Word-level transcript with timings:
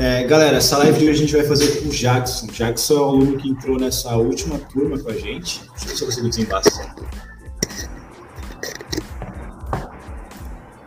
É, 0.00 0.22
galera, 0.22 0.58
essa 0.58 0.78
live 0.78 0.96
de 0.96 1.04
hoje 1.06 1.10
a 1.10 1.20
gente 1.22 1.36
vai 1.36 1.44
fazer 1.44 1.80
com 1.80 1.88
o 1.88 1.90
Jackson. 1.90 2.46
Jackson 2.46 2.94
é 2.94 3.00
o 3.00 3.04
aluno 3.04 3.36
que 3.36 3.48
entrou 3.48 3.80
nessa 3.80 4.16
última 4.16 4.56
turma 4.56 4.96
com 4.96 5.10
a 5.10 5.14
gente. 5.14 5.60
Deixa 5.70 5.84
eu 5.84 5.88
ver 5.88 5.96
se 5.96 6.02
eu 6.02 6.06
consigo 6.06 6.28
desembaçar. 6.28 6.94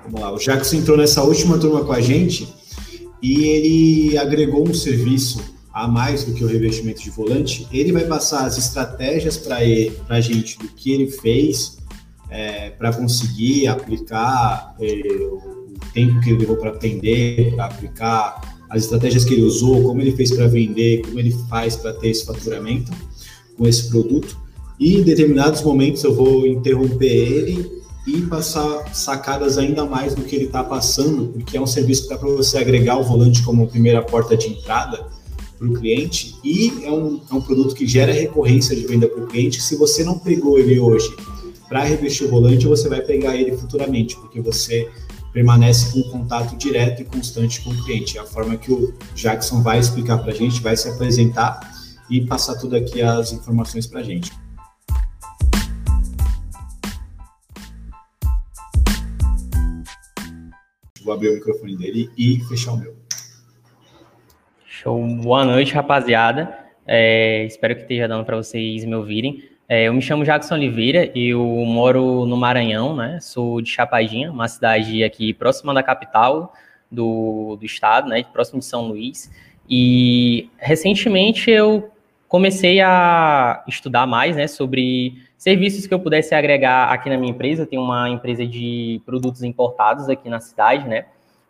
Vamos 0.05 0.21
lá, 0.21 0.31
o 0.31 0.37
Jackson 0.37 0.77
entrou 0.77 0.95
nessa 0.95 1.21
última 1.23 1.57
turma 1.57 1.83
com 1.83 1.91
a 1.91 1.99
gente 1.99 2.55
e 3.21 3.43
ele 3.43 4.17
agregou 4.17 4.65
um 4.65 4.73
serviço 4.73 5.43
a 5.73 5.89
mais 5.89 6.23
do 6.23 6.33
que 6.33 6.45
o 6.45 6.47
revestimento 6.47 7.01
de 7.01 7.09
volante. 7.09 7.67
Ele 7.69 7.91
vai 7.91 8.05
passar 8.05 8.45
as 8.45 8.57
estratégias 8.57 9.35
para 9.35 9.57
a 10.07 10.21
gente 10.21 10.57
do 10.57 10.69
que 10.69 10.93
ele 10.93 11.11
fez 11.11 11.79
é, 12.29 12.69
para 12.69 12.93
conseguir 12.93 13.67
aplicar 13.67 14.73
é, 14.79 14.85
o 14.85 15.77
tempo 15.93 16.21
que 16.21 16.29
ele 16.29 16.39
levou 16.39 16.55
para 16.55 16.69
aprender, 16.69 17.53
para 17.55 17.65
aplicar 17.65 18.60
as 18.71 18.83
estratégias 18.83 19.25
que 19.25 19.33
ele 19.33 19.43
usou, 19.43 19.83
como 19.83 19.99
ele 19.99 20.13
fez 20.13 20.31
para 20.31 20.47
vender, 20.47 21.01
como 21.01 21.19
ele 21.19 21.35
faz 21.49 21.75
para 21.75 21.91
ter 21.91 22.09
esse 22.09 22.25
faturamento 22.25 22.89
com 23.57 23.67
esse 23.67 23.89
produto. 23.89 24.37
E 24.79 24.95
em 24.95 25.03
determinados 25.03 25.61
momentos 25.61 26.01
eu 26.05 26.15
vou 26.15 26.47
interromper 26.47 27.05
ele 27.05 27.69
e 28.07 28.21
passar 28.21 28.95
sacadas 28.95 29.57
ainda 29.57 29.85
mais 29.85 30.15
do 30.15 30.23
que 30.23 30.37
ele 30.37 30.45
está 30.45 30.63
passando, 30.63 31.27
porque 31.33 31.57
é 31.57 31.61
um 31.61 31.67
serviço 31.67 32.03
que 32.03 32.09
dá 32.09 32.17
para 32.17 32.29
você 32.29 32.57
agregar 32.57 32.97
o 32.97 33.03
volante 33.03 33.43
como 33.43 33.67
primeira 33.67 34.01
porta 34.01 34.37
de 34.37 34.47
entrada 34.47 35.05
para 35.59 35.67
o 35.67 35.73
cliente 35.73 36.33
e 36.41 36.71
é 36.83 36.91
um, 36.91 37.19
é 37.29 37.35
um 37.35 37.41
produto 37.41 37.75
que 37.75 37.85
gera 37.85 38.13
recorrência 38.13 38.73
de 38.73 38.87
venda 38.87 39.05
para 39.05 39.21
o 39.21 39.27
cliente. 39.27 39.61
Se 39.61 39.75
você 39.75 40.01
não 40.01 40.17
pegou 40.17 40.57
ele 40.57 40.79
hoje 40.79 41.13
para 41.67 41.83
revestir 41.83 42.25
o 42.25 42.29
volante, 42.29 42.65
você 42.65 42.87
vai 42.87 43.01
pegar 43.01 43.35
ele 43.35 43.55
futuramente, 43.57 44.15
porque 44.15 44.39
você 44.39 44.89
permanece 45.31 45.91
com 45.91 46.09
contato 46.11 46.55
direto 46.57 47.01
e 47.01 47.05
constante 47.05 47.61
com 47.61 47.69
o 47.69 47.83
cliente. 47.83 48.17
É 48.17 48.21
a 48.21 48.25
forma 48.25 48.57
que 48.57 48.71
o 48.71 48.93
Jackson 49.15 49.61
vai 49.61 49.79
explicar 49.79 50.17
para 50.17 50.31
a 50.31 50.35
gente, 50.35 50.61
vai 50.61 50.75
se 50.75 50.89
apresentar 50.89 51.59
e 52.09 52.25
passar 52.25 52.55
tudo 52.55 52.75
aqui 52.75 53.01
as 53.01 53.31
informações 53.31 53.87
para 53.87 54.01
a 54.01 54.03
gente. 54.03 54.31
Vou 61.03 61.13
abrir 61.13 61.29
o 61.29 61.33
microfone 61.33 61.75
dele 61.75 62.09
e 62.17 62.39
fechar 62.41 62.73
o 62.73 62.77
meu. 62.77 62.95
Show. 64.65 65.07
Boa 65.17 65.45
noite, 65.45 65.73
rapaziada. 65.73 66.57
É, 66.85 67.45
espero 67.45 67.75
que 67.75 67.81
esteja 67.83 68.07
dando 68.07 68.25
para 68.25 68.35
vocês 68.35 68.83
me 68.83 68.95
ouvirem. 68.95 69.50
É, 69.73 69.87
eu 69.87 69.93
me 69.93 70.01
chamo 70.01 70.25
Jackson 70.25 70.55
Oliveira, 70.55 71.09
eu 71.15 71.41
moro 71.65 72.25
no 72.25 72.35
Maranhão, 72.35 72.93
né? 72.93 73.19
Sou 73.21 73.61
de 73.61 73.69
Chapadinha, 73.69 74.29
uma 74.29 74.45
cidade 74.49 75.01
aqui 75.01 75.33
próxima 75.33 75.73
da 75.73 75.81
capital 75.81 76.53
do, 76.91 77.55
do 77.55 77.65
estado, 77.65 78.09
né? 78.09 78.21
Próximo 78.21 78.59
de 78.59 78.65
São 78.65 78.89
Luís. 78.89 79.31
E 79.69 80.49
recentemente 80.57 81.49
eu 81.49 81.89
comecei 82.27 82.81
a 82.81 83.63
estudar 83.65 84.05
mais, 84.05 84.35
né? 84.35 84.45
Sobre 84.45 85.23
serviços 85.37 85.87
que 85.87 85.93
eu 85.93 85.99
pudesse 86.01 86.35
agregar 86.35 86.91
aqui 86.91 87.09
na 87.09 87.15
minha 87.15 87.31
empresa. 87.31 87.61
Eu 87.61 87.65
tenho 87.65 87.81
uma 87.81 88.09
empresa 88.09 88.45
de 88.45 89.01
produtos 89.05 89.41
importados 89.41 90.09
aqui 90.09 90.27
na 90.27 90.41
cidade, 90.41 90.85
né? 90.85 91.05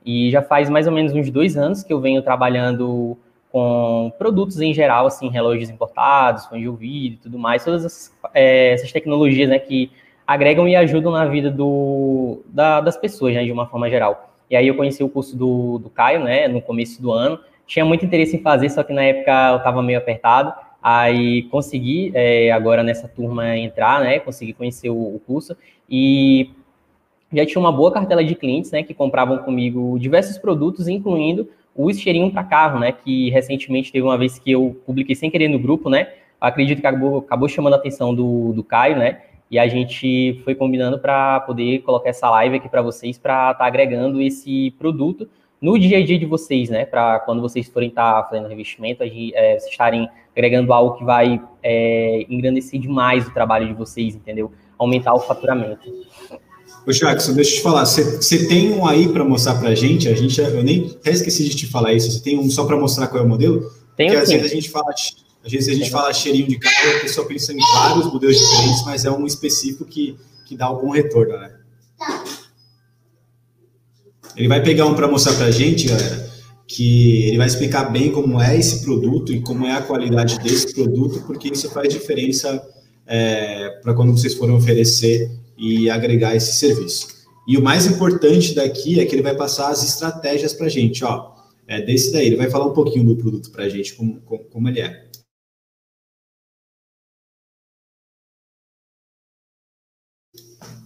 E 0.06 0.30
já 0.30 0.44
faz 0.44 0.70
mais 0.70 0.86
ou 0.86 0.94
menos 0.94 1.12
uns 1.12 1.32
dois 1.32 1.58
anos 1.58 1.82
que 1.82 1.92
eu 1.92 2.00
venho 2.00 2.22
trabalhando 2.22 3.18
com 3.52 4.12
produtos 4.18 4.62
em 4.62 4.74
geral, 4.74 5.06
assim, 5.06 5.30
relógios 5.30 5.70
importados, 5.70 6.46
fone 6.46 6.62
de 6.62 6.70
ouvido 6.70 7.14
e 7.16 7.18
tudo 7.18 7.38
mais, 7.38 7.64
todas 7.64 7.86
essas, 7.86 8.16
é, 8.34 8.74
essas, 8.74 8.92
tecnologias, 8.92 9.50
né, 9.50 9.60
que 9.60 9.92
agregam 10.26 10.68
e 10.68 10.76
ajudam 10.76 11.12
na 11.12 11.26
vida 11.26 11.52
do, 11.52 12.42
da, 12.46 12.80
das 12.80 12.96
pessoas, 12.96 13.34
né, 13.34 13.44
de 13.44 13.52
uma 13.52 13.68
forma 13.68 13.90
geral. 13.90 14.34
E 14.50 14.56
aí 14.56 14.68
eu 14.68 14.76
conheci 14.76 15.04
o 15.04 15.10
curso 15.10 15.36
do, 15.38 15.80
do 15.80 15.90
Caio, 15.90 16.24
né, 16.24 16.48
no 16.48 16.62
começo 16.62 17.02
do 17.02 17.12
ano, 17.12 17.40
tinha 17.68 17.84
muito 17.84 18.06
interesse 18.06 18.36
em 18.36 18.42
fazer, 18.42 18.70
só 18.70 18.84
que 18.84 18.94
na 18.94 19.04
época 19.04 19.50
eu 19.52 19.58
estava 19.58 19.82
meio 19.84 19.98
apertado, 19.98 20.54
aí 20.82 21.44
consegui 21.44 22.12
é, 22.14 22.52
agora 22.52 22.84
nessa 22.84 23.08
turma 23.08 23.58
entrar, 23.58 24.02
né, 24.02 24.20
consegui 24.20 24.54
conhecer 24.54 24.90
o, 24.90 25.16
o 25.16 25.22
curso. 25.26 25.56
E 25.90 26.50
já 27.34 27.46
tinha 27.46 27.60
uma 27.60 27.72
boa 27.72 27.92
cartela 27.92 28.24
de 28.24 28.36
clientes, 28.36 28.72
né, 28.72 28.84
que 28.84 28.94
compravam 28.94 29.38
comigo 29.40 29.98
diversos 30.00 30.38
produtos, 30.38 30.88
incluindo 30.88 31.50
o 31.76 31.94
cheirinho 31.94 32.32
para 32.32 32.44
carro, 32.44 32.80
né? 32.80 32.92
Que 32.92 33.30
recentemente 33.30 33.92
teve 33.92 34.04
uma 34.04 34.18
vez 34.18 34.38
que 34.38 34.52
eu 34.52 34.82
publiquei 34.86 35.16
sem 35.16 35.30
querer 35.30 35.48
no 35.48 35.60
grupo, 35.60 35.90
né? 35.90 36.10
Acredito 36.40 36.82
que 36.82 36.88
acabou, 36.88 37.20
acabou 37.20 37.48
chamando 37.48 37.74
a 37.74 37.78
atenção 37.78 38.14
do, 38.14 38.54
do 38.54 38.64
Caio, 38.64 38.98
né? 38.98 39.22
E 39.50 39.60
a 39.60 39.68
gente 39.68 40.42
foi 40.44 40.56
combinando 40.56 40.98
para 40.98 41.42
poder 41.42 41.80
colocar 41.80 42.10
essa 42.10 42.30
live 42.30 42.56
aqui 42.56 42.70
para 42.70 42.82
vocês, 42.82 43.18
para 43.18 43.52
estar 43.52 43.56
tá 43.56 43.66
agregando 43.66 44.22
esse 44.22 44.72
produto 44.80 45.28
no 45.62 45.78
dia 45.78 46.00
a 46.00 46.06
dia 46.06 46.18
de 46.18 46.26
vocês, 46.26 46.70
né? 46.70 46.86
Para 46.86 47.20
quando 47.20 47.42
vocês 47.42 47.68
forem 47.68 47.90
estar 47.90 48.24
tá 48.24 48.30
fazendo 48.30 48.48
revestimento, 48.48 49.04
é, 49.04 49.60
vocês 49.60 49.72
estarem 49.72 50.10
agregando 50.32 50.74
algo 50.74 50.98
que 50.98 51.04
vai 51.04 51.42
é, 51.62 52.26
engrandecer 52.30 52.80
demais 52.80 53.28
o 53.28 53.34
trabalho 53.34 53.68
de 53.68 53.74
vocês, 53.74 54.16
entendeu? 54.16 54.52
Aumentar 54.78 55.14
o 55.14 55.20
faturamento. 55.20 55.92
Ô, 56.86 56.92
Jackson, 56.92 57.34
deixa 57.34 57.52
eu 57.52 57.56
te 57.58 57.62
falar, 57.62 57.86
você 57.86 58.48
tem 58.48 58.72
um 58.74 58.86
aí 58.88 59.08
para 59.08 59.24
mostrar 59.24 59.56
para 59.56 59.70
a 59.70 59.76
gente? 59.76 60.08
A 60.08 60.16
gente, 60.16 60.40
eu 60.40 60.64
nem 60.64 60.96
até 61.00 61.12
esqueci 61.12 61.44
de 61.44 61.56
te 61.56 61.68
falar 61.68 61.94
isso. 61.94 62.12
Você 62.12 62.22
tem 62.22 62.40
um 62.40 62.50
só 62.50 62.66
para 62.66 62.76
mostrar 62.76 63.08
qual 63.08 63.22
é 63.22 63.26
o 63.26 63.30
modelo? 63.30 63.72
Tem 63.96 64.08
Porque 64.08 64.22
às 64.22 64.30
vezes 64.30 64.52
a 64.52 64.56
gente 64.56 64.70
fala, 64.70 64.92
às 64.92 65.52
vezes 65.52 65.70
a 65.70 65.74
gente 65.74 65.92
fala 65.92 66.12
cheirinho 66.14 66.48
de 66.48 66.58
carro, 66.58 66.98
a 66.98 67.02
pessoa 67.02 67.28
pensa 67.28 67.54
em 67.54 67.58
vários 67.58 68.12
modelos 68.12 68.38
diferentes, 68.38 68.84
mas 68.84 69.06
é 69.06 69.12
um 69.12 69.28
específico 69.28 69.86
que, 69.86 70.18
que 70.48 70.58
dá 70.58 70.66
algum 70.66 70.90
retorno, 70.90 71.38
né? 71.38 71.52
Ele 74.36 74.48
vai 74.48 74.64
pegar 74.64 74.86
um 74.86 74.96
para 74.96 75.08
mostrar 75.08 75.34
para 75.36 75.48
a 75.48 75.52
gente, 75.52 75.88
galera, 75.88 76.32
que 76.66 77.28
ele 77.28 77.38
vai 77.38 77.48
explicar 77.48 77.92
bem 77.92 78.12
como 78.12 78.42
é 78.42 78.58
esse 78.58 78.82
produto 78.82 79.34
e 79.34 79.42
como 79.42 79.68
é 79.68 79.74
a 79.74 79.82
qualidade 79.82 80.40
desse 80.40 80.74
produto, 80.74 81.22
porque 81.28 81.50
isso 81.50 81.70
faz 81.70 81.94
diferença 81.94 82.62
é, 83.06 83.70
para 83.84 83.94
quando 83.94 84.18
vocês 84.18 84.34
forem 84.34 84.56
oferecer 84.56 85.30
e 85.62 85.92
agregar 85.92 86.36
esse 86.36 86.56
serviço. 86.56 87.08
E 87.48 87.56
o 87.56 87.62
mais 87.62 87.86
importante 87.86 88.56
daqui 88.56 89.00
é 89.00 89.06
que 89.06 89.14
ele 89.14 89.22
vai 89.22 89.36
passar 89.36 89.70
as 89.70 89.84
estratégias 89.84 90.54
para 90.54 90.66
a 90.66 90.70
gente, 90.70 91.06
ó. 91.06 91.36
É 91.68 91.80
desse 91.80 92.12
daí, 92.12 92.26
ele 92.26 92.36
vai 92.36 92.50
falar 92.50 92.66
um 92.66 92.74
pouquinho 92.74 93.06
do 93.06 93.16
produto 93.16 93.52
para 93.52 93.66
a 93.66 93.70
gente, 93.70 93.94
como, 93.94 94.20
como, 94.22 94.44
como 94.46 94.68
ele 94.68 94.82
é. 94.82 95.06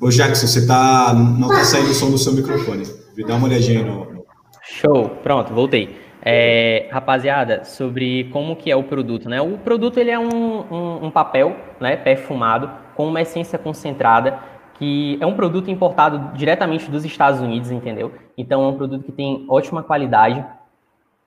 Ô 0.01 0.09
Jackson, 0.09 0.45
você 0.45 0.67
tá, 0.67 1.13
não 1.13 1.47
tá 1.47 1.63
saindo 1.63 1.91
o 1.91 1.93
som 1.93 2.11
do 2.11 2.17
seu 2.17 2.33
microfone. 2.33 2.85
Dá 3.25 3.35
uma 3.35 3.47
olhadinha 3.47 3.79
aí 3.79 3.85
no... 3.85 4.25
Show, 4.61 5.09
pronto, 5.23 5.53
voltei. 5.53 5.95
É, 6.21 6.89
rapaziada, 6.91 7.63
sobre 7.63 8.25
como 8.25 8.55
que 8.55 8.69
é 8.69 8.75
o 8.75 8.83
produto, 8.83 9.29
né? 9.29 9.39
O 9.39 9.57
produto 9.59 9.99
ele 9.99 10.11
é 10.11 10.19
um, 10.19 10.29
um, 10.29 11.05
um 11.05 11.11
papel, 11.11 11.55
né, 11.79 11.95
perfumado 11.95 12.69
com 12.95 13.07
uma 13.07 13.21
essência 13.21 13.59
concentrada 13.59 14.54
que 14.77 15.17
é 15.21 15.25
um 15.25 15.35
produto 15.35 15.69
importado 15.71 16.35
diretamente 16.37 16.89
dos 16.89 17.05
Estados 17.05 17.39
Unidos, 17.39 17.71
entendeu? 17.71 18.11
Então 18.37 18.63
é 18.63 18.67
um 18.67 18.75
produto 18.75 19.03
que 19.03 19.11
tem 19.11 19.45
ótima 19.47 19.81
qualidade. 19.81 20.45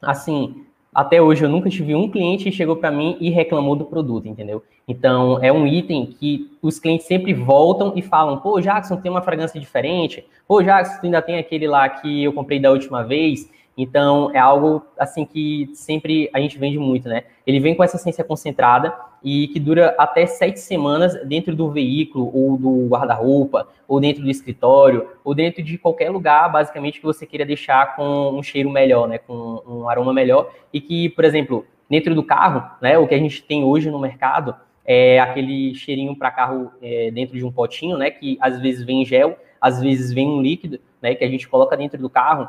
Assim, 0.02 0.64
até 0.94 1.20
hoje 1.20 1.44
eu 1.44 1.48
nunca 1.48 1.70
tive 1.70 1.94
um 1.94 2.10
cliente 2.10 2.44
que 2.44 2.52
chegou 2.52 2.76
para 2.76 2.90
mim 2.90 3.16
e 3.20 3.30
reclamou 3.30 3.74
do 3.74 3.84
produto, 3.84 4.28
entendeu? 4.28 4.62
Então 4.86 5.38
é 5.42 5.52
um 5.52 5.66
item 5.66 6.06
que 6.06 6.50
os 6.62 6.78
clientes 6.78 7.06
sempre 7.06 7.32
voltam 7.32 7.92
e 7.96 8.02
falam: 8.02 8.38
pô, 8.38 8.60
Jackson, 8.60 8.96
tem 8.96 9.10
uma 9.10 9.22
fragrância 9.22 9.60
diferente. 9.60 10.26
Pô, 10.46 10.62
Jackson, 10.62 11.00
tu 11.00 11.04
ainda 11.04 11.22
tem 11.22 11.38
aquele 11.38 11.66
lá 11.66 11.88
que 11.88 12.24
eu 12.24 12.32
comprei 12.32 12.60
da 12.60 12.70
última 12.70 13.02
vez. 13.02 13.50
Então, 13.76 14.32
é 14.34 14.40
algo 14.40 14.84
assim 14.98 15.24
que 15.24 15.70
sempre 15.72 16.28
a 16.34 16.40
gente 16.40 16.58
vende 16.58 16.78
muito, 16.80 17.08
né? 17.08 17.22
Ele 17.46 17.60
vem 17.60 17.76
com 17.76 17.84
essa 17.84 17.96
essência 17.96 18.24
concentrada 18.24 18.92
e 19.22 19.48
que 19.48 19.58
dura 19.58 19.94
até 19.98 20.26
sete 20.26 20.60
semanas 20.60 21.14
dentro 21.26 21.54
do 21.54 21.70
veículo, 21.70 22.30
ou 22.34 22.56
do 22.56 22.88
guarda-roupa, 22.88 23.68
ou 23.86 24.00
dentro 24.00 24.22
do 24.22 24.30
escritório, 24.30 25.08
ou 25.24 25.34
dentro 25.34 25.62
de 25.62 25.76
qualquer 25.78 26.10
lugar, 26.10 26.50
basicamente, 26.50 27.00
que 27.00 27.06
você 27.06 27.26
queira 27.26 27.44
deixar 27.44 27.96
com 27.96 28.30
um 28.30 28.42
cheiro 28.42 28.70
melhor, 28.70 29.08
né? 29.08 29.18
Com 29.18 29.62
um 29.66 29.88
aroma 29.88 30.12
melhor. 30.12 30.50
E 30.72 30.80
que, 30.80 31.08
por 31.10 31.24
exemplo, 31.24 31.66
dentro 31.88 32.14
do 32.14 32.22
carro, 32.22 32.70
né? 32.80 32.98
O 32.98 33.06
que 33.06 33.14
a 33.14 33.18
gente 33.18 33.42
tem 33.42 33.64
hoje 33.64 33.90
no 33.90 33.98
mercado 33.98 34.54
é 34.84 35.20
aquele 35.20 35.74
cheirinho 35.74 36.16
para 36.16 36.30
carro 36.30 36.70
é, 36.80 37.10
dentro 37.10 37.36
de 37.36 37.44
um 37.44 37.52
potinho, 37.52 37.96
né? 37.96 38.10
Que 38.10 38.38
às 38.40 38.60
vezes 38.60 38.84
vem 38.84 39.04
gel, 39.04 39.36
às 39.60 39.80
vezes 39.80 40.12
vem 40.12 40.28
um 40.28 40.40
líquido, 40.40 40.78
né? 41.02 41.14
Que 41.14 41.24
a 41.24 41.28
gente 41.28 41.48
coloca 41.48 41.76
dentro 41.76 42.00
do 42.00 42.08
carro 42.08 42.48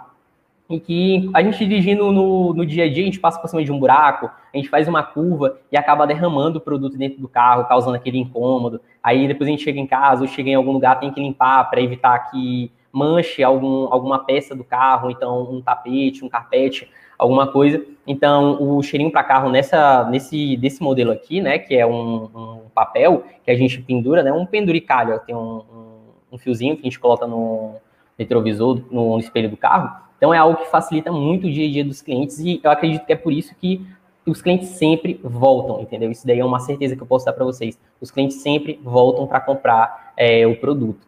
em 0.69 0.79
que 0.79 1.29
a 1.33 1.41
gente 1.41 1.65
dirigindo 1.65 2.11
no, 2.11 2.53
no 2.53 2.63
dia 2.63 2.85
a 2.85 2.89
dia, 2.89 3.01
a 3.01 3.05
gente 3.05 3.19
passa 3.19 3.39
por 3.39 3.47
cima 3.47 3.63
de 3.63 3.71
um 3.71 3.79
buraco, 3.79 4.29
a 4.53 4.55
gente 4.55 4.69
faz 4.69 4.87
uma 4.87 5.01
curva 5.01 5.57
e 5.71 5.77
acaba 5.77 6.05
derramando 6.05 6.59
o 6.59 6.61
produto 6.61 6.95
dentro 6.95 7.19
do 7.19 7.27
carro, 7.27 7.65
causando 7.65 7.95
aquele 7.95 8.19
incômodo. 8.19 8.79
Aí 9.01 9.27
depois 9.27 9.47
a 9.47 9.51
gente 9.51 9.63
chega 9.63 9.79
em 9.79 9.87
casa 9.87 10.21
ou 10.21 10.27
chega 10.27 10.49
em 10.49 10.55
algum 10.55 10.71
lugar, 10.71 10.99
tem 10.99 11.11
que 11.11 11.19
limpar 11.19 11.67
para 11.71 11.81
evitar 11.81 12.29
que 12.29 12.71
manche 12.91 13.43
algum, 13.43 13.91
alguma 13.91 14.19
peça 14.19 14.55
do 14.55 14.63
carro, 14.63 15.09
então 15.09 15.51
um 15.51 15.59
tapete, 15.59 16.23
um 16.23 16.29
carpete, 16.29 16.87
alguma 17.17 17.47
coisa. 17.47 17.83
Então, 18.05 18.61
o 18.61 18.81
cheirinho 18.83 19.11
para 19.11 19.23
carro 19.23 19.49
nessa, 19.49 20.07
nesse 20.09 20.55
desse 20.57 20.83
modelo 20.83 21.11
aqui, 21.11 21.41
né, 21.41 21.57
que 21.57 21.75
é 21.75 21.85
um, 21.85 22.25
um, 22.25 22.61
papel 22.73 23.23
que 23.43 23.49
a 23.49 23.55
gente 23.55 23.81
pendura, 23.81 24.21
né, 24.21 24.31
um 24.31 24.45
penduricalho, 24.45 25.19
tem 25.25 25.35
um, 25.35 25.63
um, 25.73 25.97
um 26.33 26.37
fiozinho 26.37 26.75
que 26.75 26.81
a 26.81 26.85
gente 26.85 26.99
coloca 26.99 27.25
no 27.25 27.75
retrovisor, 28.17 28.81
no 28.91 29.17
espelho 29.19 29.49
do 29.49 29.57
carro, 29.57 30.08
Então 30.19 30.33
é 30.33 30.37
algo 30.37 30.57
que 30.57 30.69
facilita 30.69 31.11
muito 31.13 31.47
o 31.47 31.51
dia 31.51 31.65
a 31.65 31.71
dia 31.71 31.85
dos 31.85 32.01
clientes 32.01 32.39
e 32.39 32.59
eu 32.61 32.69
acredito 32.69 33.05
que 33.05 33.13
é 33.13 33.15
por 33.15 33.31
isso 33.31 33.55
que 33.55 33.81
os 34.25 34.41
clientes 34.41 34.71
sempre 34.71 35.17
voltam, 35.23 35.81
entendeu? 35.81 36.11
Isso 36.11 36.27
daí 36.27 36.39
é 36.39 36.45
uma 36.45 36.59
certeza 36.59 36.93
que 36.93 37.01
eu 37.01 37.07
posso 37.07 37.25
dar 37.25 37.31
para 37.31 37.45
vocês. 37.45 37.79
Os 38.01 38.11
clientes 38.11 38.41
sempre 38.41 38.77
voltam 38.83 39.25
para 39.25 39.39
comprar 39.39 40.13
é, 40.17 40.45
o 40.45 40.57
produto. 40.57 41.07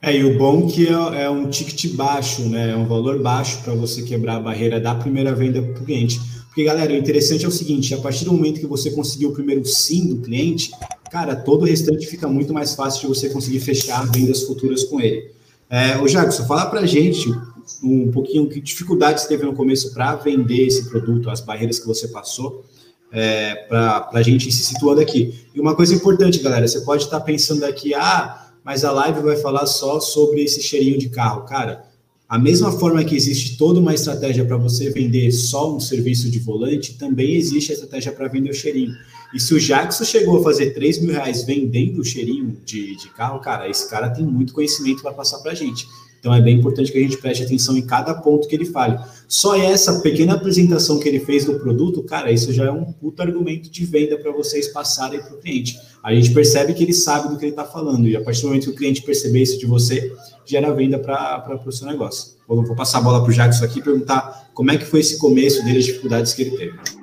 É, 0.00 0.14
e 0.14 0.24
o 0.24 0.38
bom 0.38 0.68
que 0.68 0.86
é, 0.86 1.22
é, 1.22 1.30
um 1.30 1.48
ticket 1.48 1.96
baixo, 1.96 2.42
né? 2.48 2.70
É 2.70 2.76
um 2.76 2.86
valor 2.86 3.20
baixo 3.20 3.62
para 3.64 3.74
você 3.74 4.02
quebrar 4.02 4.36
a 4.36 4.40
barreira 4.40 4.78
da 4.78 4.94
primeira 4.94 5.34
venda 5.34 5.60
para 5.60 5.72
o 5.72 5.84
cliente. 5.84 6.20
Porque, 6.46 6.64
galera, 6.64 6.92
o 6.92 6.96
interessante 6.96 7.44
é 7.44 7.48
o 7.48 7.50
seguinte: 7.50 7.94
a 7.94 7.98
partir 7.98 8.24
do 8.24 8.32
momento 8.32 8.60
que 8.60 8.66
você 8.66 8.90
conseguiu 8.92 9.30
o 9.30 9.32
primeiro 9.32 9.64
sim 9.64 10.06
do 10.08 10.22
cliente, 10.22 10.70
cara, 11.10 11.34
todo 11.34 11.62
o 11.62 11.64
restante 11.64 12.06
fica 12.06 12.28
muito 12.28 12.54
mais 12.54 12.76
fácil 12.76 13.00
de 13.00 13.06
você 13.08 13.28
conseguir 13.30 13.58
fechar 13.58 14.06
vendas 14.12 14.44
futuras 14.44 14.84
com 14.84 15.00
ele. 15.00 15.37
É, 15.70 15.98
ô 15.98 16.06
Jackson, 16.06 16.44
fala 16.44 16.66
para 16.66 16.80
a 16.80 16.86
gente 16.86 17.28
um 17.82 18.10
pouquinho 18.10 18.48
que 18.48 18.60
dificuldades 18.60 19.26
teve 19.26 19.44
no 19.44 19.54
começo 19.54 19.92
para 19.92 20.16
vender 20.16 20.66
esse 20.66 20.88
produto, 20.88 21.28
as 21.28 21.40
barreiras 21.40 21.78
que 21.78 21.86
você 21.86 22.08
passou, 22.08 22.64
é, 23.12 23.54
para 23.68 24.08
a 24.12 24.22
gente 24.22 24.50
se 24.50 24.64
situando 24.64 25.00
aqui. 25.00 25.46
E 25.54 25.60
uma 25.60 25.74
coisa 25.74 25.94
importante, 25.94 26.38
galera, 26.38 26.66
você 26.66 26.80
pode 26.80 27.04
estar 27.04 27.20
tá 27.20 27.24
pensando 27.24 27.64
aqui, 27.64 27.94
ah, 27.94 28.50
mas 28.64 28.84
a 28.84 28.92
live 28.92 29.20
vai 29.20 29.36
falar 29.36 29.66
só 29.66 30.00
sobre 30.00 30.42
esse 30.42 30.62
cheirinho 30.62 30.98
de 30.98 31.08
carro. 31.10 31.44
Cara, 31.44 31.84
a 32.28 32.38
mesma 32.38 32.72
forma 32.72 33.02
que 33.04 33.16
existe 33.16 33.56
toda 33.56 33.80
uma 33.80 33.94
estratégia 33.94 34.44
para 34.44 34.56
você 34.56 34.90
vender 34.90 35.30
só 35.32 35.74
um 35.74 35.80
serviço 35.80 36.30
de 36.30 36.38
volante, 36.38 36.98
também 36.98 37.34
existe 37.34 37.72
a 37.72 37.74
estratégia 37.74 38.12
para 38.12 38.28
vender 38.28 38.50
o 38.50 38.54
cheirinho. 38.54 38.92
E 39.32 39.40
se 39.40 39.54
o 39.54 39.60
Jackson 39.60 40.04
chegou 40.04 40.40
a 40.40 40.42
fazer 40.42 40.70
3 40.70 41.00
mil 41.00 41.12
reais 41.12 41.44
vendendo 41.44 42.00
o 42.00 42.04
cheirinho 42.04 42.56
de, 42.64 42.96
de 42.96 43.10
carro, 43.10 43.40
cara, 43.40 43.68
esse 43.68 43.88
cara 43.88 44.08
tem 44.08 44.24
muito 44.24 44.52
conhecimento 44.52 45.02
para 45.02 45.12
passar 45.12 45.38
para 45.38 45.52
a 45.52 45.54
gente. 45.54 45.86
Então 46.18 46.34
é 46.34 46.40
bem 46.40 46.58
importante 46.58 46.90
que 46.90 46.98
a 46.98 47.00
gente 47.00 47.16
preste 47.18 47.44
atenção 47.44 47.76
em 47.76 47.82
cada 47.82 48.14
ponto 48.14 48.48
que 48.48 48.54
ele 48.54 48.64
fale. 48.64 48.98
Só 49.28 49.56
essa 49.56 50.00
pequena 50.00 50.34
apresentação 50.34 50.98
que 50.98 51.08
ele 51.08 51.20
fez 51.20 51.44
do 51.44 51.58
produto, 51.60 52.02
cara, 52.02 52.32
isso 52.32 52.52
já 52.52 52.64
é 52.64 52.70
um 52.70 52.92
puto 52.92 53.22
argumento 53.22 53.70
de 53.70 53.84
venda 53.84 54.18
para 54.18 54.32
vocês 54.32 54.68
passarem 54.68 55.20
para 55.20 55.34
o 55.34 55.38
cliente. 55.38 55.78
A 56.02 56.12
gente 56.14 56.32
percebe 56.32 56.74
que 56.74 56.82
ele 56.82 56.92
sabe 56.92 57.28
do 57.28 57.38
que 57.38 57.44
ele 57.44 57.52
está 57.52 57.64
falando, 57.64 58.08
e 58.08 58.16
a 58.16 58.20
partir 58.20 58.42
do 58.42 58.48
momento 58.48 58.64
que 58.64 58.70
o 58.70 58.74
cliente 58.74 59.02
perceber 59.02 59.42
isso 59.42 59.58
de 59.58 59.66
você, 59.66 60.12
gera 60.44 60.72
venda 60.72 60.98
para 60.98 61.60
o 61.64 61.70
seu 61.70 61.86
negócio. 61.86 62.32
Vou, 62.48 62.64
vou 62.64 62.74
passar 62.74 62.98
a 62.98 63.02
bola 63.02 63.22
para 63.22 63.30
o 63.30 63.34
Jackson 63.34 63.64
aqui 63.64 63.78
e 63.78 63.82
perguntar 63.82 64.50
como 64.54 64.70
é 64.70 64.76
que 64.76 64.84
foi 64.84 65.00
esse 65.00 65.18
começo 65.18 65.64
dele, 65.64 65.78
as 65.78 65.84
dificuldades 65.84 66.32
que 66.32 66.42
ele 66.42 66.56
teve. 66.56 66.97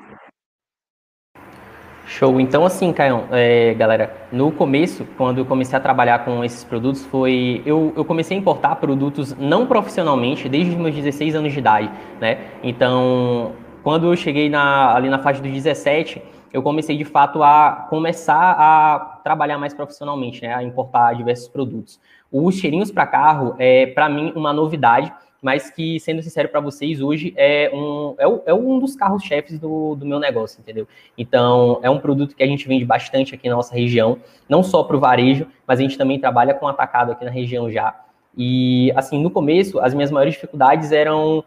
Show. 2.15 2.39
Então, 2.39 2.65
assim, 2.65 2.93
Caio, 2.93 3.25
é, 3.29 3.73
galera, 3.73 4.15
no 4.31 4.49
começo, 4.49 5.05
quando 5.17 5.39
eu 5.39 5.45
comecei 5.45 5.77
a 5.77 5.81
trabalhar 5.81 6.23
com 6.23 6.45
esses 6.45 6.63
produtos, 6.63 7.05
foi. 7.05 7.61
Eu, 7.65 7.91
eu 7.93 8.05
comecei 8.05 8.37
a 8.37 8.39
importar 8.39 8.77
produtos 8.77 9.35
não 9.37 9.65
profissionalmente 9.67 10.47
desde 10.47 10.71
os 10.71 10.77
meus 10.77 10.95
16 10.95 11.35
anos 11.35 11.51
de 11.51 11.59
idade, 11.59 11.91
né? 12.21 12.37
Então, 12.63 13.51
quando 13.83 14.05
eu 14.05 14.15
cheguei 14.15 14.49
na, 14.49 14.95
ali 14.95 15.09
na 15.09 15.19
faixa 15.19 15.41
dos 15.41 15.51
17, 15.51 16.21
eu 16.53 16.63
comecei 16.63 16.95
de 16.95 17.03
fato 17.03 17.43
a 17.43 17.85
começar 17.89 18.55
a 18.57 19.19
trabalhar 19.21 19.57
mais 19.57 19.73
profissionalmente, 19.73 20.41
né? 20.41 20.55
A 20.55 20.63
importar 20.63 21.15
diversos 21.15 21.49
produtos. 21.49 21.99
Os 22.31 22.55
cheirinhos 22.55 22.91
para 22.91 23.05
carro 23.05 23.55
é, 23.59 23.87
para 23.87 24.07
mim, 24.07 24.31
uma 24.37 24.53
novidade 24.53 25.11
mas 25.45 25.69
que, 25.69 25.99
sendo 25.99 26.23
sincero 26.23 26.49
para 26.49 26.59
vocês, 26.59 26.99
hoje 26.99 27.31
é 27.37 27.69
um, 27.71 28.15
é, 28.17 28.49
é 28.49 28.53
um 28.55 28.79
dos 28.79 28.95
carros-chefes 28.95 29.59
do, 29.59 29.93
do 29.93 30.03
meu 30.03 30.19
negócio, 30.19 30.59
entendeu? 30.59 30.87
Então, 31.15 31.79
é 31.83 31.89
um 31.89 31.99
produto 31.99 32.35
que 32.35 32.41
a 32.41 32.47
gente 32.47 32.67
vende 32.67 32.83
bastante 32.83 33.35
aqui 33.35 33.47
na 33.47 33.55
nossa 33.55 33.75
região, 33.75 34.17
não 34.49 34.63
só 34.63 34.81
para 34.81 34.97
o 34.97 34.99
varejo, 34.99 35.45
mas 35.67 35.77
a 35.77 35.83
gente 35.83 35.99
também 35.99 36.19
trabalha 36.19 36.55
com 36.55 36.67
atacado 36.67 37.11
aqui 37.11 37.23
na 37.23 37.29
região 37.29 37.69
já. 37.69 37.93
E, 38.35 38.91
assim, 38.95 39.21
no 39.21 39.29
começo, 39.29 39.79
as 39.79 39.93
minhas 39.93 40.09
maiores 40.09 40.33
dificuldades 40.33 40.91
eram 40.91 41.43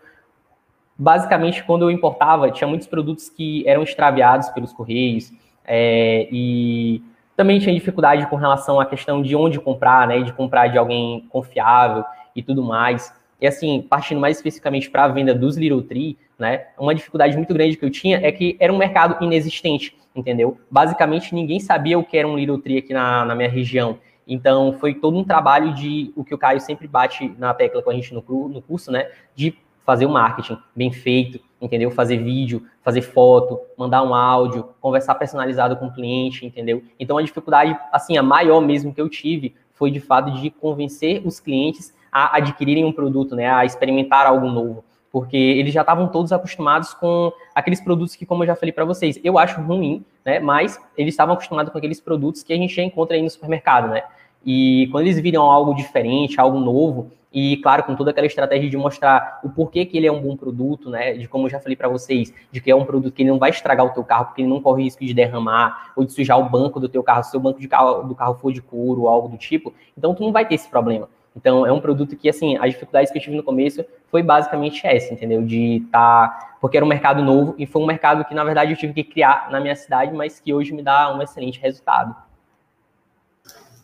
basicamente 0.97 1.65
quando 1.65 1.83
eu 1.83 1.91
importava, 1.91 2.53
tinha 2.53 2.69
muitos 2.69 2.87
produtos 2.87 3.29
que 3.29 3.67
eram 3.67 3.83
extraviados 3.83 4.49
pelos 4.51 4.73
correios, 4.73 5.33
é, 5.65 6.29
e 6.31 7.03
também 7.37 7.59
tinha 7.59 7.75
dificuldade 7.75 8.29
com 8.29 8.37
relação 8.37 8.79
à 8.79 8.87
questão 8.87 9.21
de 9.21 9.35
onde 9.35 9.59
comprar, 9.59 10.07
né, 10.07 10.21
de 10.21 10.33
comprar 10.33 10.69
de 10.69 10.79
alguém 10.79 11.27
confiável 11.31 12.05
e 12.37 12.45
tudo 12.45 12.63
mais. 12.63 13.18
E 13.41 13.47
assim, 13.47 13.83
partindo 13.89 14.21
mais 14.21 14.37
especificamente 14.37 14.91
para 14.91 15.05
a 15.05 15.09
venda 15.09 15.35
dos 15.35 15.57
Little 15.57 15.83
Tree, 15.83 16.19
né, 16.39 16.67
uma 16.79 16.95
dificuldade 16.95 17.37
muito 17.37 17.53
grande 17.55 17.77
que 17.77 17.85
eu 17.85 17.91
tinha 17.91 18.19
é 18.19 18.33
que 18.33 18.57
era 18.59 18.73
um 18.73 18.77
mercado 18.77 19.23
inexistente, 19.25 19.97
entendeu? 20.15 20.59
Basicamente, 20.71 21.35
ninguém 21.35 21.61
sabia 21.61 21.99
o 21.99 22.05
que 22.05 22.17
era 22.17 22.27
um 22.27 22.37
Little 22.37 22.59
Tree 22.59 22.79
aqui 22.79 22.93
na, 22.93 23.25
na 23.25 23.35
minha 23.35 23.49
região. 23.49 23.99
Então, 24.27 24.75
foi 24.75 24.95
todo 24.95 25.17
um 25.17 25.25
trabalho 25.25 25.73
de 25.73 26.13
o 26.15 26.23
que 26.23 26.35
o 26.35 26.39
Caio 26.39 26.61
sempre 26.61 26.87
bate 26.87 27.35
na 27.39 27.55
tecla 27.55 27.83
com 27.83 27.91
a 27.91 27.95
gente 27.95 28.13
no, 28.13 28.23
no 28.49 28.61
curso, 28.61 28.93
né? 28.93 29.11
De 29.35 29.57
fazer 29.87 30.05
o 30.05 30.11
marketing 30.11 30.59
bem 30.77 30.93
feito, 30.93 31.41
entendeu? 31.59 31.91
Fazer 31.91 32.19
vídeo, 32.19 32.67
fazer 32.83 33.01
foto, 33.01 33.59
mandar 33.75 34.03
um 34.03 34.15
áudio, 34.15 34.69
conversar 34.83 35.15
personalizado 35.15 35.77
com 35.77 35.87
o 35.87 35.95
cliente, 35.95 36.45
entendeu? 36.45 36.83
Então, 37.01 37.17
a 37.17 37.23
dificuldade, 37.23 37.75
assim, 37.91 38.19
a 38.19 38.23
maior 38.23 38.61
mesmo 38.61 38.93
que 38.93 39.01
eu 39.01 39.09
tive 39.09 39.55
foi, 39.73 39.91
de 39.91 39.99
fato, 39.99 40.31
de 40.33 40.51
convencer 40.51 41.23
os 41.25 41.41
clientes 41.41 41.97
a 42.11 42.37
adquirirem 42.37 42.85
um 42.85 42.93
produto, 42.93 43.35
né, 43.37 43.49
a 43.49 43.65
experimentar 43.65 44.27
algo 44.27 44.49
novo, 44.49 44.85
porque 45.11 45.37
eles 45.37 45.73
já 45.73 45.81
estavam 45.81 46.09
todos 46.09 46.33
acostumados 46.33 46.95
com 46.95 47.33
aqueles 47.55 47.81
produtos 47.81 48.15
que, 48.15 48.27
como 48.27 48.43
eu 48.43 48.47
já 48.49 48.57
falei 48.57 48.73
para 48.73 48.85
vocês, 48.85 49.19
eu 49.23 49.39
acho 49.39 49.61
ruim, 49.61 50.05
né, 50.25 50.39
mas 50.39 50.79
eles 50.97 51.15
estavam 51.15 51.35
acostumados 51.35 51.73
com 51.73 51.79
aqueles 51.79 52.01
produtos 52.01 52.43
que 52.43 52.53
a 52.53 52.57
gente 52.57 52.75
já 52.75 52.83
encontra 52.83 53.17
aí 53.17 53.23
no 53.23 53.31
supermercado, 53.31 53.89
né, 53.89 54.03
e 54.45 54.89
quando 54.91 55.07
eles 55.07 55.21
viram 55.21 55.43
algo 55.43 55.75
diferente, 55.75 56.41
algo 56.41 56.59
novo, 56.59 57.11
e 57.33 57.59
claro, 57.59 57.83
com 57.85 57.95
toda 57.95 58.11
aquela 58.11 58.27
estratégia 58.27 58.71
de 58.71 58.77
mostrar 58.77 59.41
o 59.45 59.51
porquê 59.51 59.85
que 59.85 59.97
ele 59.97 60.07
é 60.07 60.13
um 60.13 60.21
bom 60.21 60.37
produto, 60.37 60.89
né? 60.89 61.13
De 61.13 61.29
como 61.29 61.47
eu 61.47 61.51
já 61.51 61.61
falei 61.61 61.77
para 61.77 61.89
vocês, 61.89 62.33
de 62.51 62.61
que 62.61 62.71
é 62.71 62.75
um 62.75 62.85
produto 62.85 63.13
que 63.13 63.23
ele 63.23 63.31
não 63.31 63.39
vai 63.39 63.51
estragar 63.51 63.85
o 63.85 63.91
teu 63.91 64.03
carro, 64.03 64.27
porque 64.27 64.43
ele 64.43 64.49
não 64.49 64.61
corre 64.61 64.85
risco 64.85 65.05
de 65.05 65.13
derramar 65.13 65.93
ou 65.95 66.05
de 66.05 66.13
sujar 66.13 66.39
o 66.39 66.49
banco 66.49 66.81
do 66.81 66.89
teu 66.89 67.03
carro, 67.03 67.23
se 67.25 67.37
o 67.37 67.41
banco 67.41 67.61
de 67.61 67.69
carro, 67.69 68.05
do 68.05 68.15
carro 68.15 68.35
for 68.35 68.53
de 68.53 68.63
couro 68.63 69.03
ou 69.03 69.09
algo 69.09 69.29
do 69.29 69.37
tipo. 69.37 69.75
Então 69.97 70.15
tu 70.15 70.23
não 70.23 70.33
vai 70.33 70.47
ter 70.47 70.55
esse 70.55 70.69
problema. 70.69 71.09
Então, 71.39 71.65
é 71.65 71.73
um 71.73 71.81
produto 71.81 72.17
que, 72.17 72.29
assim, 72.29 72.57
as 72.57 72.73
dificuldades 72.73 73.13
que 73.13 73.19
eu 73.19 73.23
tive 73.23 73.37
no 73.37 73.45
começo 73.45 73.85
foi 74.11 74.25
basicamente 74.25 74.85
essa, 74.85 75.15
entendeu? 75.15 75.41
De 75.41 75.77
estar. 75.77 76.29
Tá... 76.29 76.57
Porque 76.61 76.77
era 76.77 76.85
um 76.85 76.89
mercado 76.89 77.23
novo 77.23 77.55
e 77.57 77.65
foi 77.65 77.81
um 77.81 77.87
mercado 77.87 78.25
que, 78.25 78.35
na 78.35 78.43
verdade, 78.43 78.73
eu 78.73 78.77
tive 78.77 78.93
que 78.93 79.05
criar 79.05 79.49
na 79.49 79.61
minha 79.61 79.77
cidade, 79.77 80.13
mas 80.13 80.41
que 80.41 80.53
hoje 80.53 80.73
me 80.73 80.83
dá 80.83 81.17
um 81.17 81.23
excelente 81.23 81.61
resultado. 81.61 82.17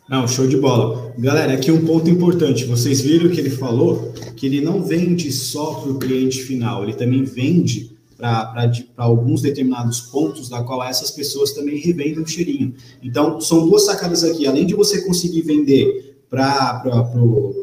Não, 0.09 0.27
show 0.27 0.45
de 0.45 0.57
bola. 0.57 1.13
Galera, 1.17 1.53
aqui 1.53 1.71
um 1.71 1.85
ponto 1.85 2.09
importante. 2.09 2.65
Vocês 2.65 2.99
viram 2.99 3.31
que 3.31 3.39
ele 3.39 3.49
falou 3.49 4.11
que 4.35 4.45
ele 4.45 4.59
não 4.59 4.83
vende 4.83 5.31
só 5.31 5.75
para 5.75 5.91
o 5.91 5.97
cliente 5.97 6.43
final, 6.43 6.83
ele 6.83 6.93
também 6.93 7.23
vende 7.23 7.95
para 8.17 8.69
alguns 8.97 9.41
determinados 9.41 10.01
pontos, 10.01 10.49
da 10.49 10.61
qual 10.61 10.83
essas 10.83 11.11
pessoas 11.11 11.53
também 11.53 11.77
revendem 11.77 12.19
o 12.19 12.27
cheirinho. 12.27 12.73
Então, 13.01 13.39
são 13.39 13.65
duas 13.65 13.85
sacadas 13.85 14.25
aqui. 14.25 14.45
Além 14.45 14.65
de 14.65 14.75
você 14.75 15.01
conseguir 15.05 15.41
vender 15.41 16.14
para 16.35 17.11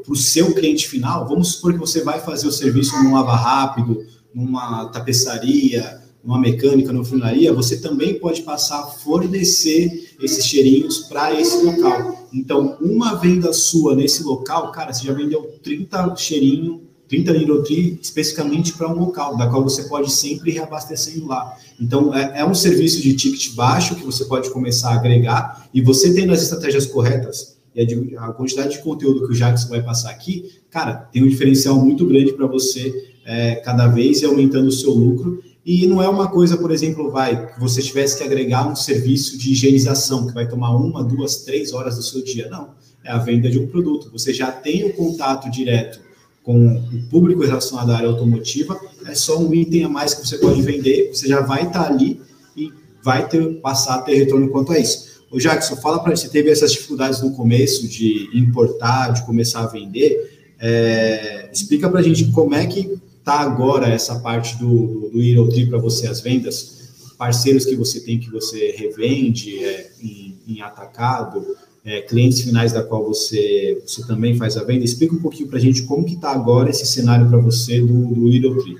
o 0.09 0.17
seu 0.17 0.55
cliente 0.55 0.89
final, 0.89 1.29
vamos 1.29 1.53
supor 1.53 1.75
que 1.75 1.79
você 1.79 2.03
vai 2.03 2.21
fazer 2.21 2.47
o 2.47 2.53
serviço 2.53 2.97
num 3.03 3.15
lava 3.15 3.35
rápido, 3.35 4.05
numa 4.35 4.87
tapeçaria, 4.87 6.01
numa 6.25 6.39
mecânica, 6.39 6.93
numa 6.93 7.05
funilaria, 7.05 7.53
você 7.53 7.79
também 7.79 8.19
pode 8.19 8.43
passar 8.43 8.81
a 8.81 8.87
fornecer 8.87 10.15
esses 10.21 10.47
cheirinhos 10.47 11.01
para 11.01 11.39
esse 11.39 11.63
local. 11.65 12.29
Então, 12.33 12.79
uma 12.81 13.17
venda 13.17 13.53
sua 13.53 13.95
nesse 13.95 14.23
local, 14.23 14.71
cara, 14.71 14.93
você 14.93 15.05
já 15.05 15.13
vendeu 15.13 15.59
30 15.63 16.17
cheirinhos, 16.17 16.81
30 17.09 17.33
Nirotri 17.35 17.99
especificamente 18.01 18.73
para 18.73 18.89
um 18.89 18.99
local, 18.99 19.37
da 19.37 19.47
qual 19.47 19.63
você 19.63 19.83
pode 19.85 20.11
sempre 20.11 20.51
reabastecendo 20.53 21.27
lá. 21.27 21.55
Então, 21.79 22.15
é, 22.15 22.41
é 22.41 22.45
um 22.45 22.55
serviço 22.55 23.03
de 23.03 23.15
ticket 23.15 23.55
baixo 23.55 23.97
que 23.97 24.05
você 24.05 24.25
pode 24.25 24.49
começar 24.51 24.93
a 24.93 24.95
agregar 24.95 25.69
e 25.75 25.83
você 25.83 26.15
tendo 26.15 26.33
as 26.33 26.43
estratégias 26.43 26.87
corretas, 26.87 27.52
e 27.75 28.17
a, 28.17 28.27
a, 28.27 28.33
quantidade 28.33 28.73
de 28.73 28.83
conteúdo 28.83 29.27
que 29.27 29.33
o 29.33 29.37
Jackson 29.37 29.69
vai 29.69 29.83
passar 29.83 30.11
aqui, 30.11 30.51
cara, 30.71 30.95
tem 31.13 31.23
um 31.23 31.29
diferencial 31.29 31.77
muito 31.77 32.07
grande 32.07 32.33
para 32.33 32.47
você 32.47 33.13
é, 33.25 33.57
cada 33.57 33.87
vez 33.89 34.23
e 34.23 34.27
aumentando 34.27 34.69
o 34.69 34.73
seu 34.73 34.91
lucro. 34.91 35.43
E 35.65 35.87
não 35.87 36.03
é 36.03 36.09
uma 36.09 36.29
coisa, 36.29 36.57
por 36.57 36.71
exemplo, 36.73 37.11
vai, 37.11 37.55
que 37.55 37.61
você 37.61 37.81
tivesse 37.81 38.19
que 38.19 38.25
agregar 38.25 38.69
um 38.69 38.75
serviço 38.75 39.39
de 39.39 39.53
higienização, 39.53 40.27
que 40.27 40.35
vai 40.35 40.49
tomar 40.49 40.77
uma, 40.77 41.05
duas, 41.05 41.37
três 41.45 41.73
horas 41.73 41.97
do 41.97 42.03
seu 42.03 42.23
dia. 42.23 42.49
Não. 42.51 42.71
É 43.05 43.11
a 43.11 43.19
venda 43.19 43.49
de 43.49 43.59
um 43.59 43.67
produto. 43.67 44.11
Você 44.13 44.33
já 44.35 44.51
tem 44.51 44.85
o 44.85 44.93
contato 44.93 45.51
direto 45.51 46.01
com 46.43 46.67
o 46.67 47.03
público 47.09 47.43
relacionado 47.43 47.91
à 47.91 47.97
área 47.97 48.09
automotiva, 48.09 48.79
é 49.07 49.15
só 49.15 49.39
um 49.39 49.55
item 49.55 49.85
a 49.85 49.89
mais 49.89 50.13
que 50.13 50.27
você 50.27 50.39
pode 50.39 50.61
vender, 50.63 51.11
você 51.13 51.29
já 51.29 51.41
vai 51.41 51.67
estar 51.67 51.85
tá 51.85 51.89
ali 51.89 52.21
e 52.57 52.73
vai 53.03 53.29
ter, 53.29 53.61
passar 53.61 53.97
a 53.97 54.03
ter 54.03 54.17
retorno 54.17 54.49
quanto 54.49 54.73
a 54.73 54.79
isso. 54.79 55.12
Ô 55.33 55.39
Jackson, 55.39 55.77
fala 55.77 55.99
para 55.99 56.15
você 56.15 56.29
teve 56.29 56.51
essas 56.51 56.73
dificuldades 56.73 57.23
no 57.23 57.33
começo 57.33 57.89
de 57.89 58.29
importar, 58.35 59.15
de 59.15 59.25
começar 59.25 59.63
a 59.63 59.67
vender. 59.67 60.53
É, 60.61 61.49
explica 61.51 61.89
para 61.89 62.01
a 62.01 62.03
gente 62.03 62.27
como 62.27 62.55
é 62.55 62.67
que 62.67 62.99
tá 63.25 63.41
agora 63.41 63.89
essa 63.89 64.21
parte 64.21 64.59
do, 64.59 65.09
do 65.11 65.23
Eurotree 65.23 65.71
para 65.71 65.79
você, 65.79 66.07
as 66.07 66.21
vendas, 66.21 67.15
parceiros 67.17 67.65
que 67.65 67.75
você 67.75 68.01
tem 68.01 68.19
que 68.19 68.31
você 68.31 68.75
revende 68.77 69.65
é, 69.65 69.91
em, 70.03 70.37
em, 70.47 70.61
atacado, 70.61 71.43
é, 71.83 72.03
clientes 72.03 72.43
finais 72.43 72.73
da 72.73 72.83
qual 72.83 73.03
você, 73.03 73.83
você 73.87 74.07
também 74.07 74.37
faz 74.37 74.59
a 74.59 74.65
venda. 74.65 74.85
Explica 74.85 75.15
um 75.15 75.23
pouquinho 75.23 75.49
para 75.49 75.57
a 75.57 75.63
gente 75.63 75.85
como 75.85 76.05
que 76.05 76.15
está 76.15 76.31
agora 76.31 76.69
esse 76.69 76.85
cenário 76.85 77.27
para 77.31 77.39
você 77.39 77.81
do, 77.81 77.87
do 77.87 78.63
Tree. 78.63 78.77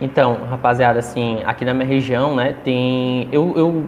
Então, 0.00 0.34
rapaziada, 0.44 0.98
assim, 0.98 1.40
aqui 1.44 1.64
na 1.64 1.72
minha 1.72 1.86
região, 1.86 2.34
né, 2.34 2.52
tem. 2.64 3.28
Eu, 3.30 3.56
eu, 3.56 3.86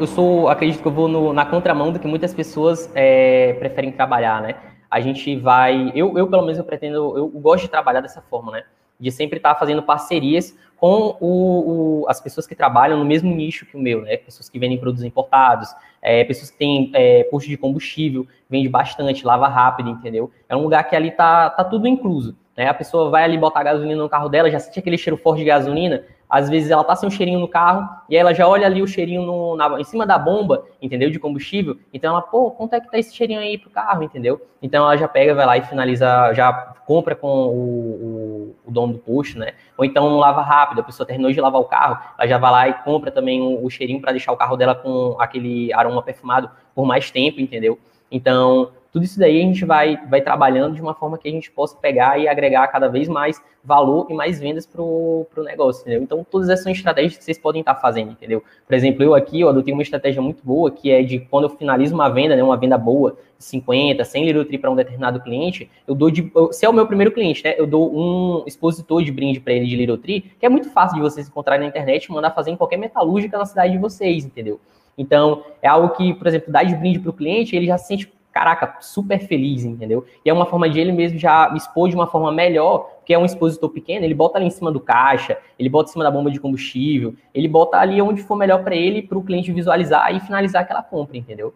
eu 0.00 0.06
sou. 0.06 0.48
Acredito 0.48 0.82
que 0.82 0.88
eu 0.88 0.92
vou 0.92 1.06
no, 1.06 1.32
na 1.32 1.46
contramão 1.46 1.92
do 1.92 2.00
que 2.00 2.08
muitas 2.08 2.34
pessoas 2.34 2.90
é, 2.94 3.52
preferem 3.54 3.92
trabalhar, 3.92 4.42
né? 4.42 4.56
A 4.90 5.00
gente 5.00 5.36
vai. 5.36 5.92
Eu, 5.94 6.18
eu, 6.18 6.28
pelo 6.28 6.42
menos, 6.42 6.58
eu 6.58 6.64
pretendo. 6.64 7.16
Eu, 7.16 7.28
gosto 7.28 7.62
de 7.62 7.68
trabalhar 7.70 8.00
dessa 8.00 8.20
forma, 8.20 8.50
né? 8.50 8.64
De 8.98 9.12
sempre 9.12 9.36
estar 9.36 9.54
fazendo 9.54 9.82
parcerias 9.82 10.56
com 10.76 11.16
o, 11.20 12.02
o, 12.02 12.08
as 12.08 12.20
pessoas 12.20 12.46
que 12.48 12.54
trabalham 12.54 12.98
no 12.98 13.04
mesmo 13.04 13.32
nicho 13.32 13.64
que 13.64 13.76
o 13.76 13.80
meu, 13.80 14.02
né? 14.02 14.16
Pessoas 14.16 14.48
que 14.48 14.58
vendem 14.58 14.78
produtos 14.78 15.04
importados, 15.04 15.68
é, 16.02 16.24
pessoas 16.24 16.50
que 16.50 16.58
têm 16.58 16.90
é, 16.94 17.24
posto 17.24 17.48
de 17.48 17.56
combustível, 17.56 18.26
vende 18.50 18.68
bastante, 18.68 19.24
lava 19.24 19.46
rápido, 19.46 19.88
entendeu? 19.88 20.32
É 20.48 20.56
um 20.56 20.62
lugar 20.62 20.82
que 20.84 20.96
ali 20.96 21.12
tá, 21.12 21.48
tá 21.50 21.62
tudo 21.62 21.86
incluso. 21.86 22.36
Né? 22.56 22.68
A 22.68 22.74
pessoa 22.74 23.10
vai 23.10 23.24
ali 23.24 23.36
botar 23.36 23.62
gasolina 23.62 24.02
no 24.02 24.08
carro 24.08 24.28
dela, 24.28 24.50
já 24.50 24.58
sente 24.58 24.78
aquele 24.78 24.96
cheiro 24.96 25.16
forte 25.16 25.40
de 25.40 25.46
gasolina, 25.46 26.04
às 26.28 26.48
vezes 26.48 26.70
ela 26.70 26.82
tá 26.82 26.96
sem 26.96 27.06
um 27.06 27.12
cheirinho 27.12 27.38
no 27.38 27.46
carro, 27.46 27.88
e 28.08 28.16
aí 28.16 28.20
ela 28.20 28.34
já 28.34 28.48
olha 28.48 28.66
ali 28.66 28.82
o 28.82 28.86
cheirinho 28.86 29.22
no, 29.22 29.56
na, 29.56 29.80
em 29.80 29.84
cima 29.84 30.06
da 30.06 30.18
bomba, 30.18 30.64
entendeu? 30.80 31.10
De 31.10 31.18
combustível. 31.18 31.76
Então 31.92 32.10
ela, 32.10 32.22
pô, 32.22 32.50
quanto 32.50 32.74
é 32.74 32.80
que 32.80 32.90
tá 32.90 32.98
esse 32.98 33.14
cheirinho 33.14 33.40
aí 33.40 33.58
pro 33.58 33.70
carro, 33.70 34.02
entendeu? 34.02 34.40
Então 34.62 34.84
ela 34.84 34.96
já 34.96 35.06
pega, 35.06 35.34
vai 35.34 35.46
lá 35.46 35.56
e 35.56 35.62
finaliza, 35.62 36.32
já 36.32 36.52
compra 36.86 37.14
com 37.14 37.28
o, 37.28 37.50
o, 37.52 38.56
o 38.66 38.70
dono 38.70 38.94
do 38.94 38.98
posto, 38.98 39.38
né? 39.38 39.52
Ou 39.76 39.84
então 39.84 40.16
lava 40.16 40.42
rápido, 40.42 40.80
a 40.80 40.84
pessoa 40.84 41.06
terminou 41.06 41.30
de 41.30 41.40
lavar 41.40 41.60
o 41.60 41.66
carro, 41.66 41.98
ela 42.18 42.26
já 42.26 42.38
vai 42.38 42.50
lá 42.50 42.68
e 42.68 42.74
compra 42.82 43.10
também 43.10 43.40
o, 43.40 43.64
o 43.64 43.70
cheirinho 43.70 44.00
para 44.00 44.12
deixar 44.12 44.32
o 44.32 44.36
carro 44.36 44.56
dela 44.56 44.74
com 44.74 45.16
aquele 45.20 45.72
aroma 45.72 46.02
perfumado 46.02 46.50
por 46.74 46.84
mais 46.84 47.10
tempo, 47.10 47.40
entendeu? 47.40 47.78
Então, 48.10 48.70
tudo 48.94 49.04
isso 49.04 49.18
daí 49.18 49.38
a 49.38 49.42
gente 49.42 49.64
vai, 49.64 49.98
vai 50.08 50.20
trabalhando 50.20 50.76
de 50.76 50.80
uma 50.80 50.94
forma 50.94 51.18
que 51.18 51.26
a 51.26 51.30
gente 51.32 51.50
possa 51.50 51.76
pegar 51.76 52.16
e 52.16 52.28
agregar 52.28 52.68
cada 52.68 52.86
vez 52.86 53.08
mais 53.08 53.42
valor 53.64 54.06
e 54.08 54.14
mais 54.14 54.38
vendas 54.38 54.66
para 54.66 54.80
o 54.80 55.26
negócio, 55.38 55.80
entendeu? 55.80 56.00
Então, 56.00 56.24
todas 56.30 56.48
essas 56.48 56.62
são 56.62 56.70
estratégias 56.70 57.16
que 57.16 57.24
vocês 57.24 57.36
podem 57.36 57.58
estar 57.58 57.74
fazendo, 57.74 58.12
entendeu? 58.12 58.44
Por 58.64 58.72
exemplo, 58.72 59.02
eu 59.02 59.12
aqui, 59.12 59.40
eu 59.40 59.48
adotei 59.48 59.74
uma 59.74 59.82
estratégia 59.82 60.22
muito 60.22 60.44
boa, 60.44 60.70
que 60.70 60.92
é 60.92 61.02
de 61.02 61.18
quando 61.18 61.44
eu 61.44 61.50
finalizo 61.50 61.92
uma 61.92 62.08
venda, 62.08 62.36
né, 62.36 62.42
uma 62.44 62.56
venda 62.56 62.78
boa, 62.78 63.16
50, 63.36 64.04
100 64.04 64.30
litro 64.30 64.58
para 64.60 64.70
um 64.70 64.76
determinado 64.76 65.20
cliente, 65.20 65.68
eu 65.88 65.94
dou 65.96 66.08
de, 66.08 66.30
se 66.52 66.64
é 66.64 66.68
o 66.68 66.72
meu 66.72 66.86
primeiro 66.86 67.10
cliente, 67.10 67.42
né, 67.42 67.56
eu 67.58 67.66
dou 67.66 67.92
um 67.92 68.44
expositor 68.46 69.02
de 69.02 69.10
brinde 69.10 69.40
para 69.40 69.54
ele 69.54 69.66
de 69.66 69.74
Little 69.74 69.98
que 69.98 70.22
é 70.40 70.48
muito 70.48 70.70
fácil 70.70 70.94
de 70.94 71.02
vocês 71.02 71.26
encontrarem 71.26 71.64
na 71.64 71.68
internet 71.68 72.04
e 72.04 72.12
mandar 72.12 72.30
fazer 72.30 72.52
em 72.52 72.56
qualquer 72.56 72.76
metalúrgica 72.76 73.36
na 73.36 73.44
cidade 73.44 73.72
de 73.72 73.78
vocês, 73.78 74.24
entendeu? 74.24 74.60
Então, 74.96 75.42
é 75.60 75.66
algo 75.66 75.88
que, 75.96 76.14
por 76.14 76.28
exemplo, 76.28 76.52
dar 76.52 76.62
de 76.62 76.76
brinde 76.76 77.00
para 77.00 77.10
o 77.10 77.12
cliente, 77.12 77.56
ele 77.56 77.66
já 77.66 77.76
se 77.76 77.88
sente 77.88 78.14
caraca, 78.34 78.78
super 78.80 79.20
feliz, 79.28 79.64
entendeu? 79.64 80.04
E 80.24 80.28
é 80.28 80.32
uma 80.32 80.44
forma 80.44 80.68
de 80.68 80.80
ele 80.80 80.90
mesmo 80.90 81.16
já 81.16 81.54
expor 81.54 81.88
de 81.88 81.94
uma 81.94 82.08
forma 82.08 82.32
melhor, 82.32 82.90
porque 82.98 83.14
é 83.14 83.18
um 83.18 83.24
expositor 83.24 83.70
pequeno, 83.70 84.04
ele 84.04 84.12
bota 84.12 84.36
ali 84.36 84.46
em 84.46 84.50
cima 84.50 84.72
do 84.72 84.80
caixa, 84.80 85.38
ele 85.56 85.68
bota 85.68 85.88
em 85.88 85.92
cima 85.92 86.02
da 86.02 86.10
bomba 86.10 86.32
de 86.32 86.40
combustível, 86.40 87.14
ele 87.32 87.46
bota 87.46 87.76
ali 87.76 88.02
onde 88.02 88.22
for 88.24 88.34
melhor 88.34 88.64
para 88.64 88.74
ele, 88.74 89.02
para 89.02 89.16
o 89.16 89.22
cliente 89.22 89.52
visualizar 89.52 90.12
e 90.12 90.18
finalizar 90.18 90.62
aquela 90.62 90.82
compra, 90.82 91.16
entendeu? 91.16 91.54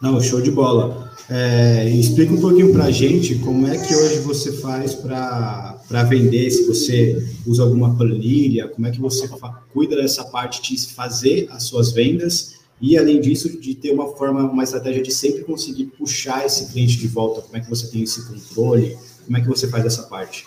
Não, 0.00 0.20
show 0.20 0.40
de 0.40 0.52
bola. 0.52 1.10
É, 1.28 1.88
explica 1.88 2.32
um 2.32 2.40
pouquinho 2.40 2.72
para 2.72 2.84
a 2.84 2.90
gente 2.90 3.36
como 3.36 3.66
é 3.66 3.76
que 3.76 3.94
hoje 3.94 4.20
você 4.20 4.52
faz 4.52 4.94
para 4.94 6.02
vender, 6.08 6.48
se 6.50 6.66
você 6.66 7.26
usa 7.44 7.64
alguma 7.64 7.96
planilha, 7.96 8.68
como 8.68 8.86
é 8.86 8.90
que 8.90 9.00
você 9.00 9.28
cuida 9.72 9.96
dessa 9.96 10.24
parte 10.24 10.62
de 10.62 10.94
fazer 10.94 11.48
as 11.50 11.64
suas 11.64 11.90
vendas 11.90 12.63
e, 12.80 12.98
além 12.98 13.20
disso, 13.20 13.60
de 13.60 13.74
ter 13.74 13.92
uma 13.92 14.08
forma, 14.08 14.40
uma 14.42 14.62
estratégia 14.62 15.02
de 15.02 15.12
sempre 15.12 15.44
conseguir 15.44 15.86
puxar 15.86 16.44
esse 16.44 16.72
cliente 16.72 16.98
de 16.98 17.06
volta. 17.06 17.42
Como 17.42 17.56
é 17.56 17.60
que 17.60 17.70
você 17.70 17.90
tem 17.90 18.02
esse 18.02 18.26
controle? 18.26 18.96
Como 19.24 19.36
é 19.36 19.40
que 19.40 19.48
você 19.48 19.68
faz 19.68 19.84
essa 19.86 20.02
parte? 20.04 20.46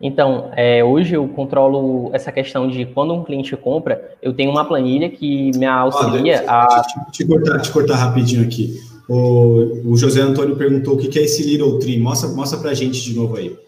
Então, 0.00 0.50
é, 0.56 0.82
hoje 0.82 1.14
eu 1.14 1.28
controlo 1.28 2.10
essa 2.14 2.32
questão 2.32 2.66
de 2.68 2.86
quando 2.86 3.12
um 3.12 3.22
cliente 3.22 3.54
compra, 3.54 4.16
eu 4.22 4.32
tenho 4.32 4.50
uma 4.50 4.64
planilha 4.64 5.10
que 5.10 5.50
me 5.58 5.66
auxilia 5.66 6.38
Olha, 6.38 6.50
a. 6.50 6.82
Te, 6.82 7.12
te, 7.12 7.26
cortar, 7.26 7.60
te 7.60 7.70
cortar 7.70 7.96
rapidinho 7.96 8.42
aqui. 8.42 8.80
O, 9.06 9.90
o, 9.90 9.96
José 9.96 10.22
Antônio 10.22 10.56
perguntou 10.56 10.94
o 10.94 10.96
que 10.96 11.18
é 11.18 11.22
esse 11.22 11.42
Little 11.42 11.78
Tree. 11.78 11.98
Mostra, 11.98 12.30
mostra 12.30 12.58
pra 12.58 12.72
gente 12.72 13.02
de 13.02 13.14
novo 13.14 13.36
aí. 13.36 13.58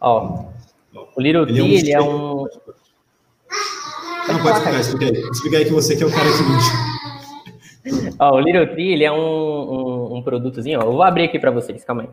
Ó, 0.00 0.46
o 1.14 1.20
Little 1.20 1.42
ele 1.42 1.52
Tree, 1.52 1.60
é 1.60 1.62
um... 1.62 1.78
ele 1.78 1.92
é 1.92 2.00
um 2.00 2.46
não, 4.36 4.44
pode 4.44 4.58
explicar, 4.58 4.80
explica 4.80 5.04
aí. 5.06 5.30
Explica 5.30 5.58
aí 5.58 5.64
que 5.64 5.72
você 5.72 5.96
que 5.96 6.02
é 6.02 6.06
o 6.06 6.10
cara 6.10 6.28
que 6.28 6.42
Ó, 8.18 8.34
o 8.34 8.40
Little 8.40 8.66
Tree, 8.68 8.92
ele 8.92 9.04
é 9.04 9.12
um, 9.12 9.16
um, 9.16 10.16
um 10.16 10.22
produtozinho, 10.22 10.80
ó. 10.80 10.84
Eu 10.84 10.92
vou 10.92 11.02
abrir 11.02 11.24
aqui 11.24 11.38
para 11.38 11.50
vocês, 11.50 11.84
calma 11.84 12.02
aí. 12.02 12.08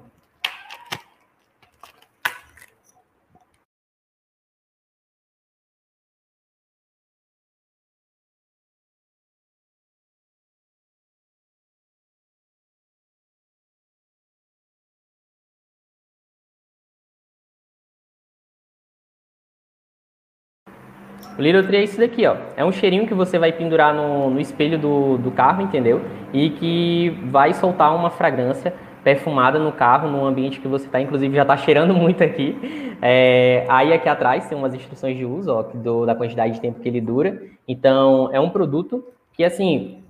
O 21.38 21.42
Little 21.42 21.64
Tree 21.64 21.78
é 21.78 21.84
isso 21.84 21.98
daqui, 22.00 22.26
ó. 22.28 22.36
É 22.56 22.64
um 22.64 22.72
cheirinho 22.72 23.08
que 23.08 23.14
você 23.14 23.40
vai 23.40 23.52
pendurar 23.52 23.94
no, 23.94 24.30
no 24.30 24.40
espelho 24.40 24.78
do, 24.78 25.18
do 25.18 25.32
carro, 25.32 25.64
entendeu? 25.64 26.02
E 26.32 26.52
que 26.52 27.10
vai 27.26 27.54
soltar 27.54 27.96
uma 27.96 28.10
fragrância 28.10 28.74
perfumada 29.04 29.58
no 29.60 29.72
carro, 29.72 30.10
no 30.10 30.26
ambiente 30.26 30.60
que 30.60 30.68
você 30.68 30.86
está. 30.86 31.02
Inclusive, 31.02 31.36
já 31.36 31.42
está 31.42 31.58
cheirando 31.58 31.94
muito 31.96 32.24
aqui. 32.24 32.98
É, 33.02 33.66
aí, 33.68 33.92
aqui 33.92 34.08
atrás, 34.08 34.48
tem 34.48 34.58
umas 34.58 34.74
instruções 34.74 35.18
de 35.18 35.26
uso, 35.26 35.52
ó, 35.52 35.62
do, 35.64 36.06
da 36.06 36.16
quantidade 36.16 36.54
de 36.54 36.62
tempo 36.62 36.80
que 36.80 36.88
ele 36.88 37.02
dura. 37.02 37.42
Então, 37.68 38.30
é 38.32 38.40
um 38.40 38.50
produto 38.50 39.04
que, 39.34 39.44
assim, 39.44 40.04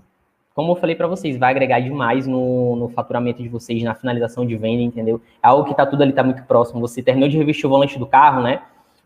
como 0.54 0.74
eu 0.74 0.76
falei 0.76 0.96
para 0.96 1.08
vocês, 1.08 1.38
vai 1.38 1.52
agregar 1.52 1.80
demais 1.80 2.28
no, 2.28 2.76
no, 2.76 2.90
faturamento 2.90 3.42
de 3.42 3.50
vocês, 3.50 3.82
na 3.82 3.96
finalização 3.96 4.46
de 4.46 4.56
venda, 4.56 4.84
entendeu? 4.84 5.20
É 5.42 5.48
algo 5.48 5.64
que 5.64 5.72
está 5.72 5.86
tudo 5.86 6.04
ali, 6.04 6.12
está 6.12 6.24
muito 6.24 6.44
próximo. 6.44 6.80
Você 6.82 7.02
terminou 7.02 7.28
de 7.28 7.38
revestir 7.38 7.66
o 7.66 7.70
volante 7.70 7.98
do 7.98 8.06
carro, 8.06 8.42
né? 8.42 8.62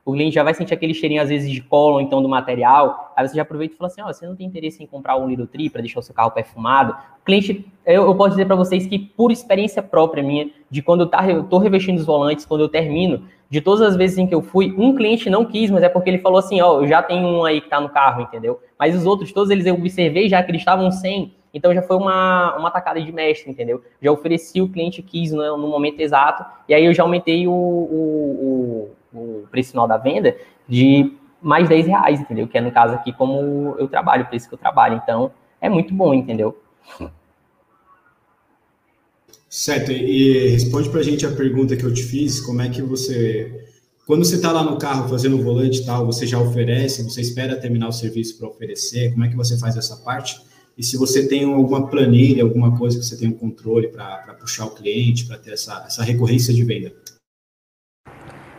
O 0.08 0.14
cliente 0.14 0.36
já 0.36 0.42
vai 0.42 0.54
sentir 0.54 0.74
aquele 0.74 0.94
cheirinho, 0.94 1.22
às 1.22 1.28
vezes, 1.28 1.52
de 1.52 1.62
cola, 1.62 2.02
então, 2.02 2.22
do 2.22 2.30
material. 2.30 3.12
Aí 3.14 3.28
você 3.28 3.36
já 3.36 3.42
aproveita 3.42 3.76
e 3.76 3.78
fala 3.78 3.88
assim, 3.88 4.02
ó, 4.02 4.06
oh, 4.06 4.14
você 4.14 4.26
não 4.26 4.38
tem 4.38 4.48
interesse 4.48 4.82
em 4.82 4.88
comprar 4.88 5.18
um 5.18 5.28
Little 5.28 5.46
Tree 5.46 5.70
para 5.70 5.82
deixar 5.82 6.00
o 6.00 6.02
seu 6.02 6.16
carro 6.16 6.32
perfumado? 6.32 6.94
O 6.94 7.26
cliente, 7.26 7.66
eu, 7.86 8.06
eu 8.06 8.16
posso 8.16 8.30
dizer 8.30 8.46
para 8.46 8.56
vocês 8.56 8.88
que, 8.88 8.98
por 8.98 9.34
experiência 9.34 9.84
própria 9.84 10.24
minha, 10.24 10.50
de 10.72 10.82
quando 10.82 11.02
eu, 11.02 11.08
tá, 11.08 11.30
eu 11.30 11.44
tô 11.44 11.58
revestindo 11.58 12.00
os 12.00 12.06
volantes, 12.06 12.46
quando 12.46 12.62
eu 12.62 12.70
termino, 12.70 13.28
de 13.50 13.60
todas 13.60 13.82
as 13.82 13.98
vezes 13.98 14.18
em 14.18 14.26
que 14.26 14.34
eu 14.34 14.42
fui, 14.42 14.74
um 14.78 14.96
cliente 14.96 15.30
não 15.30 15.44
quis, 15.44 15.70
mas 15.70 15.84
é 15.84 15.90
porque 15.90 16.10
ele 16.10 16.20
falou 16.20 16.40
assim, 16.40 16.62
ó, 16.62 16.78
oh, 16.78 16.84
eu 16.84 16.88
já 16.88 17.04
tenho 17.04 17.28
um 17.28 17.44
aí 17.44 17.60
que 17.60 17.68
tá 17.68 17.82
no 17.82 17.90
carro, 17.90 18.22
entendeu? 18.22 18.62
Mas 18.80 18.96
os 18.96 19.06
outros, 19.06 19.34
todos 19.34 19.50
eles 19.50 19.66
eu 19.66 19.76
observei 19.76 20.30
já 20.30 20.42
que 20.42 20.50
eles 20.50 20.62
estavam 20.62 20.90
sem, 20.90 21.34
então 21.54 21.74
já 21.74 21.82
foi 21.82 21.98
uma, 21.98 22.56
uma 22.56 22.72
tacada 22.72 23.02
de 23.02 23.12
mestre, 23.12 23.52
entendeu? 23.52 23.84
Já 24.02 24.10
ofereci 24.10 24.62
o 24.62 24.70
cliente 24.70 25.02
quis 25.02 25.34
no, 25.34 25.58
no 25.58 25.68
momento 25.68 26.00
exato, 26.00 26.46
e 26.70 26.74
aí 26.74 26.86
eu 26.86 26.94
já 26.94 27.04
aumentei 27.04 27.46
o, 27.46 27.52
o, 27.52 28.86
o 28.86 28.97
o 29.14 29.48
preço 29.50 29.72
final 29.72 29.88
da 29.88 29.98
venda 29.98 30.36
de 30.68 31.14
mais 31.42 31.70
10 31.70 31.88
reais, 31.88 32.20
entendeu? 32.20 32.48
Que 32.48 32.58
é 32.58 32.62
no 32.62 32.72
caso 32.72 32.96
aqui 32.96 33.14
como 33.14 33.76
eu 33.78 33.88
trabalho, 33.88 34.24
o 34.24 34.28
preço 34.28 34.48
que 34.48 34.56
eu 34.56 34.60
trabalho. 34.60 35.00
Então, 35.02 35.32
é 35.62 35.70
muito 35.70 35.94
bom, 35.94 36.14
entendeu? 36.14 36.58
Certo, 39.50 39.92
e 39.92 40.50
responde 40.50 40.90
para 40.90 41.00
a 41.00 41.04
gente 41.04 41.26
a 41.26 41.32
pergunta 41.32 41.76
que 41.76 41.84
eu 41.84 41.94
te 41.94 42.04
fiz, 42.04 42.40
como 42.42 42.62
é 42.62 42.70
que 42.70 42.82
você, 42.82 43.66
quando 44.06 44.26
você 44.26 44.36
está 44.36 44.52
lá 44.52 44.62
no 44.62 44.78
carro 44.78 45.08
fazendo 45.08 45.40
o 45.40 45.42
volante 45.42 45.82
e 45.82 45.86
tal, 45.86 46.06
você 46.06 46.28
já 46.28 46.38
oferece, 46.38 47.02
você 47.04 47.22
espera 47.22 47.56
terminar 47.56 47.88
o 47.88 47.94
serviço 47.94 48.38
para 48.38 48.50
oferecer, 48.50 49.12
como 49.14 49.24
é 49.24 49.30
que 49.30 49.38
você 49.38 49.58
faz 49.58 49.78
essa 49.78 49.96
parte? 49.98 50.40
E 50.78 50.84
se 50.84 50.96
você 50.98 51.28
tem 51.28 51.46
alguma 51.46 51.90
planilha, 51.90 52.44
alguma 52.44 52.78
coisa 52.78 53.00
que 53.00 53.06
você 53.06 53.18
tem 53.18 53.30
um 53.30 53.34
controle 53.34 53.88
para 53.88 54.36
puxar 54.40 54.66
o 54.66 54.72
cliente, 54.72 55.26
para 55.26 55.38
ter 55.38 55.54
essa, 55.54 55.84
essa 55.88 56.04
recorrência 56.04 56.54
de 56.54 56.64
venda? 56.64 56.94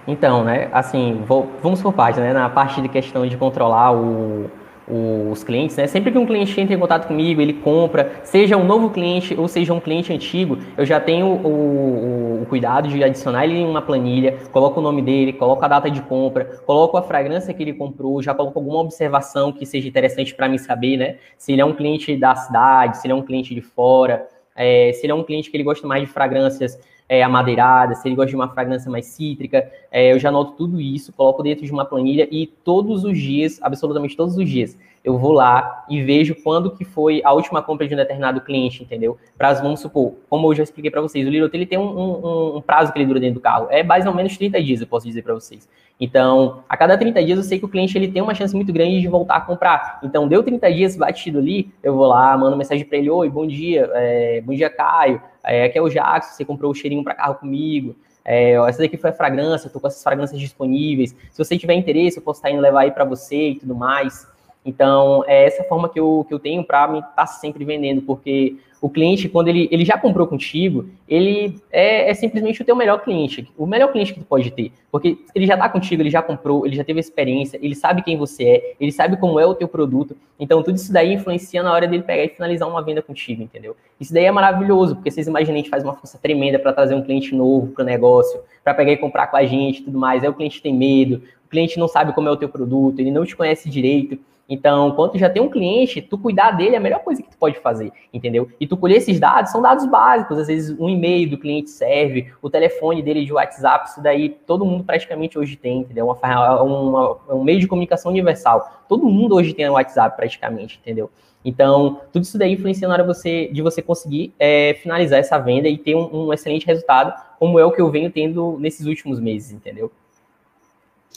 Então, 0.08 0.42
né, 0.42 0.70
assim, 0.72 1.22
vou, 1.26 1.50
vamos 1.62 1.82
por 1.82 1.92
parte, 1.92 2.18
né, 2.18 2.32
na 2.32 2.48
parte 2.48 2.80
de 2.80 2.88
questão 2.88 3.26
de 3.26 3.36
controlar 3.36 3.92
o, 3.92 4.50
o, 4.88 5.30
os 5.30 5.44
clientes, 5.44 5.76
né, 5.76 5.86
sempre 5.86 6.10
que 6.10 6.16
um 6.16 6.24
cliente 6.24 6.58
entra 6.58 6.74
em 6.74 6.78
contato 6.78 7.06
comigo, 7.06 7.42
ele 7.42 7.52
compra, 7.52 8.10
seja 8.24 8.56
um 8.56 8.64
novo 8.64 8.88
cliente 8.88 9.38
ou 9.38 9.46
seja 9.46 9.74
um 9.74 9.78
cliente 9.78 10.10
antigo, 10.10 10.56
eu 10.78 10.86
já 10.86 10.98
tenho 10.98 11.26
o, 11.26 11.46
o, 11.46 12.42
o 12.42 12.46
cuidado 12.46 12.88
de 12.88 13.04
adicionar 13.04 13.44
ele 13.44 13.58
em 13.58 13.66
uma 13.66 13.82
planilha, 13.82 14.38
coloco 14.50 14.80
o 14.80 14.82
nome 14.82 15.02
dele, 15.02 15.34
coloco 15.34 15.62
a 15.62 15.68
data 15.68 15.90
de 15.90 16.00
compra, 16.00 16.46
coloco 16.64 16.96
a 16.96 17.02
fragrância 17.02 17.52
que 17.52 17.62
ele 17.62 17.74
comprou, 17.74 18.22
já 18.22 18.32
coloco 18.32 18.58
alguma 18.58 18.80
observação 18.80 19.52
que 19.52 19.66
seja 19.66 19.86
interessante 19.86 20.34
para 20.34 20.48
mim 20.48 20.56
saber, 20.56 20.96
né, 20.96 21.16
se 21.36 21.52
ele 21.52 21.60
é 21.60 21.64
um 21.66 21.74
cliente 21.74 22.16
da 22.16 22.34
cidade, 22.34 22.96
se 22.96 23.06
ele 23.06 23.12
é 23.12 23.14
um 23.14 23.22
cliente 23.22 23.54
de 23.54 23.60
fora, 23.60 24.26
é, 24.56 24.90
se 24.94 25.04
ele 25.04 25.12
é 25.12 25.14
um 25.14 25.22
cliente 25.22 25.50
que 25.50 25.56
ele 25.58 25.64
gosta 25.64 25.86
mais 25.86 26.00
de 26.00 26.08
fragrâncias 26.08 26.78
é, 27.08 27.22
amadeirada, 27.22 27.94
se 27.94 28.06
ele 28.06 28.14
gosta 28.14 28.30
de 28.30 28.36
uma 28.36 28.48
fragrância 28.48 28.90
mais 28.90 29.06
cítrica, 29.06 29.70
é, 29.90 30.12
eu 30.12 30.18
já 30.18 30.28
anoto 30.28 30.52
tudo 30.52 30.80
isso, 30.80 31.12
coloco 31.12 31.42
dentro 31.42 31.64
de 31.64 31.72
uma 31.72 31.84
planilha 31.84 32.28
e 32.30 32.46
todos 32.46 33.04
os 33.04 33.18
dias, 33.18 33.58
absolutamente 33.62 34.16
todos 34.16 34.36
os 34.36 34.48
dias, 34.48 34.76
eu 35.02 35.16
vou 35.16 35.32
lá 35.32 35.86
e 35.88 36.02
vejo 36.02 36.34
quando 36.42 36.70
que 36.70 36.84
foi 36.84 37.22
a 37.24 37.32
última 37.32 37.62
compra 37.62 37.88
de 37.88 37.94
um 37.94 37.96
determinado 37.96 38.40
cliente, 38.42 38.82
entendeu? 38.82 39.16
Prazo, 39.38 39.62
vamos 39.62 39.80
supor, 39.80 40.14
como 40.28 40.48
eu 40.50 40.54
já 40.54 40.62
expliquei 40.62 40.90
para 40.90 41.00
vocês, 41.00 41.26
o 41.26 41.30
Little 41.30 41.48
ele 41.52 41.64
tem 41.64 41.78
um, 41.78 41.98
um, 41.98 42.56
um, 42.56 42.60
prazo 42.60 42.92
que 42.92 42.98
ele 42.98 43.06
dura 43.06 43.20
dentro 43.20 43.36
do 43.36 43.40
carro, 43.40 43.68
é 43.70 43.82
mais 43.82 44.06
ou 44.06 44.14
menos 44.14 44.36
30 44.36 44.62
dias, 44.62 44.80
eu 44.80 44.86
posso 44.86 45.06
dizer 45.06 45.22
para 45.22 45.32
vocês. 45.32 45.68
Então, 46.00 46.62
a 46.68 46.76
cada 46.76 46.96
30 46.96 47.24
dias 47.24 47.38
eu 47.38 47.44
sei 47.44 47.58
que 47.58 47.64
o 47.64 47.68
cliente 47.68 47.96
ele 47.96 48.08
tem 48.08 48.22
uma 48.22 48.34
chance 48.34 48.54
muito 48.54 48.72
grande 48.72 49.00
de 49.00 49.08
voltar 49.08 49.36
a 49.36 49.40
comprar. 49.40 49.98
Então, 50.02 50.28
deu 50.28 50.42
30 50.44 50.72
dias 50.72 50.96
batido 50.96 51.38
ali, 51.38 51.72
eu 51.82 51.94
vou 51.94 52.06
lá, 52.06 52.36
mando 52.36 52.56
mensagem 52.56 52.84
para 52.84 52.98
ele, 52.98 53.10
oi, 53.10 53.28
bom 53.28 53.46
dia, 53.46 53.90
é, 53.94 54.40
bom 54.42 54.52
dia, 54.52 54.70
Caio, 54.70 55.20
é, 55.48 55.64
aqui 55.64 55.78
é 55.78 55.82
o 55.82 55.88
Jackson, 55.88 56.34
você 56.34 56.44
comprou 56.44 56.70
o 56.70 56.74
cheirinho 56.74 57.02
para 57.02 57.14
carro 57.14 57.36
comigo, 57.36 57.96
é, 58.24 58.52
essa 58.68 58.80
daqui 58.80 58.98
foi 58.98 59.10
a 59.10 59.12
fragrância, 59.12 59.68
estou 59.68 59.80
com 59.80 59.88
essas 59.88 60.02
fragrâncias 60.02 60.38
disponíveis. 60.38 61.16
Se 61.30 61.42
você 61.42 61.56
tiver 61.56 61.72
interesse, 61.74 62.18
eu 62.18 62.22
posso 62.22 62.40
estar 62.40 62.50
indo 62.50 62.60
levar 62.60 62.82
aí 62.82 62.90
para 62.90 63.04
você 63.04 63.50
e 63.50 63.54
tudo 63.54 63.74
mais. 63.74 64.28
Então, 64.68 65.24
é 65.26 65.46
essa 65.46 65.64
forma 65.64 65.88
que 65.88 65.98
eu, 65.98 66.26
que 66.28 66.34
eu 66.34 66.38
tenho 66.38 66.62
para 66.62 66.86
me 66.86 66.98
estar 66.98 67.14
tá 67.14 67.26
sempre 67.26 67.64
vendendo, 67.64 68.02
porque 68.02 68.56
o 68.82 68.90
cliente, 68.90 69.26
quando 69.26 69.48
ele, 69.48 69.66
ele 69.72 69.82
já 69.82 69.96
comprou 69.96 70.26
contigo, 70.26 70.90
ele 71.08 71.58
é, 71.72 72.10
é, 72.10 72.14
simplesmente 72.14 72.60
o 72.60 72.64
teu 72.66 72.76
melhor 72.76 73.02
cliente, 73.02 73.50
o 73.56 73.66
melhor 73.66 73.90
cliente 73.90 74.12
que 74.12 74.20
tu 74.20 74.26
pode 74.26 74.50
ter. 74.50 74.70
Porque 74.92 75.16
ele 75.34 75.46
já 75.46 75.54
está 75.54 75.70
contigo, 75.70 76.02
ele 76.02 76.10
já 76.10 76.20
comprou, 76.20 76.66
ele 76.66 76.76
já 76.76 76.84
teve 76.84 77.00
experiência, 77.00 77.58
ele 77.62 77.74
sabe 77.74 78.02
quem 78.02 78.18
você 78.18 78.44
é, 78.44 78.74
ele 78.78 78.92
sabe 78.92 79.16
como 79.16 79.40
é 79.40 79.46
o 79.46 79.54
teu 79.54 79.66
produto. 79.66 80.14
Então, 80.38 80.62
tudo 80.62 80.76
isso 80.76 80.92
daí 80.92 81.14
influencia 81.14 81.62
na 81.62 81.72
hora 81.72 81.88
dele 81.88 82.02
pegar 82.02 82.24
e 82.24 82.28
finalizar 82.28 82.68
uma 82.68 82.82
venda 82.82 83.00
contigo, 83.00 83.42
entendeu? 83.42 83.74
Isso 83.98 84.12
daí 84.12 84.26
é 84.26 84.30
maravilhoso, 84.30 84.96
porque 84.96 85.10
vocês 85.10 85.26
imaginam, 85.26 85.54
a 85.54 85.56
gente 85.56 85.70
faz 85.70 85.82
uma 85.82 85.94
força 85.94 86.18
tremenda 86.18 86.58
para 86.58 86.74
trazer 86.74 86.94
um 86.94 87.02
cliente 87.02 87.34
novo 87.34 87.68
para 87.68 87.82
o 87.82 87.86
negócio, 87.86 88.38
para 88.62 88.74
pegar 88.74 88.92
e 88.92 88.98
comprar 88.98 89.28
com 89.28 89.38
a 89.38 89.46
gente 89.46 89.80
e 89.80 89.84
tudo 89.84 89.98
mais. 89.98 90.22
Aí 90.22 90.28
o 90.28 90.34
cliente 90.34 90.60
tem 90.60 90.74
medo, 90.74 91.22
o 91.46 91.48
cliente 91.48 91.78
não 91.78 91.88
sabe 91.88 92.12
como 92.12 92.28
é 92.28 92.30
o 92.30 92.36
teu 92.36 92.50
produto, 92.50 93.00
ele 93.00 93.10
não 93.10 93.24
te 93.24 93.34
conhece 93.34 93.70
direito. 93.70 94.18
Então, 94.48 94.92
quando 94.92 95.12
tu 95.12 95.18
já 95.18 95.28
tem 95.28 95.42
um 95.42 95.50
cliente, 95.50 96.00
tu 96.00 96.16
cuidar 96.16 96.52
dele 96.52 96.74
é 96.74 96.78
a 96.78 96.80
melhor 96.80 97.00
coisa 97.00 97.22
que 97.22 97.28
tu 97.28 97.36
pode 97.36 97.58
fazer, 97.58 97.92
entendeu? 98.12 98.48
E 98.58 98.66
tu 98.66 98.78
colher 98.78 98.96
esses 98.96 99.20
dados, 99.20 99.52
são 99.52 99.60
dados 99.60 99.84
básicos, 99.84 100.38
às 100.38 100.46
vezes 100.46 100.78
um 100.80 100.88
e-mail 100.88 101.28
do 101.28 101.36
cliente 101.36 101.68
serve, 101.68 102.32
o 102.40 102.48
telefone 102.48 103.02
dele 103.02 103.26
de 103.26 103.32
WhatsApp, 103.32 103.90
isso 103.90 104.02
daí 104.02 104.30
todo 104.30 104.64
mundo 104.64 104.84
praticamente 104.84 105.38
hoje 105.38 105.54
tem, 105.54 105.80
entendeu? 105.80 106.06
Uma, 106.06 106.62
uma, 106.62 107.18
um 107.28 107.44
meio 107.44 107.60
de 107.60 107.66
comunicação 107.66 108.10
universal. 108.10 108.84
Todo 108.88 109.04
mundo 109.04 109.34
hoje 109.34 109.52
tem 109.52 109.68
o 109.68 109.74
WhatsApp 109.74 110.16
praticamente, 110.16 110.80
entendeu? 110.82 111.10
Então, 111.44 112.00
tudo 112.10 112.22
isso 112.22 112.38
daí 112.38 112.54
influencia 112.54 112.88
na 112.88 112.94
hora 112.94 113.04
você, 113.04 113.48
de 113.52 113.60
você 113.60 113.82
conseguir 113.82 114.32
é, 114.38 114.74
finalizar 114.82 115.18
essa 115.18 115.38
venda 115.38 115.68
e 115.68 115.76
ter 115.76 115.94
um, 115.94 116.28
um 116.28 116.32
excelente 116.32 116.66
resultado, 116.66 117.12
como 117.38 117.58
é 117.58 117.64
o 117.64 117.70
que 117.70 117.80
eu 117.80 117.90
venho 117.90 118.10
tendo 118.10 118.58
nesses 118.58 118.86
últimos 118.86 119.20
meses, 119.20 119.52
entendeu? 119.52 119.92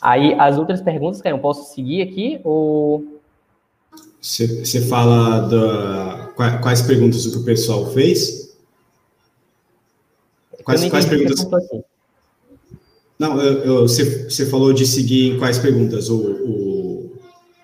Aí, 0.02 0.34
as 0.38 0.58
outras 0.58 0.82
perguntas, 0.82 1.22
Caio, 1.22 1.40
posso 1.40 1.74
seguir 1.74 2.02
aqui 2.02 2.42
ou... 2.44 3.21
Você 4.22 4.82
fala 4.82 5.40
da, 5.48 6.30
quais 6.62 6.84
perguntas 6.84 7.25
o 7.25 7.32
que 7.32 7.38
o 7.40 7.44
pessoal 7.44 7.92
fez? 7.92 8.56
Quais, 10.63 10.88
quais 10.90 11.06
perguntas? 11.06 11.48
Não, 13.18 13.36
você 13.82 14.46
falou 14.46 14.74
de 14.74 14.86
seguir 14.86 15.40
quais 15.40 15.58
perguntas? 15.58 16.08
O, 16.10 16.18
o, 16.18 17.12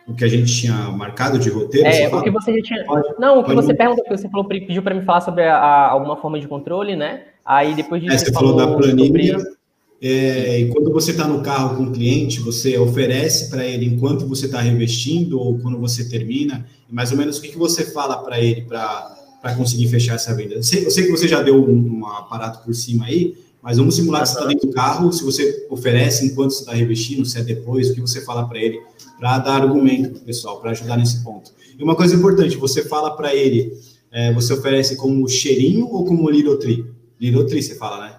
o, 0.07 0.15
que 0.15 0.23
a 0.23 0.27
gente 0.27 0.51
tinha 0.51 0.73
marcado 0.89 1.37
de 1.37 1.49
roteiro? 1.51 1.87
É, 1.87 2.07
o 2.07 2.23
que 2.23 2.31
você 2.31 2.51
já 2.55 2.63
tinha. 2.63 2.85
Pode, 2.85 3.07
não, 3.19 3.39
o 3.39 3.43
que 3.43 3.53
você 3.53 3.73
perguntou, 3.75 4.03
que 4.03 4.17
você 4.17 4.27
falou, 4.27 4.47
pediu 4.47 4.81
para 4.81 4.95
me 4.95 5.03
falar 5.03 5.21
sobre 5.21 5.43
a, 5.43 5.57
a, 5.57 5.91
alguma 5.91 6.17
forma 6.17 6.39
de 6.39 6.47
controle, 6.47 6.95
né? 6.95 7.25
Aí 7.45 7.75
depois 7.75 8.01
disso. 8.01 8.15
É, 8.15 8.17
você, 8.17 8.31
falou, 8.31 8.57
falou 8.57 8.71
da 8.71 8.77
planilha. 8.77 9.39
Sobre 9.39 9.56
é, 9.99 10.59
e 10.59 10.69
quando 10.69 10.91
você 10.91 11.11
está 11.11 11.27
no 11.27 11.41
carro 11.41 11.77
com 11.77 11.83
o 11.83 11.91
cliente, 11.91 12.39
você 12.39 12.77
oferece 12.77 13.49
para 13.49 13.65
ele 13.65 13.85
enquanto 13.85 14.27
você 14.27 14.45
está 14.45 14.61
revestindo 14.61 15.39
ou 15.39 15.57
quando 15.57 15.79
você 15.79 16.07
termina, 16.07 16.65
mais 16.89 17.11
ou 17.11 17.17
menos 17.17 17.37
o 17.37 17.41
que, 17.41 17.49
que 17.49 17.57
você 17.57 17.83
fala 17.85 18.17
para 18.17 18.39
ele 18.39 18.61
para 18.61 19.55
conseguir 19.55 19.87
fechar 19.87 20.15
essa 20.15 20.35
venda. 20.35 20.55
Eu 20.55 20.63
sei, 20.63 20.85
eu 20.85 20.91
sei, 20.91 21.05
que 21.05 21.11
você 21.11 21.27
já 21.27 21.41
deu 21.41 21.55
um, 21.55 21.99
um 21.99 22.05
aparato 22.05 22.63
por 22.63 22.75
cima 22.75 23.05
aí, 23.05 23.35
mas 23.61 23.77
vamos 23.77 23.95
simular 23.95 24.21
que 24.21 24.29
você 24.29 24.35
está 24.35 24.47
dentro 24.47 24.67
do 24.67 24.73
carro, 24.73 25.11
se 25.11 25.23
você 25.23 25.65
oferece 25.69 26.25
enquanto 26.25 26.51
você 26.51 26.59
está 26.59 26.73
revestindo, 26.73 27.25
se 27.25 27.39
é 27.39 27.43
depois, 27.43 27.89
o 27.89 27.95
que 27.95 28.01
você 28.01 28.21
fala 28.21 28.47
para 28.47 28.59
ele, 28.59 28.79
para 29.19 29.39
dar 29.39 29.63
argumento 29.63 30.11
para 30.11 30.19
o 30.19 30.25
pessoal, 30.25 30.61
para 30.61 30.71
ajudar 30.71 30.95
nesse 30.97 31.23
ponto. 31.23 31.51
E 31.77 31.83
uma 31.83 31.95
coisa 31.95 32.15
importante, 32.15 32.55
você 32.55 32.83
fala 32.83 33.15
para 33.15 33.33
ele, 33.33 33.73
é, 34.11 34.31
você 34.31 34.53
oferece 34.53 34.95
como 34.95 35.27
cheirinho 35.27 35.87
ou 35.87 36.05
como 36.05 36.29
lirotri? 36.29 36.85
Lirotri, 37.19 37.63
você 37.63 37.75
fala, 37.75 38.05
né? 38.05 38.16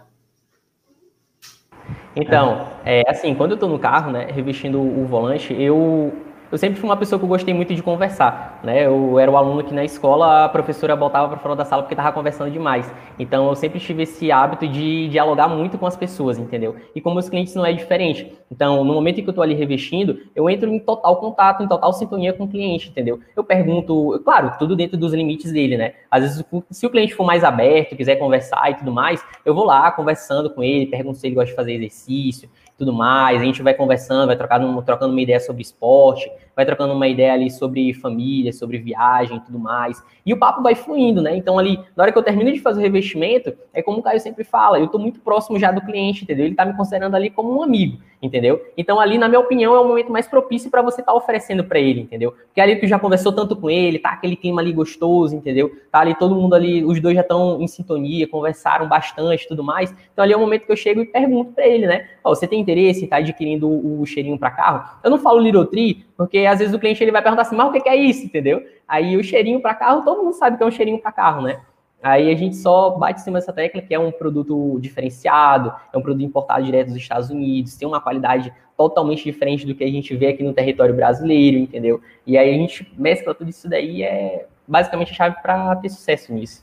Então, 2.16 2.66
é, 2.84 3.02
assim, 3.08 3.34
quando 3.34 3.52
eu 3.52 3.54
estou 3.54 3.68
no 3.68 3.78
carro, 3.78 4.10
né, 4.10 4.26
revestindo 4.30 4.80
o 4.80 5.06
volante, 5.06 5.52
eu 5.54 6.12
eu 6.50 6.56
sempre 6.58 6.80
fui 6.80 6.88
uma 6.88 6.96
pessoa 6.96 7.18
que 7.18 7.24
eu 7.24 7.28
gostei 7.28 7.52
muito 7.52 7.74
de 7.74 7.82
conversar, 7.82 8.60
né? 8.64 8.86
Eu 8.86 9.18
era 9.18 9.30
o 9.30 9.36
aluno 9.36 9.62
que 9.62 9.74
na 9.74 9.84
escola 9.84 10.44
a 10.44 10.48
professora 10.48 10.96
botava 10.96 11.28
para 11.28 11.38
fora 11.38 11.54
da 11.54 11.64
sala 11.64 11.82
porque 11.82 11.94
estava 11.94 12.12
conversando 12.12 12.50
demais. 12.50 12.90
Então 13.18 13.48
eu 13.48 13.54
sempre 13.54 13.78
tive 13.78 14.04
esse 14.04 14.32
hábito 14.32 14.66
de 14.66 15.08
dialogar 15.08 15.48
muito 15.48 15.76
com 15.76 15.86
as 15.86 15.96
pessoas, 15.96 16.38
entendeu? 16.38 16.76
E 16.94 17.00
com 17.00 17.12
meus 17.12 17.28
clientes 17.28 17.54
não 17.54 17.66
é 17.66 17.72
diferente. 17.72 18.32
Então, 18.50 18.82
no 18.82 18.94
momento 18.94 19.20
em 19.20 19.22
que 19.22 19.28
eu 19.28 19.32
estou 19.32 19.42
ali 19.42 19.54
revestindo, 19.54 20.20
eu 20.34 20.48
entro 20.48 20.70
em 20.70 20.78
total 20.78 21.16
contato, 21.16 21.62
em 21.62 21.68
total 21.68 21.92
sintonia 21.92 22.32
com 22.32 22.44
o 22.44 22.48
cliente, 22.48 22.88
entendeu? 22.88 23.20
Eu 23.36 23.44
pergunto, 23.44 24.20
claro, 24.24 24.52
tudo 24.58 24.74
dentro 24.74 24.96
dos 24.96 25.12
limites 25.12 25.52
dele, 25.52 25.76
né? 25.76 25.92
Às 26.10 26.22
vezes, 26.22 26.44
se 26.70 26.86
o 26.86 26.90
cliente 26.90 27.14
for 27.14 27.24
mais 27.24 27.44
aberto, 27.44 27.94
quiser 27.94 28.16
conversar 28.16 28.70
e 28.70 28.74
tudo 28.74 28.90
mais, 28.90 29.22
eu 29.44 29.54
vou 29.54 29.64
lá 29.64 29.90
conversando 29.90 30.48
com 30.50 30.62
ele, 30.62 30.86
pergunto 30.86 31.18
se 31.18 31.26
ele 31.26 31.34
gosta 31.34 31.50
de 31.50 31.56
fazer 31.56 31.74
exercício, 31.74 32.48
tudo 32.78 32.92
mais, 32.92 33.40
a 33.40 33.44
gente 33.44 33.60
vai 33.60 33.74
conversando, 33.74 34.28
vai 34.28 34.36
trocando, 34.36 34.82
trocando 34.82 35.12
uma 35.12 35.20
ideia 35.20 35.40
sobre 35.40 35.60
esporte, 35.62 36.30
vai 36.58 36.66
trocando 36.66 36.92
uma 36.92 37.06
ideia 37.06 37.34
ali 37.34 37.48
sobre 37.52 37.94
família, 37.94 38.52
sobre 38.52 38.78
viagem 38.78 39.36
e 39.36 39.40
tudo 39.40 39.60
mais. 39.60 40.02
E 40.26 40.32
o 40.32 40.36
papo 40.36 40.60
vai 40.60 40.74
fluindo, 40.74 41.22
né? 41.22 41.36
Então, 41.36 41.56
ali, 41.56 41.78
na 41.96 42.02
hora 42.02 42.10
que 42.10 42.18
eu 42.18 42.22
termino 42.22 42.52
de 42.52 42.58
fazer 42.58 42.80
o 42.80 42.82
revestimento, 42.82 43.52
é 43.72 43.80
como 43.80 43.98
o 43.98 44.02
Caio 44.02 44.18
sempre 44.18 44.42
fala, 44.42 44.76
eu 44.76 44.86
estou 44.86 45.00
muito 45.00 45.20
próximo 45.20 45.56
já 45.56 45.70
do 45.70 45.80
cliente, 45.80 46.24
entendeu? 46.24 46.46
Ele 46.46 46.54
está 46.54 46.64
me 46.64 46.76
considerando 46.76 47.14
ali 47.14 47.30
como 47.30 47.56
um 47.56 47.62
amigo, 47.62 47.98
entendeu? 48.20 48.60
Então, 48.76 48.98
ali, 48.98 49.18
na 49.18 49.28
minha 49.28 49.38
opinião, 49.38 49.72
é 49.72 49.78
o 49.78 49.86
momento 49.86 50.10
mais 50.10 50.26
propício 50.26 50.68
para 50.68 50.82
você 50.82 51.00
estar 51.00 51.12
tá 51.12 51.16
oferecendo 51.16 51.62
para 51.62 51.78
ele, 51.78 52.00
entendeu? 52.00 52.32
Porque 52.32 52.60
ali 52.60 52.74
tu 52.74 52.88
já 52.88 52.98
conversou 52.98 53.32
tanto 53.32 53.54
com 53.54 53.70
ele, 53.70 54.00
tá 54.00 54.10
aquele 54.10 54.34
clima 54.34 54.60
ali 54.60 54.72
gostoso, 54.72 55.36
entendeu? 55.36 55.70
Tá 55.92 56.00
ali 56.00 56.16
todo 56.16 56.34
mundo 56.34 56.54
ali, 56.54 56.84
os 56.84 57.00
dois 57.00 57.14
já 57.14 57.22
estão 57.22 57.62
em 57.62 57.68
sintonia, 57.68 58.26
conversaram 58.26 58.88
bastante 58.88 59.46
tudo 59.46 59.62
mais. 59.62 59.94
Então, 60.12 60.24
ali 60.24 60.32
é 60.32 60.36
o 60.36 60.40
momento 60.40 60.66
que 60.66 60.72
eu 60.72 60.76
chego 60.76 61.00
e 61.02 61.06
pergunto 61.06 61.52
para 61.52 61.68
ele, 61.68 61.86
né? 61.86 62.08
Ó, 62.24 62.34
você 62.34 62.48
tem 62.48 62.60
interesse 62.60 63.02
em 63.02 63.04
estar 63.04 63.16
tá 63.16 63.22
adquirindo 63.22 63.68
o, 63.68 64.04
cheirinho 64.04 64.38
para 64.38 64.50
carro? 64.50 64.98
Eu 65.04 65.10
não 65.10 65.18
falo 65.18 65.38
Little 65.38 65.64
Tree, 65.64 66.04
porque 66.16 66.47
às 66.48 66.58
vezes 66.58 66.74
o 66.74 66.78
cliente 66.78 67.02
ele 67.02 67.12
vai 67.12 67.22
perguntar 67.22 67.42
assim, 67.42 67.56
mas 67.56 67.68
o 67.68 67.72
que 67.72 67.88
é 67.88 67.96
isso, 67.96 68.24
entendeu? 68.24 68.64
Aí 68.86 69.16
o 69.16 69.22
cheirinho 69.22 69.60
para 69.60 69.74
carro, 69.74 70.02
todo 70.02 70.22
mundo 70.22 70.34
sabe 70.34 70.56
que 70.56 70.62
é 70.62 70.66
um 70.66 70.70
cheirinho 70.70 70.98
para 70.98 71.12
carro, 71.12 71.42
né? 71.42 71.60
Aí 72.02 72.30
a 72.30 72.36
gente 72.36 72.56
só 72.56 72.90
bate 72.90 73.20
em 73.20 73.24
cima 73.24 73.40
dessa 73.40 73.52
tecla 73.52 73.82
que 73.82 73.92
é 73.92 73.98
um 73.98 74.12
produto 74.12 74.78
diferenciado, 74.80 75.72
é 75.92 75.98
um 75.98 76.02
produto 76.02 76.24
importado 76.24 76.64
direto 76.64 76.88
dos 76.88 76.96
Estados 76.96 77.28
Unidos, 77.28 77.76
tem 77.76 77.88
uma 77.88 78.00
qualidade 78.00 78.52
totalmente 78.76 79.24
diferente 79.24 79.66
do 79.66 79.74
que 79.74 79.82
a 79.82 79.90
gente 79.90 80.14
vê 80.14 80.28
aqui 80.28 80.44
no 80.44 80.52
território 80.52 80.94
brasileiro, 80.94 81.58
entendeu? 81.58 82.00
E 82.24 82.38
aí 82.38 82.54
a 82.54 82.56
gente 82.56 82.88
mescla 82.96 83.34
tudo 83.34 83.50
isso 83.50 83.68
daí 83.68 84.04
é 84.04 84.46
basicamente 84.66 85.10
a 85.10 85.14
chave 85.14 85.36
para 85.42 85.74
ter 85.76 85.88
sucesso 85.88 86.32
nisso. 86.32 86.62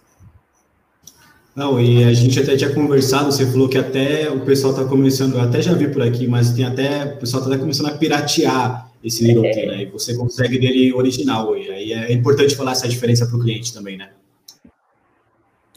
Não, 1.53 1.79
e 1.79 2.03
a 2.03 2.13
gente 2.13 2.37
até 2.39 2.55
tinha 2.55 2.73
conversado, 2.73 3.31
você 3.31 3.45
falou 3.45 3.69
que 3.69 3.77
até 3.77 4.29
o 4.29 4.41
pessoal 4.41 4.73
está 4.73 4.85
começando, 4.85 5.35
eu 5.35 5.41
até 5.41 5.61
já 5.61 5.73
vi 5.73 5.89
por 5.89 6.01
aqui, 6.01 6.27
mas 6.27 6.53
tem 6.53 6.65
até, 6.65 7.05
o 7.05 7.17
pessoal 7.17 7.43
está 7.43 7.57
começando 7.57 7.87
a 7.87 7.97
piratear 7.97 8.89
esse 9.05 9.23
Little 9.23 9.45
é. 9.45 9.65
né? 9.67 9.81
E 9.83 9.85
você 9.85 10.17
consegue 10.17 10.57
dele 10.57 10.91
original. 10.91 11.55
E 11.55 11.69
aí 11.69 11.93
é 11.93 12.11
importante 12.11 12.55
falar 12.55 12.71
essa 12.71 12.87
diferença 12.87 13.25
para 13.27 13.37
o 13.37 13.39
cliente 13.39 13.71
também, 13.71 13.97
né? 13.97 14.09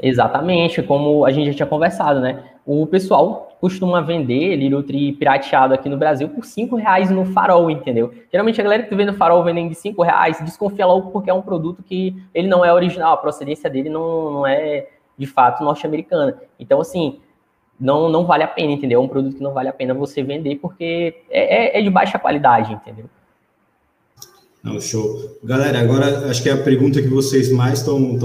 Exatamente, 0.01 0.81
como 0.83 1.25
a 1.25 1.33
gente 1.33 1.49
já 1.49 1.55
tinha 1.55 1.67
conversado, 1.67 2.21
né? 2.21 2.45
O 2.65 2.87
pessoal 2.87 3.57
costuma 3.61 4.01
vender 4.01 4.55
Little 4.55 4.83
Tree 4.85 5.13
pirateado 5.13 5.75
aqui 5.75 5.89
no 5.89 5.97
Brasil 5.97 6.29
por 6.29 6.45
cinco 6.45 6.77
reais 6.77 7.11
no 7.11 7.25
farol, 7.25 7.69
entendeu? 7.69 8.15
Geralmente 8.31 8.61
a 8.61 8.65
galera 8.65 8.85
que 8.85 8.95
vê 8.95 9.05
no 9.05 9.15
farol 9.15 9.43
vendendo 9.43 9.71
de 9.71 9.75
cinco 9.75 10.03
reais 10.03 10.41
desconfia 10.41 10.87
logo 10.87 11.11
porque 11.11 11.29
é 11.29 11.35
um 11.35 11.43
produto 11.43 11.83
que 11.83 12.15
ele 12.33 12.47
não 12.47 12.65
é 12.65 12.73
original, 12.73 13.15
a 13.15 13.17
procedência 13.17 13.69
dele 13.69 13.89
não, 13.89 14.31
não 14.31 14.47
é 14.47 14.87
de 15.19 15.27
fato 15.27 15.65
norte-americana. 15.65 16.41
Então, 16.61 16.81
assim, 16.81 17.19
não, 17.79 18.09
não 18.09 18.25
vale 18.25 18.45
a 18.45 18.49
pena, 18.49 18.73
entendeu? 18.73 19.01
É 19.01 19.05
um 19.05 19.09
produto 19.09 19.37
que 19.37 19.43
não 19.43 19.53
vale 19.53 19.69
a 19.69 19.73
pena 19.73 19.93
você 19.95 20.23
vender 20.23 20.57
porque 20.57 21.23
é, 21.29 21.77
é, 21.77 21.81
é 21.81 21.83
de 21.83 21.91
baixa 21.91 22.19
qualidade, 22.19 22.73
entendeu? 22.73 23.07
Não, 24.63 24.81
show. 24.81 25.39
Galera, 25.43 25.81
agora 25.81 26.29
acho 26.29 26.43
que 26.43 26.49
é 26.49 26.53
a 26.53 26.63
pergunta 26.63 27.01
que 27.01 27.09
vocês 27.09 27.51
mais 27.51 27.79
estão 27.79 28.19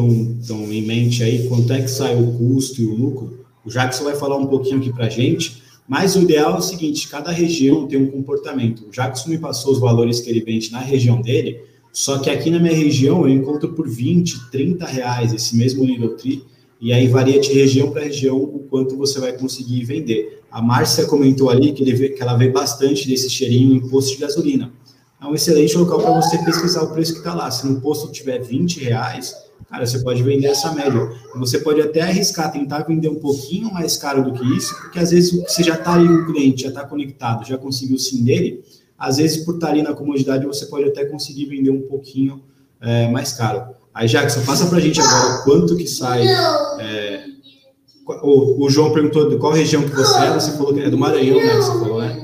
em 0.71 0.81
mente 0.81 1.23
aí, 1.23 1.47
quanto 1.47 1.71
é 1.71 1.81
que 1.81 1.89
sai 1.89 2.15
o 2.15 2.33
custo 2.33 2.81
e 2.81 2.85
o 2.85 2.95
lucro? 2.95 3.45
O 3.63 3.69
Jackson 3.69 4.03
vai 4.03 4.15
falar 4.15 4.37
um 4.37 4.47
pouquinho 4.47 4.79
aqui 4.79 4.91
para 4.91 5.05
a 5.05 5.09
gente, 5.09 5.61
mas 5.87 6.15
o 6.15 6.21
ideal 6.21 6.55
é 6.55 6.57
o 6.57 6.61
seguinte, 6.61 7.07
cada 7.07 7.31
região 7.31 7.87
tem 7.87 7.99
um 7.99 8.09
comportamento. 8.09 8.87
O 8.87 8.91
Jackson 8.91 9.29
me 9.29 9.37
passou 9.37 9.73
os 9.73 9.79
valores 9.79 10.19
que 10.19 10.29
ele 10.29 10.41
vende 10.41 10.71
na 10.71 10.79
região 10.79 11.21
dele, 11.21 11.61
só 11.91 12.17
que 12.17 12.29
aqui 12.29 12.49
na 12.49 12.59
minha 12.59 12.75
região 12.75 13.27
eu 13.27 13.29
encontro 13.29 13.69
por 13.73 13.87
20, 13.87 14.49
30 14.49 14.85
reais 14.85 15.33
esse 15.33 15.55
mesmo 15.55 15.85
Little 15.85 16.15
Tree, 16.15 16.43
e 16.81 16.91
aí 16.91 17.07
varia 17.07 17.39
de 17.39 17.53
região 17.53 17.91
para 17.91 18.03
região 18.03 18.37
o 18.37 18.65
quanto 18.69 18.97
você 18.97 19.19
vai 19.19 19.33
conseguir 19.33 19.85
vender. 19.85 20.41
A 20.51 20.61
Márcia 20.61 21.05
comentou 21.05 21.49
ali 21.49 21.71
que, 21.71 21.81
ele 21.83 21.93
vê, 21.93 22.09
que 22.09 22.21
ela 22.21 22.35
vê 22.35 22.49
bastante 22.49 23.07
desse 23.07 23.29
cheirinho 23.29 23.75
em 23.75 23.87
posto 23.87 24.15
de 24.15 24.17
gasolina. 24.17 24.73
É 25.23 25.25
um 25.25 25.33
excelente 25.33 25.77
local 25.77 26.01
para 26.01 26.11
você 26.21 26.37
pesquisar 26.39 26.83
o 26.83 26.91
preço 26.91 27.13
que 27.13 27.19
está 27.19 27.33
lá. 27.33 27.49
Se 27.49 27.65
no 27.65 27.79
posto 27.79 28.11
tiver 28.11 28.39
20 28.39 28.83
reais, 28.83 29.33
cara, 29.69 29.85
você 29.85 29.99
pode 29.99 30.21
vender 30.21 30.47
essa 30.47 30.73
média. 30.73 31.09
Você 31.37 31.59
pode 31.59 31.81
até 31.81 32.01
arriscar, 32.01 32.51
tentar 32.51 32.79
vender 32.83 33.07
um 33.07 33.15
pouquinho 33.15 33.71
mais 33.71 33.95
caro 33.95 34.21
do 34.21 34.33
que 34.33 34.57
isso, 34.57 34.75
porque 34.81 34.99
às 34.99 35.11
vezes 35.11 35.31
você 35.41 35.63
já 35.63 35.75
está 35.75 35.93
ali 35.93 36.09
o 36.09 36.25
cliente, 36.25 36.63
já 36.63 36.69
está 36.69 36.83
conectado, 36.85 37.47
já 37.47 37.57
conseguiu 37.57 37.95
o 37.95 37.99
sim 37.99 38.21
dele, 38.21 38.65
às 38.99 39.15
vezes 39.15 39.45
por 39.45 39.55
estar 39.55 39.67
tá 39.67 39.73
ali 39.73 39.81
na 39.81 39.93
comodidade 39.93 40.45
você 40.45 40.65
pode 40.65 40.89
até 40.89 41.05
conseguir 41.05 41.45
vender 41.45 41.71
um 41.71 41.83
pouquinho 41.83 42.43
é, 42.81 43.07
mais 43.09 43.31
caro. 43.31 43.63
Aí, 43.93 44.09
Jackson, 44.09 44.41
passa 44.41 44.65
para 44.65 44.77
a 44.77 44.81
gente 44.81 44.99
agora 44.99 45.43
quanto 45.43 45.77
que 45.77 45.87
sai. 45.87 46.27
É, 46.27 47.23
o, 48.21 48.65
o, 48.65 48.69
João 48.69 48.91
perguntou 48.91 49.29
de 49.29 49.37
qual 49.37 49.53
região 49.53 49.83
que 49.83 49.95
você 49.95 50.19
é, 50.19 50.33
você 50.33 50.51
falou 50.51 50.73
que 50.73 50.81
é 50.81 50.89
do 50.89 50.97
Maranhão, 50.97 51.37
né? 51.37 51.55
Você 51.55 51.71
falou, 51.71 52.01
né? 52.01 52.22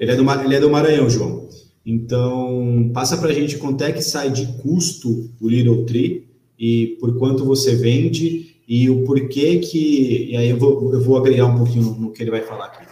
Ele 0.00 0.12
é 0.12 0.16
do, 0.16 0.30
ele 0.44 0.54
é 0.54 0.60
do 0.60 0.70
Maranhão, 0.70 1.10
João. 1.10 1.46
Então, 1.84 2.90
passa 2.94 3.18
para 3.18 3.28
a 3.28 3.34
gente 3.34 3.58
quanto 3.58 3.84
é 3.84 3.92
que 3.92 4.00
sai 4.00 4.30
de 4.30 4.46
custo 4.62 5.30
o 5.38 5.46
Little 5.46 5.84
Tree 5.84 6.26
e 6.58 6.96
por 6.98 7.18
quanto 7.18 7.44
você 7.44 7.76
vende 7.76 8.56
e 8.66 8.88
o 8.88 9.04
porquê 9.04 9.58
que. 9.58 10.30
E 10.30 10.36
aí 10.36 10.48
eu 10.48 10.56
vou, 10.56 10.94
eu 10.94 11.02
vou 11.02 11.18
agregar 11.18 11.46
um 11.46 11.56
pouquinho 11.56 11.84
no, 11.84 11.94
no 11.94 12.12
que 12.12 12.22
ele 12.22 12.30
vai 12.30 12.40
falar 12.40 12.66
aqui. 12.66 12.86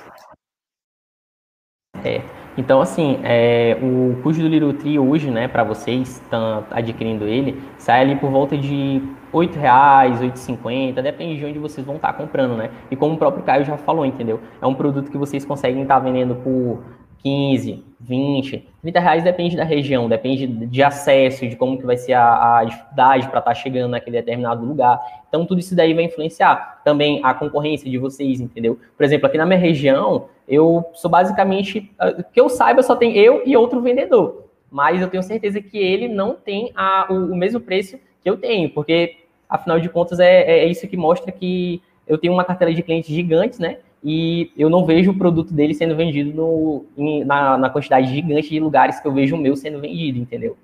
É, 2.04 2.22
então, 2.58 2.80
assim, 2.80 3.18
é, 3.24 3.78
o 3.82 4.20
custo 4.22 4.42
do 4.42 4.48
Little 4.48 4.74
Tree 4.74 4.98
hoje, 4.98 5.30
né, 5.30 5.48
para 5.48 5.64
vocês 5.64 6.20
estão 6.22 6.66
adquirindo 6.70 7.26
ele, 7.26 7.58
sai 7.78 8.02
ali 8.02 8.16
por 8.16 8.30
volta 8.30 8.56
de 8.56 9.02
R$ 9.32 9.46
8,00, 9.46 10.18
R$ 10.20 10.30
8,50, 10.30 11.02
depende 11.02 11.38
de 11.38 11.46
onde 11.46 11.58
vocês 11.58 11.86
vão 11.86 11.96
estar 11.96 12.12
tá 12.12 12.18
comprando, 12.18 12.56
né? 12.56 12.70
E 12.90 12.96
como 12.96 13.14
o 13.14 13.18
próprio 13.18 13.44
Caio 13.44 13.64
já 13.64 13.76
falou, 13.76 14.04
entendeu? 14.04 14.40
É 14.60 14.66
um 14.66 14.74
produto 14.74 15.10
que 15.10 15.18
vocês 15.18 15.44
conseguem 15.44 15.82
estar 15.82 15.94
tá 15.94 16.00
vendendo 16.00 16.34
por 16.36 16.82
15, 17.22 17.84
20, 18.00 18.68
30 18.80 19.00
reais 19.00 19.24
depende 19.24 19.56
da 19.56 19.64
região, 19.64 20.08
depende 20.08 20.46
de 20.46 20.82
acesso, 20.82 21.46
de 21.48 21.56
como 21.56 21.76
que 21.76 21.84
vai 21.84 21.96
ser 21.96 22.12
a, 22.12 22.58
a 22.58 22.64
dificuldade 22.64 23.28
para 23.28 23.40
estar 23.40 23.50
tá 23.50 23.54
chegando 23.54 23.90
naquele 23.90 24.16
determinado 24.18 24.64
lugar. 24.64 25.00
Então, 25.28 25.44
tudo 25.44 25.58
isso 25.58 25.74
daí 25.74 25.92
vai 25.94 26.04
influenciar. 26.04 26.80
Também 26.84 27.20
a 27.24 27.34
concorrência 27.34 27.90
de 27.90 27.98
vocês, 27.98 28.40
entendeu? 28.40 28.78
Por 28.96 29.04
exemplo, 29.04 29.26
aqui 29.26 29.36
na 29.36 29.44
minha 29.44 29.58
região, 29.58 30.28
eu 30.46 30.84
sou 30.94 31.10
basicamente, 31.10 31.92
ah, 31.98 32.22
que 32.22 32.40
eu 32.40 32.48
saiba, 32.48 32.82
só 32.82 32.94
tem 32.94 33.16
eu 33.16 33.42
e 33.44 33.56
outro 33.56 33.80
vendedor. 33.80 34.44
Mas 34.70 35.00
eu 35.00 35.08
tenho 35.08 35.22
certeza 35.22 35.60
que 35.60 35.78
ele 35.78 36.08
não 36.08 36.34
tem 36.34 36.72
a, 36.76 37.06
o, 37.10 37.32
o 37.32 37.36
mesmo 37.36 37.60
preço 37.60 37.98
que 38.28 38.30
eu 38.30 38.36
tenho, 38.36 38.70
porque, 38.70 39.16
afinal 39.48 39.80
de 39.80 39.88
contas, 39.88 40.20
é, 40.20 40.60
é 40.60 40.66
isso 40.66 40.86
que 40.86 40.96
mostra 40.96 41.32
que 41.32 41.80
eu 42.06 42.18
tenho 42.18 42.32
uma 42.32 42.44
carteira 42.44 42.74
de 42.74 42.82
clientes 42.82 43.14
gigantes, 43.14 43.58
né? 43.58 43.78
e 44.02 44.50
eu 44.56 44.70
não 44.70 44.86
vejo 44.86 45.10
o 45.10 45.18
produto 45.18 45.52
dele 45.52 45.74
sendo 45.74 45.96
vendido 45.96 46.32
no, 46.32 46.84
em, 46.96 47.24
na, 47.24 47.58
na, 47.58 47.68
quantidade 47.68 48.12
gigante 48.14 48.48
de 48.48 48.60
lugares 48.60 49.00
que 49.00 49.08
eu 49.08 49.12
vejo 49.12 49.34
o 49.34 49.38
meu 49.38 49.56
sendo 49.56 49.80
vendido, 49.80 50.20
entendeu? 50.20 50.56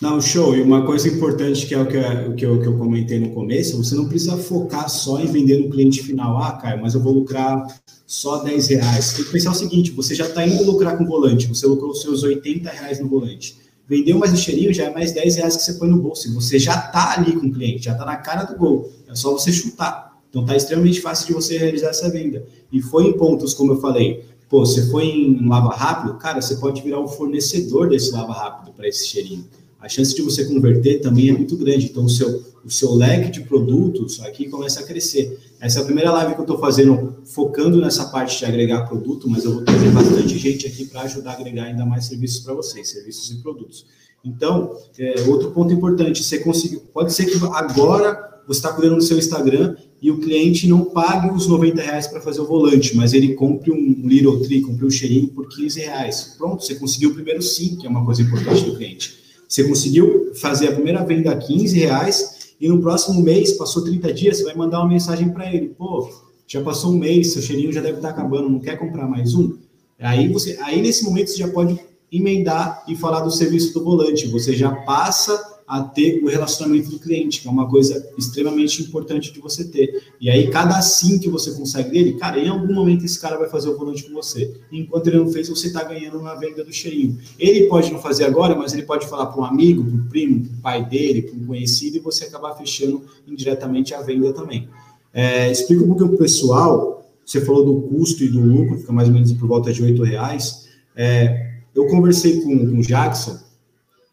Não, 0.00 0.18
show. 0.18 0.56
E 0.56 0.62
uma 0.62 0.86
coisa 0.86 1.06
importante 1.08 1.66
que 1.66 1.74
é 1.74 1.78
o 1.78 1.86
que, 1.86 1.98
o 1.98 2.34
que, 2.34 2.46
eu, 2.46 2.60
que 2.62 2.66
eu 2.66 2.78
comentei 2.78 3.20
no 3.20 3.34
começo, 3.34 3.76
você 3.76 3.94
não 3.94 4.08
precisa 4.08 4.38
focar 4.38 4.88
só 4.88 5.20
em 5.20 5.26
vender 5.26 5.58
no 5.58 5.68
cliente 5.68 6.02
final. 6.02 6.42
Ah, 6.42 6.52
Caio, 6.52 6.80
mas 6.80 6.94
eu 6.94 7.02
vou 7.02 7.12
lucrar 7.12 7.66
só 8.06 8.42
10 8.42 8.68
reais. 8.68 9.12
Tem 9.12 9.26
que 9.26 9.32
pensar 9.32 9.50
o 9.50 9.54
seguinte, 9.54 9.90
você 9.90 10.14
já 10.14 10.26
está 10.26 10.46
indo 10.46 10.64
lucrar 10.64 10.96
com 10.96 11.04
o 11.04 11.06
volante, 11.06 11.46
você 11.46 11.66
lucrou 11.66 11.90
os 11.90 12.00
seus 12.00 12.22
80 12.22 12.70
reais 12.70 12.98
no 12.98 13.08
volante. 13.08 13.58
Vendeu 13.90 14.16
mais 14.20 14.38
cheirinho, 14.38 14.72
já 14.72 14.84
é 14.84 14.94
mais 14.94 15.10
10 15.10 15.34
reais 15.34 15.56
que 15.56 15.64
você 15.64 15.74
põe 15.74 15.88
no 15.88 16.00
bolso. 16.00 16.32
Você 16.34 16.60
já 16.60 16.76
está 16.76 17.14
ali 17.14 17.32
com 17.32 17.48
o 17.48 17.52
cliente, 17.52 17.86
já 17.86 17.92
está 17.92 18.04
na 18.04 18.14
cara 18.14 18.44
do 18.44 18.56
gol. 18.56 18.88
É 19.08 19.16
só 19.16 19.32
você 19.32 19.52
chutar. 19.52 20.16
Então 20.30 20.42
está 20.42 20.54
extremamente 20.54 21.00
fácil 21.00 21.26
de 21.26 21.32
você 21.32 21.58
realizar 21.58 21.88
essa 21.88 22.08
venda. 22.08 22.46
E 22.70 22.80
foi 22.80 23.08
em 23.08 23.12
pontos, 23.12 23.52
como 23.52 23.72
eu 23.72 23.80
falei, 23.80 24.24
pô, 24.48 24.64
você 24.64 24.88
foi 24.92 25.06
em 25.06 25.44
lava 25.44 25.74
rápido, 25.74 26.14
cara, 26.18 26.40
você 26.40 26.54
pode 26.54 26.80
virar 26.82 27.00
um 27.00 27.08
fornecedor 27.08 27.88
desse 27.88 28.12
lava 28.12 28.32
rápido 28.32 28.72
para 28.72 28.86
esse 28.86 29.08
cheirinho. 29.08 29.44
A 29.80 29.88
chance 29.88 30.14
de 30.14 30.20
você 30.20 30.44
converter 30.44 31.00
também 31.00 31.30
é 31.30 31.32
muito 31.32 31.56
grande. 31.56 31.86
Então, 31.86 32.04
o 32.04 32.08
seu, 32.08 32.44
o 32.64 32.70
seu 32.70 32.94
leque 32.94 33.30
de 33.30 33.40
produtos 33.40 34.20
aqui 34.20 34.48
começa 34.48 34.80
a 34.80 34.82
crescer. 34.82 35.38
Essa 35.58 35.78
é 35.78 35.82
a 35.82 35.84
primeira 35.84 36.12
live 36.12 36.34
que 36.34 36.40
eu 36.40 36.44
estou 36.44 36.58
fazendo, 36.58 37.16
focando 37.24 37.80
nessa 37.80 38.04
parte 38.06 38.38
de 38.38 38.44
agregar 38.44 38.86
produto, 38.86 39.28
mas 39.28 39.44
eu 39.44 39.54
vou 39.54 39.62
trazer 39.62 39.90
bastante 39.90 40.38
gente 40.38 40.66
aqui 40.66 40.84
para 40.84 41.02
ajudar 41.02 41.30
a 41.30 41.34
agregar 41.34 41.64
ainda 41.64 41.86
mais 41.86 42.04
serviços 42.04 42.40
para 42.40 42.52
vocês, 42.52 42.90
serviços 42.90 43.30
e 43.30 43.42
produtos. 43.42 43.86
Então, 44.22 44.76
é, 44.98 45.22
outro 45.22 45.50
ponto 45.50 45.72
importante, 45.72 46.22
você 46.22 46.38
conseguiu. 46.38 46.80
Pode 46.92 47.12
ser 47.14 47.24
que 47.24 47.38
agora 47.52 48.42
você 48.46 48.58
está 48.58 48.72
cuidando 48.72 48.96
do 48.96 49.02
seu 49.02 49.16
Instagram 49.16 49.76
e 50.02 50.10
o 50.10 50.18
cliente 50.18 50.66
não 50.66 50.84
pague 50.84 51.30
os 51.30 51.46
90 51.46 51.80
reais 51.80 52.06
para 52.06 52.20
fazer 52.20 52.40
o 52.40 52.46
volante, 52.46 52.94
mas 52.96 53.14
ele 53.14 53.34
compre 53.34 53.70
um 53.70 54.06
Little 54.06 54.40
Tree, 54.42 54.60
compre 54.60 54.84
um 54.84 54.90
cheirinho 54.90 55.28
por 55.28 55.48
15 55.48 55.80
reais. 55.80 56.34
Pronto, 56.36 56.64
você 56.64 56.74
conseguiu 56.74 57.10
o 57.10 57.14
primeiro 57.14 57.40
sim, 57.40 57.76
que 57.76 57.86
é 57.86 57.90
uma 57.90 58.04
coisa 58.04 58.20
importante 58.20 58.64
do 58.64 58.76
cliente. 58.76 59.20
Você 59.50 59.64
conseguiu 59.64 60.32
fazer 60.36 60.68
a 60.68 60.72
primeira 60.72 61.04
venda 61.04 61.32
a 61.32 61.36
15 61.36 61.76
reais 61.76 62.54
e 62.60 62.68
no 62.68 62.80
próximo 62.80 63.20
mês, 63.20 63.54
passou 63.54 63.82
30 63.82 64.14
dias, 64.14 64.36
você 64.36 64.44
vai 64.44 64.54
mandar 64.54 64.78
uma 64.78 64.88
mensagem 64.88 65.28
para 65.30 65.52
ele, 65.52 65.70
pô, 65.70 66.08
já 66.46 66.62
passou 66.62 66.92
um 66.92 66.96
mês, 66.96 67.32
seu 67.32 67.42
cheirinho 67.42 67.72
já 67.72 67.80
deve 67.80 67.96
estar 67.96 68.12
tá 68.12 68.14
acabando, 68.14 68.48
não 68.48 68.60
quer 68.60 68.78
comprar 68.78 69.08
mais 69.08 69.34
um? 69.34 69.58
Aí 69.98 70.32
você, 70.32 70.56
aí 70.62 70.80
nesse 70.80 71.04
momento 71.04 71.30
você 71.30 71.38
já 71.38 71.48
pode 71.48 71.80
emendar 72.12 72.84
e 72.86 72.94
falar 72.94 73.20
do 73.20 73.30
serviço 73.30 73.74
do 73.74 73.82
volante. 73.82 74.28
Você 74.28 74.54
já 74.54 74.70
passa 74.70 75.59
a 75.70 75.84
ter 75.84 76.20
o 76.20 76.26
relacionamento 76.26 76.90
do 76.90 76.98
cliente, 76.98 77.40
que 77.40 77.46
é 77.46 77.50
uma 77.50 77.70
coisa 77.70 78.04
extremamente 78.18 78.82
importante 78.82 79.32
de 79.32 79.38
você 79.38 79.62
ter. 79.62 80.02
E 80.20 80.28
aí, 80.28 80.50
cada 80.50 80.82
sim 80.82 81.16
que 81.16 81.28
você 81.28 81.52
consegue 81.52 81.90
dele, 81.90 82.14
cara, 82.14 82.40
em 82.40 82.48
algum 82.48 82.74
momento 82.74 83.04
esse 83.04 83.20
cara 83.20 83.38
vai 83.38 83.48
fazer 83.48 83.68
o 83.68 83.78
volante 83.78 84.02
com 84.02 84.12
você. 84.12 84.52
Enquanto 84.72 85.06
ele 85.06 85.18
não 85.18 85.30
fez, 85.30 85.48
você 85.48 85.68
está 85.68 85.84
ganhando 85.84 86.20
na 86.20 86.34
venda 86.34 86.64
do 86.64 86.72
cheirinho. 86.72 87.16
Ele 87.38 87.68
pode 87.68 87.92
não 87.92 88.00
fazer 88.00 88.24
agora, 88.24 88.56
mas 88.56 88.72
ele 88.72 88.82
pode 88.82 89.06
falar 89.06 89.26
para 89.26 89.40
um 89.40 89.44
amigo, 89.44 89.84
para 89.84 89.94
um 89.94 90.08
primo, 90.08 90.44
para 90.44 90.56
o 90.56 90.60
pai 90.60 90.84
dele, 90.88 91.22
para 91.22 91.38
um 91.38 91.46
conhecido, 91.46 91.98
e 91.98 92.00
você 92.00 92.24
acabar 92.24 92.56
fechando 92.56 93.04
indiretamente 93.24 93.94
a 93.94 94.02
venda 94.02 94.32
também. 94.32 94.68
É, 95.14 95.52
explica 95.52 95.84
um 95.84 95.86
pouquinho 95.86 96.08
para 96.08 96.16
o 96.16 96.18
pessoal, 96.18 97.08
você 97.24 97.40
falou 97.42 97.64
do 97.64 97.80
custo 97.82 98.24
e 98.24 98.28
do 98.28 98.40
lucro, 98.40 98.76
fica 98.76 98.92
mais 98.92 99.06
ou 99.06 99.14
menos 99.14 99.32
por 99.34 99.46
volta 99.46 99.72
de 99.72 99.80
R$ 99.84 100.04
reais. 100.04 100.68
É, 100.96 101.58
eu 101.72 101.86
conversei 101.86 102.40
com, 102.40 102.58
com 102.58 102.78
o 102.80 102.82
Jackson, 102.82 103.38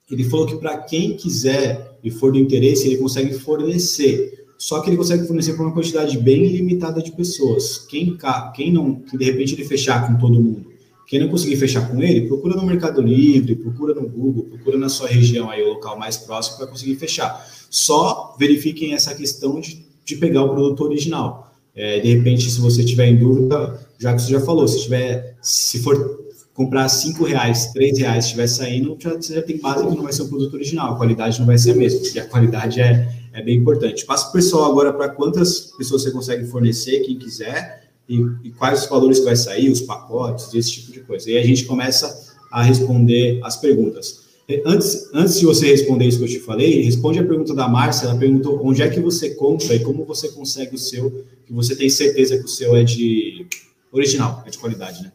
ele 0.09 0.23
falou 0.23 0.45
que 0.45 0.55
para 0.55 0.77
quem 0.77 1.15
quiser 1.15 1.97
e 2.03 2.09
for 2.09 2.31
do 2.31 2.39
interesse, 2.39 2.87
ele 2.87 2.97
consegue 2.97 3.33
fornecer. 3.33 4.45
Só 4.57 4.79
que 4.79 4.89
ele 4.89 4.97
consegue 4.97 5.27
fornecer 5.27 5.53
para 5.53 5.63
uma 5.63 5.73
quantidade 5.73 6.17
bem 6.17 6.47
limitada 6.47 7.01
de 7.01 7.11
pessoas. 7.11 7.77
Quem, 7.89 8.17
quem 8.55 8.71
não, 8.71 8.95
que 8.95 9.17
de 9.17 9.25
repente 9.25 9.53
ele 9.53 9.65
fechar 9.65 10.07
com 10.07 10.17
todo 10.17 10.41
mundo, 10.41 10.65
quem 11.07 11.21
não 11.21 11.29
conseguir 11.29 11.55
fechar 11.55 11.89
com 11.89 12.01
ele, 12.01 12.27
procura 12.27 12.55
no 12.55 12.65
Mercado 12.65 13.01
Livre, 13.01 13.55
procura 13.55 13.93
no 13.93 14.07
Google, 14.07 14.43
procura 14.43 14.77
na 14.77 14.89
sua 14.89 15.07
região 15.07 15.49
aí, 15.49 15.63
o 15.63 15.69
local 15.69 15.97
mais 15.97 16.17
próximo 16.17 16.57
para 16.57 16.67
conseguir 16.67 16.95
fechar. 16.95 17.47
Só 17.69 18.35
verifiquem 18.37 18.93
essa 18.93 19.15
questão 19.15 19.59
de, 19.61 19.85
de 20.03 20.15
pegar 20.17 20.43
o 20.43 20.49
produto 20.49 20.83
original. 20.83 21.53
É, 21.73 21.99
de 21.99 22.13
repente, 22.13 22.49
se 22.49 22.59
você 22.59 22.83
tiver 22.83 23.07
em 23.07 23.17
dúvida, 23.17 23.79
já 23.99 24.13
que 24.13 24.21
você 24.21 24.31
já 24.31 24.41
falou, 24.41 24.67
se 24.67 24.81
tiver, 24.81 25.37
se 25.41 25.79
for 25.79 26.25
comprar 26.57 26.89
cinco 26.89 27.23
reais, 27.23 27.67
três 27.67 27.99
reais 27.99 28.25
estiver 28.25 28.47
saindo, 28.47 28.97
já, 28.99 29.13
você 29.13 29.35
já 29.35 29.43
tem 29.43 29.59
base 29.59 29.85
que 29.85 29.95
não 29.95 30.01
vai 30.01 30.11
ser 30.11 30.23
um 30.23 30.27
produto 30.27 30.55
original, 30.55 30.95
a 30.95 30.97
qualidade 30.97 31.37
não 31.37 31.45
vai 31.45 31.55
ser 31.55 31.71
a 31.71 31.75
mesma, 31.75 31.99
porque 31.99 32.19
a 32.19 32.25
qualidade 32.25 32.81
é, 32.81 33.07
é 33.31 33.43
bem 33.43 33.57
importante. 33.57 34.03
Passa 34.03 34.23
para 34.23 34.29
o 34.31 34.33
pessoal 34.33 34.71
agora 34.71 34.91
para 34.91 35.09
quantas 35.09 35.71
pessoas 35.77 36.01
você 36.01 36.09
consegue 36.09 36.47
fornecer, 36.47 37.01
quem 37.01 37.15
quiser, 37.15 37.83
e, 38.09 38.19
e, 38.43 38.49
quais 38.49 38.81
os 38.81 38.89
valores 38.89 39.19
que 39.19 39.25
vai 39.25 39.35
sair, 39.35 39.69
os 39.69 39.81
pacotes, 39.81 40.51
esse 40.51 40.71
tipo 40.71 40.91
de 40.93 41.01
coisa. 41.01 41.29
E 41.29 41.37
a 41.37 41.43
gente 41.45 41.63
começa 41.65 42.35
a 42.51 42.63
responder 42.63 43.39
as 43.43 43.57
perguntas. 43.57 44.25
Antes, 44.65 45.09
antes 45.13 45.39
de 45.39 45.45
você 45.45 45.67
responder 45.67 46.05
isso 46.05 46.17
que 46.17 46.23
eu 46.23 46.29
te 46.29 46.39
falei, 46.39 46.81
responde 46.81 47.19
a 47.19 47.23
pergunta 47.23 47.53
da 47.53 47.67
Márcia, 47.67 48.07
ela 48.07 48.15
perguntou 48.15 48.59
onde 48.63 48.81
é 48.81 48.89
que 48.89 48.99
você 48.99 49.31
compra 49.35 49.75
e 49.75 49.79
como 49.81 50.05
você 50.05 50.29
consegue 50.29 50.73
o 50.73 50.79
seu, 50.79 51.23
que 51.45 51.53
você 51.53 51.75
tem 51.75 51.89
certeza 51.89 52.37
que 52.37 52.45
o 52.45 52.47
seu 52.47 52.75
é 52.75 52.83
de 52.83 53.45
original, 53.91 54.43
é 54.47 54.49
de 54.49 54.57
qualidade, 54.57 55.03
né? 55.03 55.11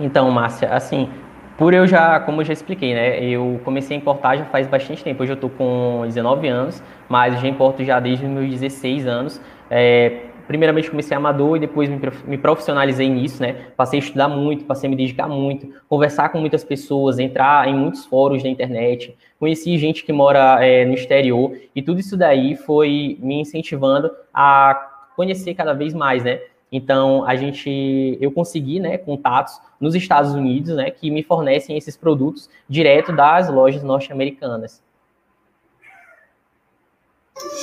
Então, 0.00 0.30
Márcia, 0.30 0.68
assim, 0.72 1.08
por 1.56 1.74
eu 1.74 1.86
já, 1.86 2.20
como 2.20 2.40
eu 2.40 2.44
já 2.44 2.52
expliquei, 2.52 2.94
né, 2.94 3.20
eu 3.20 3.60
comecei 3.64 3.96
a 3.96 3.98
importar 3.98 4.36
já 4.36 4.44
faz 4.44 4.68
bastante 4.68 5.02
tempo. 5.02 5.22
Hoje 5.22 5.32
eu 5.32 5.34
estou 5.34 5.50
com 5.50 6.02
19 6.06 6.46
anos, 6.46 6.82
mas 7.08 7.40
já 7.40 7.48
importo 7.48 7.84
já 7.84 7.98
desde 7.98 8.24
os 8.24 8.30
meus 8.30 8.48
16 8.48 9.06
anos. 9.06 9.40
É, 9.68 10.22
primeiramente 10.46 10.88
comecei 10.88 11.16
amador 11.16 11.56
e 11.56 11.60
depois 11.60 11.90
me 12.24 12.38
profissionalizei 12.38 13.08
nisso, 13.08 13.42
né? 13.42 13.56
Passei 13.76 13.98
a 13.98 14.02
estudar 14.02 14.28
muito, 14.28 14.64
passei 14.64 14.86
a 14.86 14.90
me 14.90 14.96
dedicar 14.96 15.28
muito, 15.28 15.68
conversar 15.88 16.28
com 16.28 16.38
muitas 16.38 16.62
pessoas, 16.62 17.18
entrar 17.18 17.68
em 17.68 17.74
muitos 17.74 18.06
fóruns 18.06 18.42
da 18.42 18.48
internet, 18.48 19.16
conheci 19.38 19.76
gente 19.78 20.04
que 20.04 20.12
mora 20.12 20.64
é, 20.64 20.84
no 20.84 20.94
exterior 20.94 21.52
e 21.74 21.82
tudo 21.82 21.98
isso 21.98 22.16
daí 22.16 22.56
foi 22.56 23.18
me 23.20 23.40
incentivando 23.40 24.10
a 24.32 24.80
conhecer 25.16 25.54
cada 25.54 25.74
vez 25.74 25.92
mais, 25.92 26.22
né? 26.22 26.38
Então, 26.70 27.24
a 27.24 27.34
gente, 27.34 28.18
eu 28.20 28.30
consegui, 28.30 28.78
né, 28.78 28.98
contatos 28.98 29.58
nos 29.80 29.94
Estados 29.94 30.32
Unidos, 30.32 30.76
né, 30.76 30.90
que 30.90 31.10
me 31.10 31.22
fornecem 31.22 31.76
esses 31.76 31.96
produtos 31.96 32.48
direto 32.68 33.12
das 33.12 33.48
lojas 33.48 33.82
norte-americanas. 33.82 34.82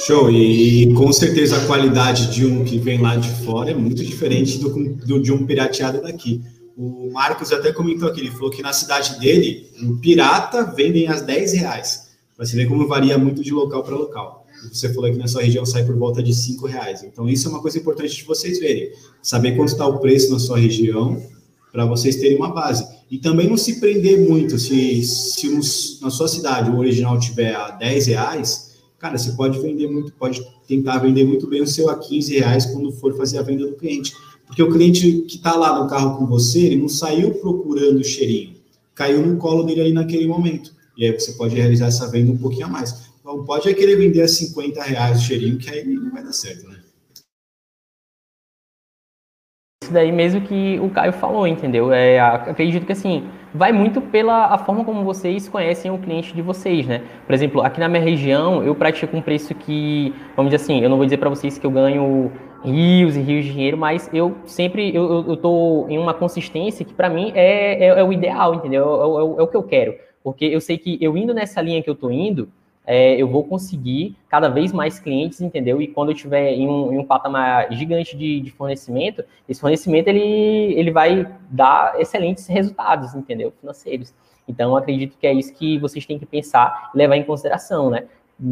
Show, 0.06 0.32
e 0.32 0.94
com 0.94 1.12
certeza 1.12 1.58
a 1.58 1.68
qualidade 1.68 2.32
de 2.32 2.46
um 2.46 2.64
que 2.64 2.78
vem 2.78 3.02
lá 3.02 3.16
de 3.16 3.30
fora 3.44 3.72
é 3.72 3.74
muito 3.74 4.04
diferente 4.04 4.58
do, 4.58 4.70
do 4.96 5.22
de 5.22 5.32
um 5.32 5.46
pirateado 5.46 6.02
daqui. 6.02 6.42
O 6.78 7.12
Marcos 7.12 7.52
até 7.52 7.72
comentou 7.72 8.08
aqui, 8.08 8.22
ele 8.22 8.32
falou 8.32 8.50
que 8.50 8.62
na 8.62 8.74
cidade 8.74 9.20
dele, 9.20 9.70
o 9.84 9.98
pirata 9.98 10.64
vendem 10.64 11.08
às 11.08 11.22
10 11.22 11.54
reais. 11.54 12.12
Você 12.38 12.56
vê 12.56 12.66
como 12.66 12.88
varia 12.88 13.18
muito 13.18 13.44
de 13.44 13.52
local 13.52 13.84
para 13.84 13.96
local. 13.96 14.45
Você 14.72 14.94
falou 14.94 15.12
que 15.12 15.18
na 15.18 15.28
sua 15.28 15.42
região 15.42 15.66
sai 15.66 15.86
por 15.86 15.96
volta 15.96 16.22
de 16.22 16.34
5 16.34 16.66
reais. 16.68 17.04
Então, 17.04 17.28
isso 17.30 17.48
é 17.48 17.52
uma 17.52 17.62
coisa 17.62 17.78
importante 17.78 18.16
de 18.16 18.24
vocês 18.24 18.60
verem. 18.60 18.92
Saber 19.22 19.56
quanto 19.56 19.70
está 19.70 19.88
o 19.88 20.00
preço 20.00 20.32
na 20.32 20.40
sua 20.40 20.58
região, 20.58 21.22
para 21.72 21.86
vocês 21.86 22.16
terem 22.16 22.38
uma 22.38 22.54
base. 22.54 22.88
E 23.12 23.18
também 23.18 23.50
não 23.50 23.58
se 23.58 23.80
prender 23.80 24.28
muito. 24.28 24.58
Se, 24.58 25.04
se 25.04 26.02
na 26.02 26.10
sua 26.10 26.28
cidade 26.28 26.72
o 26.72 26.78
original 26.78 27.20
tiver 27.20 27.54
a 27.54 27.72
10 27.72 28.08
reais, 28.08 28.76
cara, 28.98 29.18
você 29.18 29.32
pode 29.34 29.60
vender 29.60 29.88
muito, 29.88 30.14
pode 30.14 30.42
tentar 30.68 31.00
vender 31.00 31.26
muito 31.26 31.48
bem 31.48 31.62
o 31.62 31.68
seu 31.68 31.90
a 31.90 32.00
15 32.00 32.40
reais 32.40 32.66
quando 32.66 32.92
for 32.92 33.16
fazer 33.16 33.38
a 33.38 33.44
venda 33.44 33.68
do 33.68 33.76
cliente. 33.76 34.14
Porque 34.48 34.64
o 34.64 34.72
cliente 34.72 35.24
que 35.28 35.36
está 35.36 35.56
lá 35.56 35.82
no 35.82 35.90
carro 35.90 36.18
com 36.18 36.26
você, 36.26 36.60
ele 36.60 36.78
não 36.78 36.88
saiu 36.88 37.32
procurando 37.36 38.00
o 38.00 38.04
cheirinho, 38.04 38.56
caiu 38.94 39.26
no 39.26 39.38
colo 39.38 39.64
dele 39.64 39.82
ali 39.82 39.94
naquele 39.94 40.28
momento. 40.28 40.74
E 40.98 41.06
aí 41.06 41.12
você 41.12 41.34
pode 41.34 41.56
realizar 41.56 41.88
essa 41.88 42.08
venda 42.10 42.32
um 42.32 42.38
pouquinho 42.38 42.68
a 42.68 42.70
mais. 42.70 43.06
Então 43.36 43.46
pode 43.46 43.70
é 43.70 43.74
querer 43.74 43.98
vender 43.98 44.22
a 44.22 44.28
50 44.28 44.82
reais 44.82 45.20
o 45.20 45.22
cheirinho, 45.22 45.58
que 45.58 45.70
aí 45.70 45.84
não 45.84 46.10
vai 46.10 46.24
dar 46.24 46.32
certo, 46.32 46.70
né? 46.70 46.80
Isso 49.84 49.92
daí 49.92 50.12
mesmo 50.12 50.42
que 50.42 50.80
o 50.80 50.90
Caio 50.90 51.12
falou, 51.12 51.46
entendeu? 51.46 51.92
É, 51.92 52.18
acredito 52.18 52.86
que 52.86 52.94
assim, 52.94 53.30
vai 53.54 53.74
muito 53.74 54.02
pela 54.02 54.46
a 54.46 54.58
forma 54.58 54.86
como 54.86 55.04
vocês 55.04 55.50
conhecem 55.50 55.92
o 55.92 56.00
cliente 56.00 56.34
de 56.34 56.42
vocês, 56.42 56.88
né? 56.88 57.04
Por 57.26 57.34
exemplo, 57.34 57.62
aqui 57.62 57.80
na 57.80 57.90
minha 57.90 58.02
região, 58.02 58.64
eu 58.64 58.74
pratico 58.74 59.16
um 59.18 59.22
preço 59.22 59.54
que, 59.54 60.14
vamos 60.36 60.50
dizer 60.50 60.64
assim, 60.64 60.82
eu 60.82 60.90
não 60.90 60.96
vou 60.96 61.06
dizer 61.06 61.18
para 61.18 61.30
vocês 61.30 61.58
que 61.58 61.66
eu 61.66 61.72
ganho 61.72 62.32
rios 62.64 63.18
e 63.18 63.20
rios 63.20 63.46
de 63.46 63.52
dinheiro, 63.52 63.78
mas 63.78 64.10
eu 64.14 64.38
sempre 64.46 64.96
eu, 64.96 65.26
eu 65.28 65.38
tô 65.38 65.86
em 65.90 65.98
uma 65.98 66.14
consistência 66.14 66.86
que 66.86 66.94
para 66.94 67.10
mim 67.10 67.34
é, 67.36 67.86
é, 67.86 67.88
é, 68.00 68.04
o 68.04 68.14
ideal, 68.14 68.56
entendeu? 68.56 68.84
É, 68.84 68.88
é, 68.88 69.40
é, 69.42 69.44
o 69.44 69.48
que 69.48 69.58
eu 69.58 69.64
quero, 69.64 69.94
porque 70.24 70.46
eu 70.46 70.62
sei 70.62 70.78
que 70.78 70.98
eu 71.02 71.18
indo 71.18 71.34
nessa 71.34 71.62
linha 71.62 71.84
que 71.84 71.90
eu 71.90 71.96
tô 71.96 72.10
indo, 72.10 72.50
é, 72.86 73.20
eu 73.20 73.28
vou 73.28 73.44
conseguir 73.44 74.16
cada 74.30 74.48
vez 74.48 74.72
mais 74.72 75.00
clientes, 75.00 75.42
entendeu? 75.42 75.82
E 75.82 75.88
quando 75.88 76.12
eu 76.12 76.16
tiver 76.16 76.54
em 76.54 76.68
um, 76.68 76.94
em 76.94 77.00
um 77.00 77.06
patamar 77.06 77.72
gigante 77.72 78.16
de, 78.16 78.40
de, 78.40 78.52
fornecimento, 78.52 79.24
esse 79.50 79.60
fornecimento 79.60 80.08
ele, 80.08 80.74
ele 80.74 80.92
vai 80.92 81.28
dar 81.50 82.00
excelentes 82.00 82.46
resultados, 82.48 83.16
entendeu? 83.16 83.52
Financeiros. 83.60 84.14
Então, 84.48 84.76
acredito 84.76 85.18
que 85.18 85.26
é 85.26 85.34
isso 85.34 85.54
que 85.54 85.80
vocês 85.80 86.06
têm 86.06 86.20
que 86.20 86.26
pensar 86.26 86.92
e 86.94 86.98
levar 86.98 87.16
em 87.16 87.24
consideração, 87.24 87.90
né? 87.90 88.06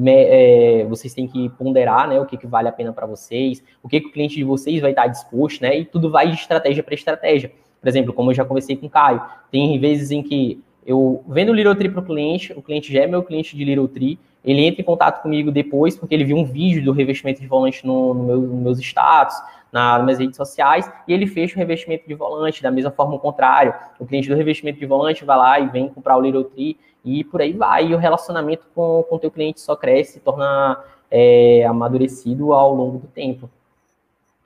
é, 0.08 0.86
vocês 0.88 1.13
têm 1.13 1.28
que 1.28 1.50
ponderar 1.50 2.08
né, 2.08 2.19
o 2.19 2.26
que, 2.26 2.38
que 2.38 2.48
vale 2.48 2.69
a 2.69 2.72
pena 2.72 2.93
para 2.93 3.06
vocês, 3.06 3.63
o 3.82 3.89
que, 3.89 4.00
que 4.00 4.08
o 4.08 4.12
cliente 4.12 4.36
de 4.36 4.43
vocês 4.43 4.82
vai 4.82 4.91
estar 4.91 5.08
disposto, 5.08 5.62
né? 5.62 5.80
E 5.80 5.86
tudo 5.86 6.10
vai 6.10 6.30
de 6.30 6.36
estratégia 6.36 6.82
para 6.82 6.93
estratégia. 6.93 7.52
Por 7.82 7.89
exemplo, 7.89 8.13
como 8.13 8.32
eu 8.32 8.36
já 8.36 8.46
conversei 8.46 8.78
com 8.78 8.86
o 8.86 8.89
Caio, 8.89 9.22
tem 9.52 9.78
vezes 9.78 10.10
em 10.10 10.24
que 10.24 10.63
eu 10.86 11.24
vendo 11.28 11.50
o 11.50 11.54
Little 11.54 11.76
Tree 11.76 11.89
para 11.89 12.02
o 12.02 12.06
cliente, 12.06 12.54
o 12.54 12.62
cliente 12.62 12.91
já 12.91 13.04
é 13.04 13.08
meu 13.08 13.24
cliente 13.24 13.56
de 13.56 13.63
Little 13.63 13.88
Tree, 13.88 14.19
ele 14.43 14.65
entra 14.65 14.82
em 14.82 14.84
contato 14.84 15.22
comigo 15.22 15.52
depois, 15.52 15.96
porque 15.96 16.13
ele 16.13 16.26
viu 16.26 16.36
um 16.36 16.43
vídeo 16.43 16.84
do 16.84 16.91
revestimento 16.91 17.39
de 17.39 17.48
volante 17.48 17.86
no, 17.86 18.13
no 18.13 18.24
meu, 18.24 18.41
nos 18.41 18.60
meus 18.62 18.80
status, 18.80 19.36
na, 19.72 19.98
nas 19.98 20.06
minhas 20.06 20.19
redes 20.19 20.38
sociais, 20.38 20.91
e 21.08 21.13
ele 21.13 21.26
fecha 21.26 21.56
o 21.56 21.58
revestimento 21.58 22.08
de 22.08 22.13
volante, 22.13 22.62
da 22.62 22.69
mesma 22.69 22.91
forma 22.91 23.15
o 23.15 23.19
contrário. 23.19 23.74
O 24.00 24.06
cliente 24.06 24.30
do 24.30 24.36
revestimento 24.36 24.80
de 24.80 24.86
volante 24.86 25.24
vai 25.24 25.38
lá 25.38 25.60
e 25.60 25.67
vem 25.67 25.89
comprar 25.89 26.17
o 26.17 26.22
Little 26.22 26.43
Tree, 26.43 26.78
e 27.04 27.24
por 27.24 27.41
aí 27.41 27.54
vai. 27.54 27.88
E 27.88 27.96
o 27.96 27.98
relacionamento 27.98 28.65
com 28.76 29.06
o 29.10 29.19
teu 29.19 29.32
cliente 29.32 29.62
só 29.62 29.76
cresce, 29.76 30.13
se 30.13 30.19
torna 30.19 30.82
é, 31.10 31.65
amadurecido 31.65 32.54
ao 32.54 32.74
longo 32.74 33.00
do 33.00 33.08
tempo. 33.08 33.50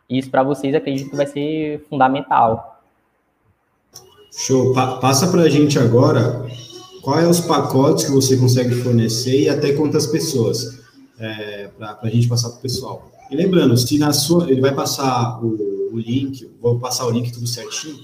Isso 0.10 0.32
para 0.32 0.44
vocês 0.44 0.74
acredito 0.74 1.10
que 1.10 1.16
vai 1.16 1.26
ser 1.26 1.86
fundamental. 1.90 2.77
Show. 4.38 4.72
Pa 4.72 4.98
passa 4.98 5.28
para 5.30 5.42
a 5.42 5.50
gente 5.50 5.80
agora 5.80 6.46
quais 7.02 7.26
é 7.26 7.28
os 7.28 7.40
pacotes 7.40 8.06
que 8.06 8.12
você 8.12 8.38
consegue 8.38 8.76
fornecer 8.76 9.42
e 9.42 9.50
até 9.50 9.74
quantas 9.74 10.06
pessoas, 10.06 10.78
é, 11.18 11.70
para 11.76 11.98
a 12.04 12.10
gente 12.10 12.28
passar 12.28 12.50
para 12.50 12.60
o 12.60 12.62
pessoal. 12.62 13.12
E 13.32 13.36
lembrando, 13.36 13.76
se 13.76 13.98
na 13.98 14.14
sua, 14.14 14.50
ele 14.52 14.62
vai 14.62 14.76
passar 14.76 15.44
o, 15.44 15.90
o, 15.92 15.98
link, 15.98 16.48
vou 16.62 16.80
passar 16.80 17.08
o 17.08 17.10
link 17.10 17.32
tudo 17.32 17.48
certinho, 17.48 17.96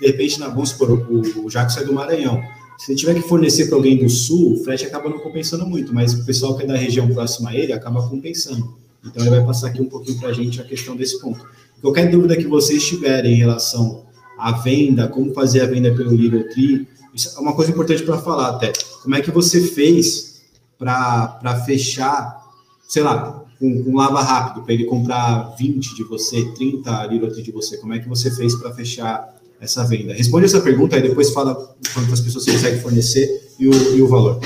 de 0.00 0.06
repente, 0.06 0.38
na, 0.38 0.46
vamos 0.48 0.70
supor, 0.70 0.90
o, 0.90 1.44
o 1.44 1.50
Jaco 1.50 1.72
sai 1.72 1.84
do 1.84 1.92
Maranhão, 1.92 2.40
se 2.78 2.92
ele 2.92 2.98
tiver 2.98 3.14
que 3.14 3.22
fornecer 3.22 3.66
para 3.66 3.76
alguém 3.76 3.98
do 3.98 4.08
sul, 4.08 4.52
o 4.52 4.56
frete 4.62 4.86
acaba 4.86 5.10
não 5.10 5.18
compensando 5.18 5.66
muito, 5.66 5.92
mas 5.92 6.14
o 6.14 6.24
pessoal 6.24 6.56
que 6.56 6.62
é 6.62 6.66
da 6.66 6.76
região 6.76 7.08
próxima 7.08 7.50
a 7.50 7.54
ele 7.54 7.72
acaba 7.72 8.08
compensando. 8.08 8.74
Então 9.04 9.22
ele 9.22 9.30
vai 9.30 9.44
passar 9.44 9.68
aqui 9.68 9.82
um 9.82 9.88
pouquinho 9.88 10.18
para 10.18 10.28
a 10.28 10.32
gente 10.32 10.60
a 10.60 10.64
questão 10.64 10.94
desse 10.94 11.20
ponto. 11.20 11.44
Qualquer 11.82 12.10
dúvida 12.10 12.36
que 12.36 12.46
vocês 12.46 12.86
tiverem 12.86 13.32
em 13.32 13.36
relação 13.36 14.04
à 14.40 14.52
venda, 14.52 15.08
como 15.08 15.32
fazer 15.34 15.60
a 15.60 15.66
venda 15.66 15.94
pelo 15.94 16.14
Little 16.14 16.48
Tree, 16.50 16.88
isso 17.14 17.36
é 17.36 17.40
uma 17.40 17.54
coisa 17.54 17.70
importante 17.70 18.02
para 18.02 18.18
falar 18.18 18.50
até. 18.50 18.72
Como 19.02 19.14
é 19.14 19.20
que 19.20 19.30
você 19.30 19.60
fez 19.60 20.40
para 20.78 21.62
fechar, 21.66 22.40
sei 22.88 23.02
lá, 23.02 23.44
com, 23.58 23.84
com 23.84 23.96
lava 23.96 24.22
rápido, 24.22 24.64
para 24.64 24.72
ele 24.72 24.84
comprar 24.84 25.54
20 25.58 25.94
de 25.94 26.04
você, 26.04 26.44
30 26.52 27.06
Little 27.06 27.30
Tree 27.30 27.42
de 27.42 27.52
você? 27.52 27.76
Como 27.76 27.92
é 27.92 27.98
que 27.98 28.08
você 28.08 28.30
fez 28.30 28.54
para 28.54 28.72
fechar 28.72 29.36
essa 29.60 29.84
venda? 29.84 30.14
Responde 30.14 30.46
essa 30.46 30.60
pergunta 30.60 30.96
e 30.96 31.02
depois 31.02 31.30
fala 31.30 31.54
quantas 31.92 32.20
pessoas 32.20 32.44
você 32.44 32.52
consegue 32.52 32.80
fornecer 32.80 33.54
e 33.58 33.68
o, 33.68 33.96
e 33.96 34.02
o 34.02 34.08
valor. 34.08 34.40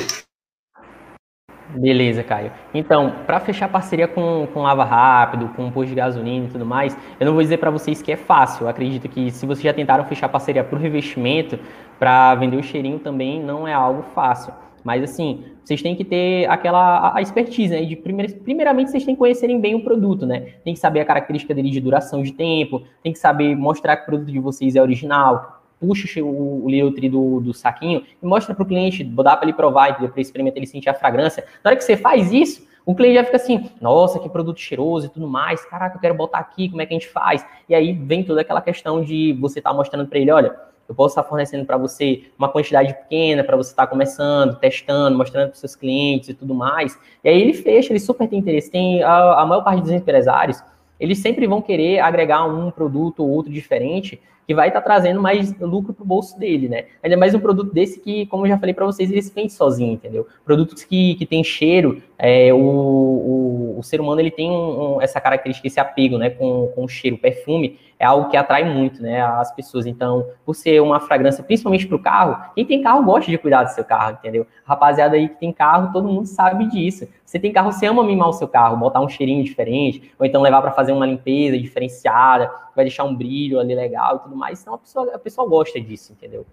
Beleza, 1.75 2.23
Caio. 2.23 2.53
Então, 2.73 3.13
para 3.27 3.41
fechar 3.41 3.69
parceria 3.69 4.07
com, 4.07 4.47
com 4.53 4.63
Lava 4.63 4.85
Rápido, 4.85 5.49
com 5.57 5.71
posto 5.71 5.89
de 5.89 5.95
gasolina 5.97 6.47
e 6.47 6.49
tudo 6.49 6.65
mais, 6.65 6.97
eu 7.19 7.27
não 7.27 7.33
vou 7.33 7.43
dizer 7.43 7.59
para 7.59 7.71
vocês 7.71 8.01
que 8.01 8.13
é 8.13 8.17
fácil. 8.17 8.65
Eu 8.65 8.69
acredito 8.69 9.09
que 9.09 9.31
se 9.31 9.45
vocês 9.45 9.65
já 9.65 9.73
tentaram 9.73 10.05
fechar 10.05 10.29
parceria 10.29 10.63
por 10.63 10.79
revestimento, 10.79 11.59
para 11.99 12.35
vender 12.37 12.57
o 12.57 12.63
cheirinho 12.63 12.99
também 12.99 13.43
não 13.43 13.67
é 13.67 13.73
algo 13.73 14.03
fácil. 14.15 14.53
Mas 14.85 15.03
assim, 15.03 15.43
vocês 15.65 15.81
têm 15.81 15.97
que 15.97 16.05
ter 16.05 16.49
aquela 16.49 17.17
a 17.17 17.23
expertise, 17.23 17.73
né? 17.73 17.83
De 17.83 17.97
primeir, 17.97 18.39
primeiramente, 18.41 18.91
vocês 18.91 19.05
têm 19.05 19.15
que 19.15 19.19
conhecerem 19.19 19.59
bem 19.59 19.75
o 19.75 19.83
produto, 19.83 20.27
né? 20.27 20.41
Tem 20.63 20.75
que 20.75 20.81
saber 20.81 21.01
a 21.01 21.05
característica 21.05 21.55
dele 21.55 21.71
de 21.71 21.81
duração 21.81 22.23
de 22.23 22.33
tempo, 22.33 22.83
tem 23.03 23.13
que 23.13 23.19
saber 23.19 23.57
mostrar 23.57 23.97
que 23.97 24.03
o 24.03 24.07
produto 24.07 24.31
de 24.31 24.39
vocês 24.39 24.77
é 24.77 24.83
original. 24.83 25.64
Puxa 25.81 26.23
o, 26.23 26.65
o 26.65 26.69
Little 26.69 26.93
Tree 26.93 27.09
do, 27.09 27.41
do 27.41 27.53
saquinho 27.53 28.03
e 28.23 28.27
mostra 28.27 28.55
para 28.55 28.63
o 28.63 28.67
cliente, 28.67 29.05
dá 29.05 29.37
para 29.37 29.47
ele 29.47 29.53
provar, 29.53 29.95
para 29.95 30.05
ele 30.05 30.13
experimentar, 30.17 30.59
ele 30.59 30.67
sentir 30.67 30.89
a 30.89 30.95
fragrância. 30.95 31.45
Na 31.63 31.71
hora 31.71 31.77
que 31.77 31.85
você 31.85 31.97
faz 31.97 32.33
isso, 32.33 32.67
o 32.87 32.95
cliente 32.95 33.15
já 33.15 33.25
fica 33.25 33.37
assim, 33.37 33.71
nossa, 33.81 34.19
que 34.19 34.29
produto 34.29 34.61
cheiroso 34.61 35.07
e 35.07 35.09
tudo 35.09 35.27
mais, 35.27 35.65
caraca, 35.65 35.97
eu 35.97 36.01
quero 36.01 36.15
botar 36.15 36.39
aqui, 36.39 36.69
como 36.69 36.83
é 36.83 36.87
que 36.87 36.95
a 36.95 36.99
gente 36.99 37.09
faz? 37.09 37.45
E 37.69 37.75
aí 37.75 37.93
vem 37.93 38.23
toda 38.23 38.43
aquela 38.43 38.61
questão 38.61 39.03
de 39.03 39.33
você 39.41 39.59
estar 39.59 39.71
tá 39.71 39.77
mostrando 39.77 40.07
para 40.07 40.19
ele, 40.19 40.31
olha, 40.31 40.55
eu 40.87 40.95
posso 40.95 41.13
estar 41.13 41.25
fornecendo 41.25 41.65
para 41.65 41.79
você 41.79 42.25
uma 42.39 42.49
quantidade 42.49 42.93
pequena 42.93 43.43
para 43.43 43.57
você 43.57 43.71
estar 43.71 43.87
começando, 43.87 44.59
testando, 44.59 45.17
mostrando 45.17 45.49
para 45.49 45.57
seus 45.57 45.75
clientes 45.75 46.29
e 46.29 46.35
tudo 46.35 46.55
mais. 46.55 46.99
E 47.23 47.29
aí 47.29 47.41
ele 47.41 47.55
fecha, 47.55 47.91
ele 47.91 48.01
super 48.01 48.29
tem 48.29 48.39
interesse. 48.39 48.71
Tem 48.71 49.03
a, 49.03 49.41
a 49.41 49.47
maior 49.47 49.63
parte 49.63 49.81
dos 49.81 49.91
empresários, 49.91 50.63
eles 51.01 51.19
sempre 51.19 51.47
vão 51.47 51.63
querer 51.63 52.01
agregar 52.01 52.45
um 52.45 52.71
produto 52.71 53.21
ou 53.21 53.31
outro 53.31 53.51
diferente 53.51 54.21
que 54.47 54.55
vai 54.55 54.69
estar 54.69 54.81
trazendo 54.81 55.21
mais 55.21 55.59
lucro 55.59 55.93
para 55.93 56.03
o 56.03 56.07
bolso 56.07 56.39
dele, 56.39 56.69
né? 56.69 56.85
Ainda 57.03 57.17
mais 57.17 57.35
um 57.35 57.41
produto 57.41 57.73
desse 57.73 58.01
que, 58.01 58.27
como 58.27 58.45
eu 58.45 58.51
já 58.51 58.59
falei 58.59 58.75
para 58.75 58.85
vocês, 58.87 59.11
ele 59.11 59.23
se 59.23 59.33
vende 59.33 59.53
sozinho, 59.53 59.93
entendeu? 59.93 60.27
Produtos 60.45 60.85
que, 60.85 61.15
que 61.15 61.27
tem 61.27 61.43
cheiro, 61.43 62.03
é, 62.19 62.53
o, 62.53 62.59
o, 62.59 63.77
o, 63.79 63.83
ser 63.83 64.01
humano 64.01 64.21
ele 64.21 64.31
tem 64.31 64.51
um, 64.51 64.97
um, 64.97 65.03
essa 65.03 65.21
característica, 65.21 65.67
esse 65.67 65.81
apego, 65.81 66.17
né, 66.19 66.31
com, 66.31 66.69
com 66.75 66.85
o 66.85 66.89
cheiro, 66.89 67.17
o 67.17 67.19
perfume, 67.19 67.79
é 67.99 68.05
algo 68.05 68.29
que 68.29 68.37
atrai 68.37 68.65
muito, 68.65 69.03
né, 69.03 69.23
as 69.23 69.55
pessoas. 69.55 69.87
Então, 69.87 70.27
por 70.45 70.55
ser 70.55 70.81
uma 70.81 71.01
fragrância, 71.01 71.43
principalmente 71.43 71.87
para 71.87 71.97
o 71.97 72.03
carro, 72.03 72.53
quem 72.55 72.65
tem 72.65 72.83
carro 72.83 73.03
gosta 73.03 73.31
de 73.31 73.39
cuidar 73.39 73.65
do 73.65 73.71
seu 73.71 73.85
carro, 73.85 74.19
entendeu? 74.19 74.47
Rapaziada 74.65 75.17
aí 75.17 75.29
que 75.29 75.41
tem 75.41 75.53
carro, 75.53 75.93
todo 75.93 76.09
mundo 76.09 76.27
sabe 76.27 76.67
disso. 76.69 77.09
Você 77.25 77.39
tem 77.39 77.53
carro, 77.53 77.73
você 77.73 77.87
ama 77.87 78.05
mimar 78.05 78.29
o 78.29 78.33
seu 78.33 78.47
carro, 78.47 78.77
botar 78.77 79.01
um 79.01 79.09
cheirinho 79.09 79.43
diferente, 79.43 80.13
ou 80.19 80.27
então 80.27 80.43
levar 80.43 80.63
para 80.63 80.71
fazer 80.71 80.93
uma 80.93 81.07
limpeza 81.07 81.59
diferenciada, 81.59 82.51
vai 82.75 82.85
deixar 82.85 83.05
um 83.05 83.15
brilho 83.15 83.59
ali 83.59 83.75
legal 83.75 84.17
e 84.17 84.19
tudo 84.21 84.37
mais. 84.37 84.61
Então, 84.61 84.75
a 84.75 84.79
pessoa, 84.79 85.15
a 85.15 85.19
pessoa 85.19 85.49
gosta 85.49 85.81
disso, 85.81 86.13
entendeu? 86.13 86.47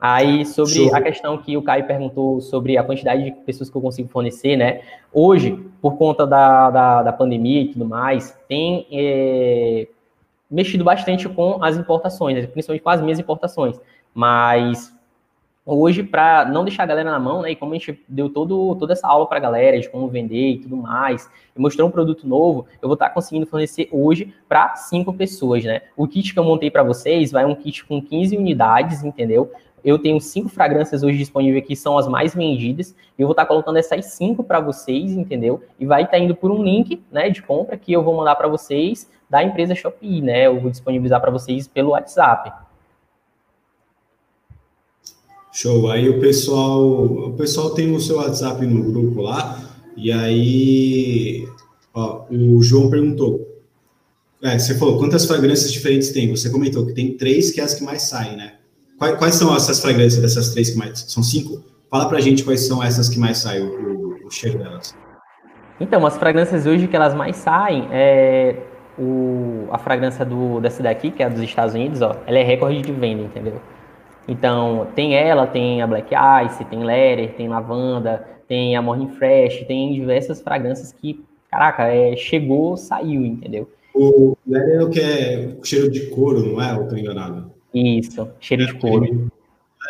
Aí, 0.00 0.44
sobre 0.44 0.94
a 0.94 1.00
questão 1.00 1.38
que 1.38 1.56
o 1.56 1.62
Caio 1.62 1.86
perguntou 1.86 2.40
sobre 2.40 2.76
a 2.76 2.84
quantidade 2.84 3.24
de 3.24 3.32
pessoas 3.32 3.70
que 3.70 3.76
eu 3.76 3.80
consigo 3.80 4.08
fornecer, 4.08 4.56
né? 4.56 4.82
Hoje, 5.12 5.52
por 5.80 5.96
conta 5.96 6.26
da, 6.26 6.70
da, 6.70 7.02
da 7.04 7.12
pandemia 7.12 7.62
e 7.62 7.68
tudo 7.68 7.86
mais, 7.86 8.38
tem 8.46 8.86
é, 8.92 9.88
mexido 10.50 10.84
bastante 10.84 11.28
com 11.28 11.62
as 11.64 11.76
importações, 11.76 12.36
né? 12.36 12.46
principalmente 12.46 12.82
com 12.82 12.90
as 12.90 13.00
minhas 13.00 13.18
importações. 13.18 13.80
Mas 14.12 14.93
hoje, 15.66 16.02
para 16.02 16.44
não 16.44 16.64
deixar 16.64 16.82
a 16.82 16.86
galera 16.86 17.10
na 17.10 17.18
mão, 17.18 17.42
né? 17.42 17.52
E 17.52 17.56
como 17.56 17.72
a 17.72 17.74
gente 17.76 18.02
deu 18.08 18.28
todo, 18.28 18.74
toda 18.76 18.92
essa 18.92 19.06
aula 19.06 19.26
para 19.26 19.38
a 19.38 19.40
galera 19.40 19.80
de 19.80 19.88
como 19.88 20.08
vender 20.08 20.50
e 20.52 20.58
tudo 20.58 20.76
mais, 20.76 21.30
e 21.56 21.60
mostrou 21.60 21.88
um 21.88 21.90
produto 21.90 22.26
novo, 22.26 22.66
eu 22.82 22.88
vou 22.88 22.94
estar 22.94 23.08
tá 23.08 23.14
conseguindo 23.14 23.46
fornecer 23.46 23.88
hoje 23.90 24.34
para 24.48 24.76
cinco 24.76 25.12
pessoas, 25.12 25.64
né? 25.64 25.82
O 25.96 26.06
kit 26.06 26.32
que 26.32 26.38
eu 26.38 26.44
montei 26.44 26.70
para 26.70 26.82
vocês 26.82 27.32
vai 27.32 27.44
um 27.44 27.54
kit 27.54 27.84
com 27.84 28.00
15 28.00 28.36
unidades, 28.36 29.02
entendeu? 29.02 29.50
eu 29.84 29.98
tenho 29.98 30.18
cinco 30.18 30.48
fragrâncias 30.48 31.02
hoje 31.02 31.18
disponíveis 31.18 31.66
que 31.66 31.76
são 31.76 31.98
as 31.98 32.08
mais 32.08 32.34
vendidas, 32.34 32.96
e 33.18 33.22
eu 33.22 33.26
vou 33.26 33.32
estar 33.32 33.42
tá 33.42 33.48
colocando 33.48 33.76
essas 33.76 34.06
cinco 34.06 34.42
para 34.42 34.58
vocês, 34.58 35.12
entendeu? 35.12 35.62
E 35.78 35.84
vai 35.84 36.04
estar 36.04 36.12
tá 36.12 36.18
indo 36.18 36.34
por 36.34 36.50
um 36.50 36.62
link, 36.62 37.02
né, 37.12 37.28
de 37.28 37.42
compra 37.42 37.76
que 37.76 37.92
eu 37.92 38.02
vou 38.02 38.16
mandar 38.16 38.34
para 38.34 38.48
vocês 38.48 39.10
da 39.28 39.42
empresa 39.42 39.74
Shopee, 39.74 40.22
né? 40.22 40.46
Eu 40.46 40.58
vou 40.58 40.70
disponibilizar 40.70 41.20
para 41.20 41.30
vocês 41.30 41.68
pelo 41.68 41.90
WhatsApp. 41.90 42.63
Show. 45.54 45.88
Aí 45.88 46.08
o 46.08 46.18
pessoal, 46.18 46.84
o 46.84 47.32
pessoal 47.34 47.70
tem 47.70 47.94
o 47.94 48.00
seu 48.00 48.16
WhatsApp 48.16 48.66
no 48.66 48.82
grupo 48.82 49.22
lá, 49.22 49.62
e 49.96 50.10
aí 50.10 51.48
ó, 51.94 52.24
o 52.28 52.60
João 52.60 52.90
perguntou. 52.90 53.48
É, 54.42 54.58
você 54.58 54.74
falou 54.74 54.98
quantas 54.98 55.24
fragrâncias 55.24 55.72
diferentes 55.72 56.10
tem? 56.10 56.28
Você 56.28 56.50
comentou 56.50 56.84
que 56.84 56.92
tem 56.92 57.16
três 57.16 57.52
que 57.52 57.60
é 57.60 57.64
as 57.64 57.72
que 57.72 57.84
mais 57.84 58.02
saem, 58.02 58.36
né? 58.36 58.54
Quais, 58.98 59.16
quais 59.16 59.34
são 59.36 59.54
essas 59.54 59.80
fragrâncias 59.80 60.20
dessas 60.20 60.50
três 60.50 60.70
que 60.70 60.76
mais 60.76 60.98
são 61.08 61.22
cinco? 61.22 61.62
Fala 61.88 62.08
pra 62.08 62.20
gente 62.20 62.42
quais 62.42 62.66
são 62.66 62.82
essas 62.82 63.08
que 63.08 63.18
mais 63.18 63.38
saem 63.38 63.62
o, 63.62 64.26
o 64.26 64.30
cheiro 64.30 64.58
delas. 64.58 64.94
Então, 65.80 66.04
as 66.04 66.16
fragrâncias 66.16 66.66
hoje 66.66 66.88
que 66.88 66.96
elas 66.96 67.14
mais 67.14 67.36
saem 67.36 67.88
é 67.92 68.56
o, 68.98 69.68
a 69.70 69.78
fragrância 69.78 70.24
do, 70.24 70.60
dessa 70.60 70.82
daqui, 70.82 71.12
que 71.12 71.22
é 71.22 71.26
a 71.26 71.28
dos 71.28 71.42
Estados 71.42 71.74
Unidos, 71.74 72.02
ó, 72.02 72.16
ela 72.26 72.38
é 72.38 72.42
recorde 72.42 72.82
de 72.82 72.92
venda, 72.92 73.22
entendeu? 73.22 73.60
Então, 74.26 74.88
tem 74.94 75.14
ela, 75.14 75.46
tem 75.46 75.82
a 75.82 75.86
Black 75.86 76.14
Ice, 76.46 76.64
tem 76.64 76.82
Leather, 76.82 77.34
tem 77.34 77.48
Lavanda, 77.48 78.26
tem 78.48 78.76
a 78.76 78.82
Morning 78.82 79.10
Fresh, 79.10 79.64
tem 79.66 79.92
diversas 79.92 80.40
fragrâncias 80.40 80.92
que, 80.92 81.22
caraca, 81.50 81.84
é, 81.84 82.16
chegou, 82.16 82.76
saiu, 82.76 83.24
entendeu? 83.24 83.68
O 83.94 84.36
Leather 84.46 84.80
é 84.80 84.84
o 84.84 84.90
que 84.90 85.00
é 85.00 85.56
cheiro 85.62 85.90
de 85.90 86.06
couro, 86.06 86.44
não 86.44 86.60
é? 86.60 86.76
Ou 86.76 86.88
tô 86.88 86.96
enganado? 86.96 87.52
Isso, 87.72 88.28
cheiro 88.40 88.66
de 88.66 88.74
couro. 88.74 89.30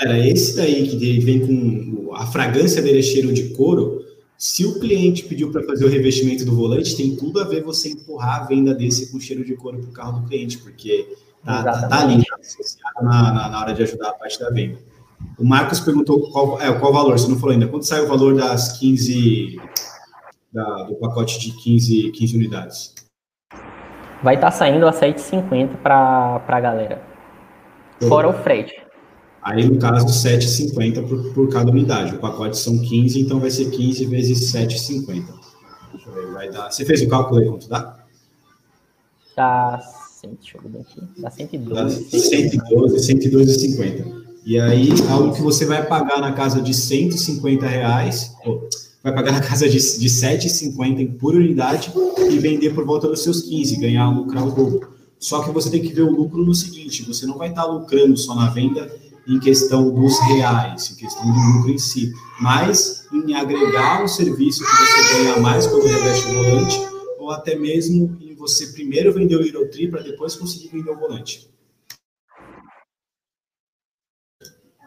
Era 0.01 0.19
esse 0.19 0.57
daí 0.57 0.89
que 0.89 1.21
vem 1.21 1.47
com 1.47 2.15
a 2.15 2.27
fragrância 2.27 2.83
dele 2.83 2.99
é 2.99 3.03
cheiro 3.03 3.33
de 3.33 3.51
couro. 3.51 4.05
Se 4.37 4.67
o 4.67 4.81
cliente 4.81 5.25
pediu 5.25 5.53
para 5.53 5.63
fazer 5.63 5.85
o 5.85 5.89
revestimento 5.89 6.45
do 6.45 6.55
volante, 6.55 6.97
tem 6.97 7.15
tudo 7.15 7.41
a 7.41 7.45
ver 7.45 7.63
você 7.63 7.91
empurrar 7.91 8.43
a 8.43 8.45
venda 8.45 8.75
desse 8.75 9.13
com 9.13 9.21
cheiro 9.21 9.45
de 9.45 9.55
couro 9.55 9.79
para 9.79 9.89
o 9.89 9.93
carro 9.93 10.21
do 10.21 10.29
cliente, 10.29 10.59
porque 10.59 11.07
Tá, 11.45 11.63
tá, 11.63 11.89
tá 11.89 12.01
ali, 12.01 12.25
tá 12.25 12.37
associado 12.41 13.05
na, 13.05 13.33
na, 13.33 13.49
na, 13.51 13.61
hora 13.61 13.75
de 13.75 13.83
ajudar 13.83 14.09
a 14.09 14.13
parte 14.15 14.41
da 14.41 14.49
venda. 14.51 14.79
O 15.39 15.45
Marcos 15.45 15.81
perguntou 15.81 16.31
qual, 16.31 16.61
é, 16.61 16.73
qual 16.73 16.93
valor, 16.93 17.19
você 17.19 17.29
não 17.29 17.39
falou 17.39 17.53
ainda. 17.53 17.69
Quanto 17.69 17.85
sai 17.85 18.01
o 18.01 18.09
valor 18.09 18.35
das 18.35 18.79
15, 18.79 19.61
da, 20.53 20.85
do 20.85 20.95
pacote 20.95 21.39
de 21.39 21.53
15, 21.53 22.11
15 22.13 22.37
unidades? 22.37 22.95
Vai 24.23 24.37
estar 24.37 24.51
tá 24.51 24.57
saindo 24.57 24.87
a 24.87 24.93
7,50 24.93 25.77
para 25.83 26.43
a 26.47 26.61
galera. 26.61 27.03
Fora 28.09 28.29
o 28.29 28.33
frete. 28.33 28.75
Aí, 29.43 29.69
no 29.69 29.79
caso, 29.79 30.07
7,50 30.07 31.07
por, 31.07 31.35
por 31.35 31.53
cada 31.53 31.71
unidade. 31.71 32.15
O 32.15 32.19
pacote 32.19 32.57
são 32.57 32.79
15, 32.79 33.21
então 33.21 33.39
vai 33.39 33.51
ser 33.51 33.71
15 33.71 34.07
vezes 34.07 34.51
7,50. 34.51 35.27
Vai 36.33 36.51
dar... 36.51 36.71
Você 36.71 36.87
fez 36.87 37.03
o 37.03 37.09
cálculo 37.09 37.41
aí, 37.41 37.49
quanto 37.49 37.69
dá? 37.69 37.99
Tá 40.25 40.31
deixa 40.41 40.59
eu 40.59 40.71
ver 40.71 40.81
aqui, 40.81 41.21
dá 41.21 41.31
112. 41.31 42.11
112, 42.11 43.15
112,50. 43.15 44.25
E 44.47 44.59
aí, 44.59 44.89
algo 45.11 45.35
que 45.35 45.43
você 45.43 45.65
vai 45.65 45.87
pagar 45.87 46.21
na 46.21 46.33
casa 46.33 46.61
de 46.61 46.75
150 46.75 47.67
reais, 47.67 48.33
vai 49.03 49.15
pagar 49.15 49.33
na 49.33 49.41
casa 49.41 49.69
de, 49.69 49.79
de 49.79 50.09
7,50 50.09 51.19
por 51.19 51.35
unidade 51.35 51.93
e 52.31 52.39
vender 52.39 52.75
por 52.75 52.85
volta 52.85 53.09
dos 53.09 53.23
seus 53.23 53.43
15, 53.43 53.77
ganhar 53.77 54.11
lucrar 54.11 54.47
o 54.47 54.51
dobro. 54.51 54.95
Só 55.19 55.43
que 55.43 55.51
você 55.51 55.71
tem 55.71 55.81
que 55.81 55.93
ver 55.93 56.03
o 56.03 56.11
lucro 56.11 56.45
no 56.45 56.55
seguinte: 56.55 57.03
você 57.05 57.25
não 57.27 57.39
vai 57.39 57.49
estar 57.49 57.65
lucrando 57.65 58.17
só 58.17 58.35
na 58.35 58.51
venda 58.51 58.91
em 59.27 59.39
questão 59.39 59.91
dos 59.91 60.19
reais, 60.29 60.91
em 60.91 60.97
questão 60.97 61.25
do 61.25 61.57
lucro 61.57 61.71
em 61.71 61.79
si, 61.79 62.13
mas 62.41 63.07
em 63.13 63.35
agregar 63.35 64.05
um 64.05 64.09
serviço 64.09 64.63
que 64.63 64.71
você 64.71 65.15
ganha 65.15 65.41
mais 65.41 65.67
quando 65.67 65.87
reveste 65.87 66.29
o 66.29 66.35
volante, 66.35 66.81
ou 67.19 67.31
até 67.31 67.57
mesmo 67.57 68.15
você 68.47 68.67
primeiro 68.69 69.13
vender 69.13 69.37
o 69.37 69.47
Hero 69.47 69.69
Tree 69.71 69.91
para 69.91 70.03
depois 70.03 70.37
conseguir 70.37 70.69
vender 70.69 70.91
o 70.91 70.99
volante. 70.99 71.49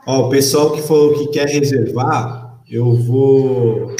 Ó, 0.05 0.27
o 0.27 0.29
pessoal 0.29 0.71
que 0.71 0.81
falou 0.81 1.13
que 1.15 1.27
quer 1.27 1.47
reservar, 1.47 2.61
eu 2.69 2.93
vou. 2.95 3.95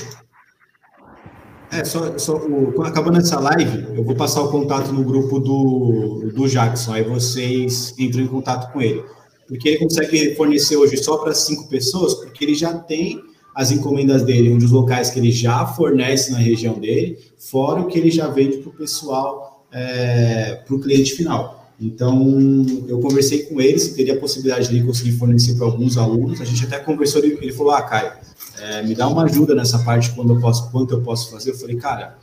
É, 1.70 1.84
só, 1.84 2.18
só 2.18 2.38
o, 2.38 2.82
acabando 2.84 3.18
essa 3.18 3.40
live, 3.40 3.98
eu 3.98 4.04
vou 4.04 4.16
passar 4.16 4.42
o 4.42 4.50
contato 4.50 4.94
no 4.94 5.04
grupo 5.04 5.40
do, 5.40 6.32
do 6.34 6.48
Jackson, 6.48 6.94
aí 6.94 7.04
vocês 7.04 7.94
entram 8.00 8.22
em 8.22 8.28
contato 8.28 8.72
com 8.72 8.82
ele. 8.82 9.04
Porque 9.48 9.68
ele 9.68 9.80
consegue 9.80 10.36
fornecer 10.36 10.78
hoje 10.78 10.98
só 10.98 11.18
para 11.18 11.34
cinco 11.34 11.68
pessoas, 11.68 12.14
porque 12.14 12.46
ele 12.46 12.56
já 12.56 12.78
tem 12.78 13.22
as 13.58 13.72
encomendas 13.72 14.22
dele, 14.22 14.54
um 14.54 14.60
dos 14.60 14.70
locais 14.70 15.10
que 15.10 15.18
ele 15.18 15.32
já 15.32 15.66
fornece 15.66 16.32
na 16.32 16.38
região 16.38 16.78
dele, 16.78 17.18
fora 17.40 17.82
o 17.82 17.88
que 17.88 17.98
ele 17.98 18.12
já 18.12 18.28
vende 18.28 18.58
para 18.58 18.70
o 18.70 18.72
pessoal, 18.72 19.66
é, 19.72 20.62
para 20.64 20.76
o 20.76 20.80
cliente 20.80 21.14
final. 21.14 21.68
Então, 21.82 22.64
eu 22.88 23.00
conversei 23.00 23.44
com 23.46 23.60
ele 23.60 23.80
se 23.80 23.96
teria 23.96 24.14
a 24.14 24.20
possibilidade 24.20 24.70
de 24.70 24.84
conseguir 24.84 25.14
fornecer 25.14 25.56
para 25.56 25.66
alguns 25.66 25.98
alunos. 25.98 26.40
A 26.40 26.46
gente 26.46 26.66
até 26.66 26.78
conversou, 26.78 27.24
ele, 27.24 27.36
ele 27.42 27.52
falou: 27.52 27.72
Ah, 27.72 27.82
Caio, 27.82 28.12
é, 28.60 28.84
me 28.84 28.94
dá 28.94 29.08
uma 29.08 29.24
ajuda 29.24 29.56
nessa 29.56 29.80
parte 29.80 30.12
quando 30.12 30.36
eu 30.36 30.40
posso, 30.40 30.70
quanto 30.70 30.94
eu 30.94 31.02
posso 31.02 31.32
fazer. 31.32 31.50
Eu 31.50 31.58
falei: 31.58 31.78
Cara, 31.78 32.20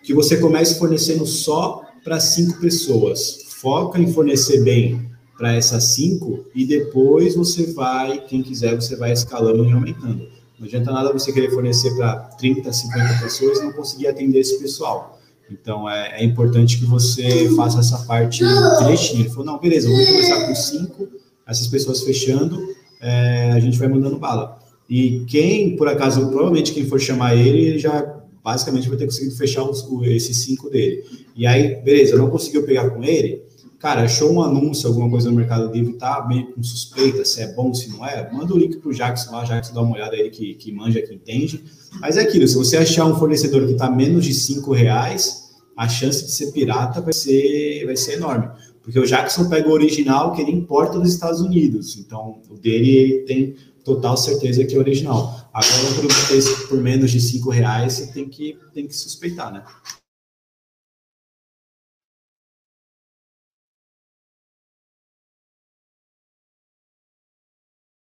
que 0.00 0.14
você 0.14 0.36
comece 0.36 0.78
fornecendo 0.78 1.26
só 1.26 1.82
para 2.04 2.20
cinco 2.20 2.60
pessoas. 2.60 3.46
Foca 3.60 3.98
em 3.98 4.12
fornecer 4.12 4.62
bem 4.62 5.10
para 5.36 5.54
essas 5.54 5.94
cinco 5.94 6.44
e 6.54 6.64
depois 6.64 7.34
você 7.34 7.72
vai, 7.72 8.24
quem 8.26 8.42
quiser, 8.42 8.76
você 8.76 8.94
vai 8.94 9.12
escalando 9.12 9.64
e 9.64 9.72
aumentando. 9.72 10.37
Não 10.58 10.66
adianta 10.66 10.90
nada 10.90 11.12
você 11.12 11.32
querer 11.32 11.50
fornecer 11.50 11.94
para 11.94 12.16
30, 12.38 12.72
50 12.72 13.22
pessoas 13.22 13.58
e 13.58 13.62
não 13.62 13.72
conseguir 13.72 14.08
atender 14.08 14.40
esse 14.40 14.58
pessoal. 14.58 15.18
Então, 15.50 15.88
é, 15.88 16.20
é 16.20 16.24
importante 16.24 16.78
que 16.78 16.84
você 16.84 17.48
faça 17.54 17.80
essa 17.80 17.98
parte 18.04 18.42
direitinho. 18.80 19.22
Ele 19.22 19.30
falou, 19.30 19.44
não, 19.44 19.58
beleza, 19.58 19.88
vamos 19.88 20.06
começar 20.06 20.46
com 20.46 20.54
cinco, 20.54 21.08
essas 21.46 21.66
pessoas 21.68 22.02
fechando, 22.02 22.60
é, 23.00 23.52
a 23.52 23.60
gente 23.60 23.78
vai 23.78 23.88
mandando 23.88 24.18
bala. 24.18 24.58
E 24.88 25.24
quem, 25.26 25.76
por 25.76 25.88
acaso, 25.88 26.28
provavelmente 26.28 26.72
quem 26.72 26.86
for 26.86 27.00
chamar 27.00 27.36
ele, 27.36 27.60
ele 27.60 27.78
já 27.78 28.18
basicamente 28.42 28.88
vai 28.88 28.98
ter 28.98 29.04
conseguido 29.04 29.36
fechar 29.36 29.62
os, 29.62 29.86
esses 30.04 30.36
cinco 30.38 30.68
dele. 30.70 31.04
E 31.36 31.46
aí, 31.46 31.76
beleza, 31.82 32.16
não 32.16 32.30
conseguiu 32.30 32.64
pegar 32.64 32.90
com 32.90 33.02
ele, 33.04 33.42
cara, 33.78 34.02
achou 34.02 34.32
um 34.32 34.42
anúncio, 34.42 34.88
alguma 34.88 35.08
coisa 35.08 35.30
no 35.30 35.36
Mercado 35.36 35.72
Livre, 35.72 35.94
tá 35.94 36.26
meio 36.26 36.52
com 36.52 36.62
suspeita 36.62 37.24
se 37.24 37.40
é 37.40 37.52
bom, 37.52 37.72
se 37.72 37.88
não 37.90 38.04
é, 38.04 38.30
manda 38.32 38.52
o 38.52 38.58
link 38.58 38.78
pro 38.78 38.92
Jackson 38.92 39.30
lá, 39.30 39.44
Jackson 39.44 39.74
dá 39.74 39.80
uma 39.80 39.94
olhada 39.94 40.16
aí 40.16 40.30
que, 40.30 40.54
que 40.54 40.72
manja, 40.72 41.00
que 41.00 41.14
entende. 41.14 41.64
Mas 42.00 42.16
é 42.16 42.22
aquilo, 42.22 42.46
se 42.46 42.56
você 42.56 42.76
achar 42.76 43.06
um 43.06 43.16
fornecedor 43.16 43.64
que 43.66 43.72
está 43.72 43.90
menos 43.90 44.24
de 44.24 44.34
cinco 44.34 44.72
reais, 44.72 45.48
a 45.76 45.88
chance 45.88 46.24
de 46.24 46.32
ser 46.32 46.52
pirata 46.52 47.00
vai 47.00 47.12
ser, 47.12 47.86
vai 47.86 47.96
ser 47.96 48.14
enorme. 48.14 48.48
Porque 48.82 48.98
o 48.98 49.06
Jackson 49.06 49.48
pega 49.48 49.68
o 49.68 49.72
original 49.72 50.32
que 50.32 50.40
ele 50.40 50.50
importa 50.50 50.98
dos 50.98 51.12
Estados 51.12 51.40
Unidos. 51.40 51.96
Então, 51.98 52.40
o 52.48 52.54
dele 52.54 52.90
ele 52.90 53.18
tem 53.24 53.54
total 53.84 54.16
certeza 54.16 54.64
que 54.64 54.74
é 54.74 54.78
original. 54.78 55.48
Agora, 55.52 55.94
por, 55.94 56.68
por 56.68 56.78
menos 56.82 57.10
de 57.10 57.20
cinco 57.20 57.50
reais, 57.50 57.92
você 57.92 58.06
tem 58.06 58.28
que, 58.28 58.56
tem 58.72 58.86
que 58.86 58.96
suspeitar, 58.96 59.52
né? 59.52 59.62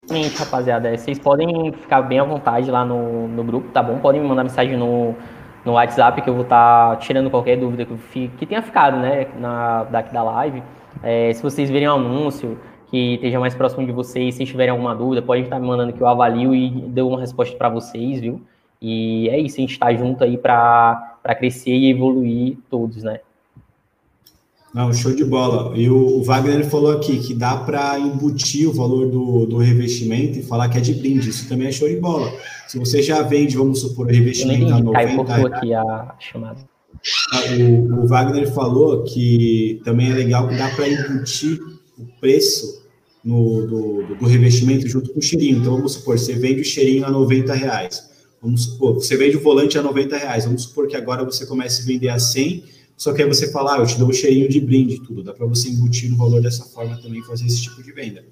Exatamente, 0.09 0.37
rapaziada. 0.37 0.89
É, 0.89 0.97
vocês 0.97 1.19
podem 1.19 1.71
ficar 1.73 2.01
bem 2.01 2.19
à 2.19 2.23
vontade 2.23 2.71
lá 2.71 2.85
no, 2.85 3.27
no 3.27 3.43
grupo, 3.43 3.69
tá 3.71 3.83
bom? 3.83 3.99
Podem 3.99 4.21
me 4.21 4.27
mandar 4.27 4.43
mensagem 4.43 4.77
no, 4.77 5.13
no 5.65 5.73
WhatsApp 5.73 6.21
que 6.21 6.29
eu 6.29 6.33
vou 6.33 6.43
estar 6.43 6.91
tá 6.91 6.95
tirando 6.95 7.29
qualquer 7.29 7.57
dúvida 7.57 7.85
que, 7.85 8.29
que 8.29 8.45
tenha 8.45 8.61
ficado, 8.61 8.97
né, 8.97 9.27
na, 9.37 9.83
daqui 9.83 10.13
da 10.13 10.23
live. 10.23 10.63
É, 11.03 11.33
se 11.33 11.43
vocês 11.43 11.69
verem 11.69 11.89
um 11.89 11.95
anúncio 11.95 12.57
que 12.89 13.15
esteja 13.15 13.37
mais 13.37 13.53
próximo 13.53 13.85
de 13.85 13.91
vocês, 13.91 14.35
se 14.35 14.45
tiverem 14.45 14.71
alguma 14.71 14.95
dúvida, 14.95 15.21
pode 15.21 15.43
estar 15.43 15.59
me 15.59 15.67
mandando 15.67 15.91
que 15.91 16.01
eu 16.01 16.07
avalio 16.07 16.55
e 16.55 16.69
dou 16.69 17.09
uma 17.09 17.19
resposta 17.19 17.55
para 17.57 17.67
vocês, 17.67 18.21
viu? 18.21 18.41
E 18.81 19.27
é 19.29 19.37
isso, 19.39 19.57
a 19.57 19.61
gente 19.61 19.73
está 19.73 19.93
junto 19.93 20.23
aí 20.23 20.37
para 20.37 21.19
crescer 21.37 21.71
e 21.71 21.89
evoluir 21.91 22.57
todos, 22.69 23.03
né? 23.03 23.19
Não, 24.77 24.93
show 24.93 25.11
de 25.11 25.25
bola. 25.25 25.75
E 25.75 25.89
o, 25.89 26.21
Wagner 26.21 26.63
falou 26.69 26.91
aqui 26.91 27.17
que 27.17 27.33
dá 27.33 27.57
para 27.57 27.97
embutir 27.97 28.69
o 28.69 28.71
valor 28.71 29.09
do, 29.09 29.47
do 29.47 29.57
revestimento 29.57 30.37
e 30.37 30.43
falar 30.43 30.69
que 30.69 30.77
é 30.77 30.81
de 30.81 30.93
brinde. 30.93 31.31
Isso 31.31 31.49
também 31.49 31.67
é 31.67 31.71
show 31.71 31.89
de 31.89 31.95
bola. 31.95 32.31
Se 32.67 32.77
você 32.77 33.01
já 33.01 33.23
vende, 33.23 33.57
vamos 33.57 33.81
supor, 33.81 34.05
o 34.05 34.09
revestimento 34.11 34.71
a 34.71 34.79
90 34.79 35.33
reais. 35.33 35.53
aqui 35.53 35.73
a 35.73 36.15
chamada. 36.19 36.59
Ah, 37.33 37.41
o, 37.59 38.03
o, 38.03 38.07
Wagner 38.07 38.53
falou 38.53 39.03
que 39.03 39.81
também 39.83 40.11
é 40.11 40.13
legal 40.13 40.47
que 40.47 40.55
dá 40.55 40.69
para 40.69 40.87
embutir 40.87 41.59
o 41.97 42.05
preço 42.21 42.83
no, 43.25 43.65
do, 43.65 44.15
do, 44.15 44.25
revestimento 44.27 44.87
junto 44.87 45.11
com 45.11 45.17
o 45.17 45.23
cheirinho. 45.23 45.57
Então, 45.57 45.75
vamos 45.75 45.93
supor, 45.93 46.19
você 46.19 46.33
vende 46.33 46.61
o 46.61 46.65
cheirinho 46.65 47.03
a 47.03 47.09
90 47.09 47.51
reais. 47.55 48.11
Vamos 48.39 48.65
supor, 48.65 48.93
você 48.93 49.17
vende 49.17 49.37
o 49.37 49.41
volante 49.41 49.75
a 49.75 49.81
90 49.81 50.17
reais. 50.17 50.45
Vamos 50.45 50.61
supor 50.63 50.87
que 50.87 50.95
agora 50.95 51.23
você 51.23 51.47
comece 51.47 51.81
a 51.81 51.85
vender 51.85 52.09
a 52.09 52.19
100 52.19 52.76
só 52.97 53.13
que 53.13 53.21
aí 53.21 53.27
você 53.27 53.51
fala, 53.51 53.75
ah, 53.75 53.79
eu 53.79 53.85
te 53.85 53.99
dou 53.99 54.09
um 54.09 54.13
cheirinho 54.13 54.49
de 54.49 54.59
brinde, 54.59 54.99
tudo. 54.99 55.23
Dá 55.23 55.31
para 55.31 55.45
você 55.45 55.69
embutir 55.69 56.09
no 56.09 56.17
valor 56.17 56.41
dessa 56.41 56.65
forma 56.65 56.99
também, 56.99 57.21
fazer 57.23 57.45
esse 57.45 57.61
tipo 57.61 57.83
de 57.83 57.91
venda. 57.91 58.25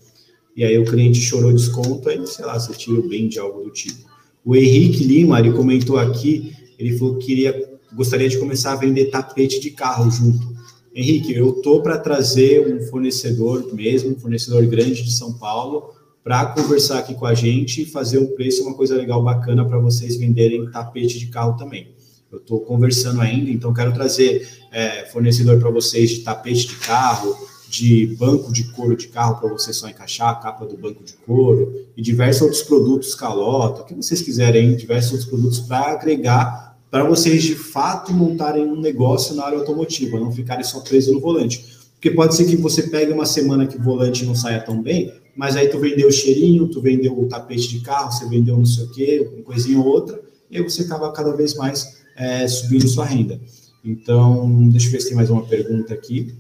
e 0.58 0.64
aí 0.64 0.76
o 0.80 0.86
cliente 0.86 1.20
chorou 1.22 1.54
desconto, 1.54 2.10
aí, 2.10 2.26
sei 2.26 2.46
lá, 2.46 2.60
você 2.60 2.74
tira 2.74 3.00
o 3.00 3.08
bem 3.08 3.28
de 3.28 3.38
algo 3.38 3.64
do 3.64 3.70
tipo. 3.70 4.10
O 4.44 4.56
Henrique 4.56 5.04
Lima, 5.04 5.40
ele 5.40 5.52
comentou 5.52 6.00
aqui, 6.00 6.52
ele 6.80 6.98
falou 6.98 7.18
que 7.18 7.28
queria, 7.28 7.78
gostaria 7.94 8.28
de 8.28 8.40
começar 8.40 8.74
a 8.74 8.76
vender 8.76 9.12
tapete 9.12 9.60
de 9.60 9.70
carro 9.70 10.10
junto. 10.10 10.56
Henrique, 10.96 11.36
eu 11.36 11.62
tô 11.62 11.82
para 11.82 11.98
trazer 11.98 12.74
um 12.74 12.82
fornecedor 12.88 13.72
mesmo, 13.74 14.12
um 14.12 14.20
fornecedor 14.20 14.66
grande 14.66 15.04
de 15.04 15.12
São 15.12 15.34
Paulo, 15.34 15.94
para 16.24 16.46
conversar 16.48 17.00
aqui 17.00 17.14
com 17.14 17.26
a 17.28 17.36
gente 17.36 17.84
e 17.84 17.86
fazer 17.86 18.18
um 18.18 18.28
preço, 18.28 18.64
uma 18.64 18.74
coisa 18.74 18.96
legal, 18.96 19.22
bacana 19.22 19.64
para 19.64 19.78
vocês 19.78 20.16
venderem 20.16 20.72
tapete 20.72 21.20
de 21.20 21.28
carro 21.28 21.56
também. 21.56 21.94
Eu 22.36 22.40
estou 22.42 22.60
conversando 22.60 23.22
ainda, 23.22 23.50
então 23.50 23.74
quero 23.74 23.94
trazer 23.94 24.48
é, 24.72 25.06
fornecedor 25.06 25.58
para 25.58 25.70
vocês 25.70 26.10
de 26.10 26.20
tapete 26.20 26.68
de 26.68 26.76
carro, 26.76 27.36
de 27.70 28.16
banco 28.18 28.52
de 28.52 28.66
couro 28.66 28.96
de 28.96 29.08
carro 29.08 29.40
para 29.40 29.50
você 29.50 29.72
só 29.72 29.88
encaixar 29.88 30.30
a 30.30 30.36
capa 30.36 30.66
do 30.66 30.78
banco 30.78 31.04
de 31.04 31.14
couro 31.26 31.74
e 31.96 32.02
diversos 32.02 32.42
outros 32.42 32.62
produtos 32.62 33.16
calota, 33.16 33.82
o 33.82 33.86
que 33.86 33.94
vocês 33.94 34.22
quiserem, 34.22 34.76
diversos 34.76 35.12
outros 35.12 35.30
produtos 35.30 35.60
para 35.62 35.94
agregar 35.94 36.78
para 36.92 37.04
vocês 37.04 37.44
de 37.44 37.56
fato 37.56 38.14
montarem 38.14 38.66
um 38.66 38.80
negócio 38.80 39.34
na 39.36 39.46
área 39.46 39.58
automotiva, 39.58 40.20
não 40.20 40.32
ficarem 40.32 40.64
só 40.64 40.80
presos 40.82 41.14
no 41.14 41.20
volante. 41.20 41.66
Porque 41.94 42.12
pode 42.12 42.36
ser 42.36 42.46
que 42.46 42.56
você 42.56 42.84
pegue 42.84 43.12
uma 43.12 43.26
semana 43.26 43.66
que 43.66 43.78
o 43.78 43.82
volante 43.82 44.26
não 44.26 44.36
saia 44.36 44.62
tão 44.62 44.82
bem, 44.82 45.12
mas 45.36 45.56
aí 45.56 45.68
tu 45.68 45.80
vendeu 45.80 46.08
o 46.08 46.12
cheirinho, 46.12 46.68
tu 46.68 46.82
vendeu 46.82 47.18
o 47.18 47.28
tapete 47.28 47.68
de 47.68 47.80
carro, 47.80 48.12
você 48.12 48.28
vendeu 48.28 48.58
não 48.58 48.66
sei 48.66 48.86
o 48.86 48.92
quê, 48.92 49.30
uma 49.34 49.44
coisinha 49.44 49.80
ou 49.80 49.86
outra, 49.86 50.22
e 50.50 50.58
aí 50.58 50.64
você 50.64 50.84
acaba 50.84 51.12
cada 51.12 51.36
vez 51.36 51.56
mais 51.56 51.95
é, 52.16 52.48
subindo 52.48 52.88
sua 52.88 53.06
renda. 53.06 53.40
Então, 53.84 54.70
deixa 54.70 54.88
eu 54.88 54.92
ver 54.92 55.02
se 55.02 55.08
tem 55.08 55.16
mais 55.16 55.30
uma 55.30 55.46
pergunta 55.46 55.94
aqui. 55.94 56.34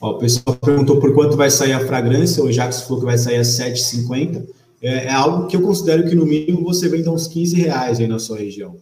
Ó, 0.00 0.12
o 0.12 0.18
pessoal 0.18 0.56
perguntou 0.56 0.98
por 0.98 1.14
quanto 1.14 1.36
vai 1.36 1.50
sair 1.50 1.72
a 1.72 1.86
fragrância, 1.86 2.42
o 2.42 2.50
Jacques 2.50 2.80
falou 2.82 3.00
que 3.00 3.06
vai 3.06 3.18
sair 3.18 3.36
a 3.36 3.42
7,50. 3.42 4.46
É, 4.80 5.06
é, 5.06 5.12
algo 5.12 5.46
que 5.46 5.54
eu 5.54 5.62
considero 5.62 6.08
que 6.08 6.14
no 6.14 6.26
mínimo 6.26 6.64
você 6.64 6.88
vende 6.88 7.08
uns 7.08 7.28
15 7.28 7.54
reais 7.56 8.00
aí 8.00 8.08
na 8.08 8.18
sua 8.18 8.38
região. 8.38 8.76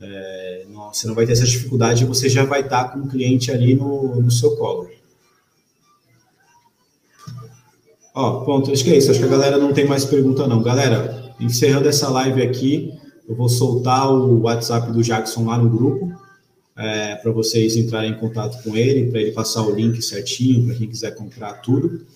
É, 0.00 0.66
não, 0.68 0.92
você 0.92 1.06
não 1.06 1.14
vai 1.14 1.26
ter 1.26 1.32
essa 1.32 1.44
dificuldade, 1.44 2.04
você 2.04 2.28
já 2.28 2.44
vai 2.44 2.62
estar 2.62 2.92
com 2.92 3.00
o 3.00 3.08
cliente 3.08 3.52
ali 3.52 3.74
no, 3.74 4.20
no 4.20 4.30
seu 4.30 4.56
colo. 4.56 4.88
Ó, 8.14 8.40
ponto, 8.40 8.72
acho 8.72 8.82
que 8.82 8.90
é 8.90 8.96
isso. 8.96 9.12
Acho 9.12 9.20
que 9.20 9.26
a 9.26 9.30
galera 9.30 9.58
não 9.58 9.72
tem 9.72 9.86
mais 9.86 10.04
pergunta, 10.04 10.44
não. 10.48 10.60
Galera, 10.60 11.32
encerrando 11.38 11.88
essa 11.88 12.08
live 12.08 12.42
aqui, 12.42 12.97
eu 13.28 13.34
vou 13.34 13.48
soltar 13.48 14.10
o 14.10 14.42
WhatsApp 14.42 14.90
do 14.90 15.02
Jackson 15.02 15.44
lá 15.44 15.58
no 15.58 15.68
grupo 15.68 16.10
é, 16.78 17.16
para 17.16 17.32
vocês 17.32 17.76
entrarem 17.76 18.12
em 18.12 18.14
contato 18.14 18.62
com 18.62 18.76
ele, 18.76 19.10
para 19.10 19.20
ele 19.20 19.32
passar 19.32 19.62
o 19.66 19.74
link 19.74 20.00
certinho 20.00 20.64
para 20.64 20.76
quem 20.76 20.88
quiser 20.88 21.14
comprar 21.14 21.54
tudo. 21.54 22.06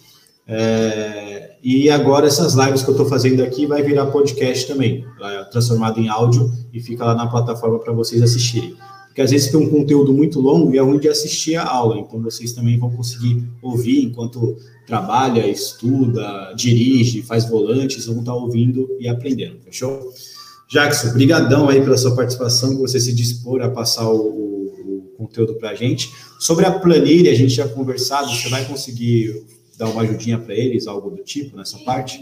É, 0.47 1.57
e 1.63 1.91
agora 1.91 2.27
essas 2.27 2.55
lives 2.55 2.83
que 2.83 2.89
eu 2.89 2.93
estou 2.93 3.07
fazendo 3.07 3.43
aqui 3.43 3.67
vai 3.67 3.83
virar 3.83 4.07
podcast 4.07 4.67
também, 4.67 5.05
transformado 5.51 6.01
em 6.01 6.09
áudio 6.09 6.53
e 6.73 6.81
fica 6.81 7.05
lá 7.05 7.15
na 7.15 7.27
plataforma 7.27 7.79
para 7.81 7.93
vocês 7.93 8.23
assistirem. 8.23 8.77
Porque 9.07 9.21
às 9.21 9.31
vezes 9.31 9.51
tem 9.51 9.61
um 9.61 9.69
conteúdo 9.69 10.13
muito 10.13 10.41
longo 10.41 10.73
e 10.73 10.79
é 10.79 10.81
ruim 10.81 10.99
de 10.99 11.09
assistir 11.09 11.57
a 11.57 11.69
aula, 11.69 11.99
então 11.99 12.23
vocês 12.23 12.53
também 12.53 12.79
vão 12.79 12.91
conseguir 12.91 13.45
ouvir 13.61 14.05
enquanto 14.05 14.57
trabalha, 14.87 15.47
estuda, 15.47 16.53
dirige, 16.57 17.21
faz 17.23 17.49
volantes, 17.49 18.07
vão 18.07 18.21
estar 18.21 18.33
tá 18.33 18.39
ouvindo 18.39 18.89
e 18.99 19.09
aprendendo, 19.09 19.59
fechou? 19.65 20.13
Jackson, 20.73 21.13
brigadão 21.13 21.69
aí 21.69 21.83
pela 21.83 21.99
sua 21.99 22.17
participação, 22.17 22.71
por 22.71 22.89
você 22.89 22.99
se 22.99 23.13
dispor 23.13 23.61
a 23.61 23.69
passar 23.69 24.09
o, 24.09 24.17
o, 24.17 24.99
o 24.99 25.15
conteúdo 25.19 25.55
para 25.57 25.69
a 25.69 25.75
gente. 25.75 26.11
Sobre 26.41 26.65
a 26.65 26.71
planilha, 26.73 27.31
a 27.31 27.35
gente 27.35 27.53
já 27.53 27.69
conversado, 27.69 28.31
você 28.31 28.49
vai 28.49 28.65
conseguir 28.65 29.45
dar 29.77 29.91
uma 29.91 30.01
ajudinha 30.01 30.39
para 30.39 30.55
eles, 30.55 30.87
algo 30.87 31.11
do 31.11 31.23
tipo, 31.23 31.59
nessa 31.59 31.79
parte? 31.81 32.19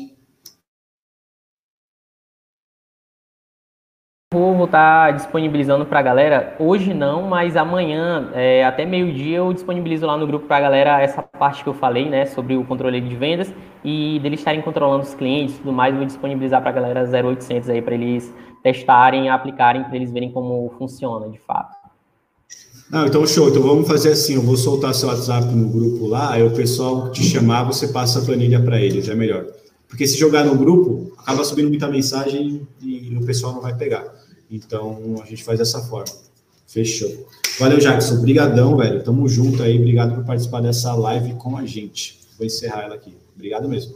Vou 4.33 4.65
estar 4.65 5.11
disponibilizando 5.11 5.85
para 5.85 5.99
a 5.99 6.03
galera, 6.03 6.55
hoje 6.61 6.95
não, 6.95 7.23
mas 7.23 7.57
amanhã, 7.57 8.31
é, 8.33 8.65
até 8.65 8.87
meio-dia, 8.87 9.39
eu 9.39 9.53
disponibilizo 9.53 10.07
lá 10.07 10.17
no 10.17 10.25
grupo 10.25 10.47
para 10.47 10.59
a 10.59 10.61
galera 10.61 11.03
essa 11.03 11.21
parte 11.21 11.65
que 11.65 11.69
eu 11.69 11.75
falei, 11.75 12.09
né, 12.09 12.27
sobre 12.27 12.57
o 12.57 12.65
controle 12.65 13.01
de 13.01 13.17
vendas 13.17 13.53
e 13.85 14.21
deles 14.21 14.39
estarem 14.39 14.63
controlando 14.63 15.03
os 15.03 15.15
clientes 15.15 15.57
e 15.57 15.59
tudo 15.59 15.73
mais, 15.73 15.97
vou 15.97 16.05
disponibilizar 16.05 16.61
para 16.61 16.71
a 16.71 16.73
galera 16.73 17.29
0800 17.29 17.71
aí, 17.71 17.83
para 17.83 17.97
eles 17.97 18.33
testarem, 18.63 19.29
aplicarem, 19.29 19.83
para 19.83 19.97
eles 19.97 20.13
verem 20.13 20.31
como 20.31 20.73
funciona 20.79 21.29
de 21.29 21.41
fato. 21.41 21.75
Não, 22.89 23.09
então 23.09 23.27
show. 23.27 23.49
Então 23.49 23.63
vamos 23.63 23.89
fazer 23.89 24.13
assim, 24.13 24.37
eu 24.37 24.43
vou 24.43 24.57
soltar 24.57 24.95
seu 24.95 25.09
WhatsApp 25.09 25.47
no 25.47 25.69
grupo 25.69 26.07
lá, 26.07 26.35
aí 26.35 26.45
o 26.45 26.55
pessoal 26.55 27.11
te 27.11 27.25
chamar, 27.25 27.65
você 27.65 27.89
passa 27.89 28.21
a 28.21 28.25
planilha 28.25 28.63
para 28.63 28.81
eles, 28.81 29.09
é 29.09 29.15
melhor. 29.17 29.45
Porque 29.89 30.07
se 30.07 30.17
jogar 30.17 30.45
no 30.45 30.55
grupo, 30.55 31.13
acaba 31.19 31.43
subindo 31.43 31.69
muita 31.69 31.89
mensagem 31.89 32.65
e 32.81 33.19
o 33.21 33.27
pessoal 33.27 33.55
não 33.55 33.61
vai 33.61 33.75
pegar. 33.75 34.20
Então, 34.51 35.17
a 35.23 35.27
gente 35.27 35.45
faz 35.45 35.59
dessa 35.59 35.81
forma. 35.83 36.13
Fechou. 36.67 37.29
Valeu, 37.59 37.79
Jackson. 37.79 38.15
Obrigadão, 38.15 38.77
velho. 38.77 39.03
Tamo 39.03 39.29
junto 39.29 39.63
aí. 39.63 39.79
Obrigado 39.79 40.15
por 40.15 40.25
participar 40.25 40.61
dessa 40.61 40.95
live 40.95 41.35
com 41.35 41.57
a 41.57 41.65
gente. 41.65 42.19
Vou 42.37 42.47
encerrar 42.47 42.85
ela 42.85 42.95
aqui. 42.95 43.15
Obrigado 43.35 43.69
mesmo. 43.69 43.95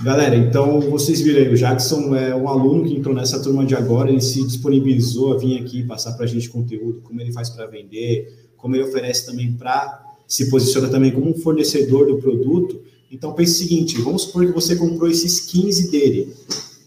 Galera, 0.00 0.36
então 0.36 0.80
vocês 0.80 1.20
viram 1.20 1.40
aí, 1.40 1.52
o 1.52 1.56
Jackson 1.56 2.14
é 2.14 2.32
um 2.32 2.48
aluno 2.48 2.84
que 2.84 2.94
entrou 2.94 3.12
nessa 3.12 3.42
turma 3.42 3.66
de 3.66 3.74
agora, 3.74 4.08
ele 4.08 4.20
se 4.20 4.46
disponibilizou 4.46 5.34
a 5.34 5.38
vir 5.38 5.60
aqui 5.60 5.82
passar 5.82 6.12
para 6.12 6.24
a 6.24 6.28
gente 6.28 6.48
conteúdo, 6.48 7.00
como 7.00 7.20
ele 7.20 7.32
faz 7.32 7.50
para 7.50 7.66
vender, 7.66 8.48
como 8.56 8.76
ele 8.76 8.84
oferece 8.84 9.26
também 9.26 9.52
para 9.54 10.06
se 10.24 10.50
posiciona 10.50 10.88
também 10.88 11.10
como 11.10 11.30
um 11.30 11.34
fornecedor 11.34 12.06
do 12.06 12.18
produto 12.18 12.80
então 13.10 13.32
pense 13.32 13.52
o 13.52 13.68
seguinte: 13.68 14.00
vamos 14.00 14.22
supor 14.22 14.46
que 14.46 14.52
você 14.52 14.76
comprou 14.76 15.08
esses 15.08 15.40
15 15.40 15.90
dele. 15.90 16.34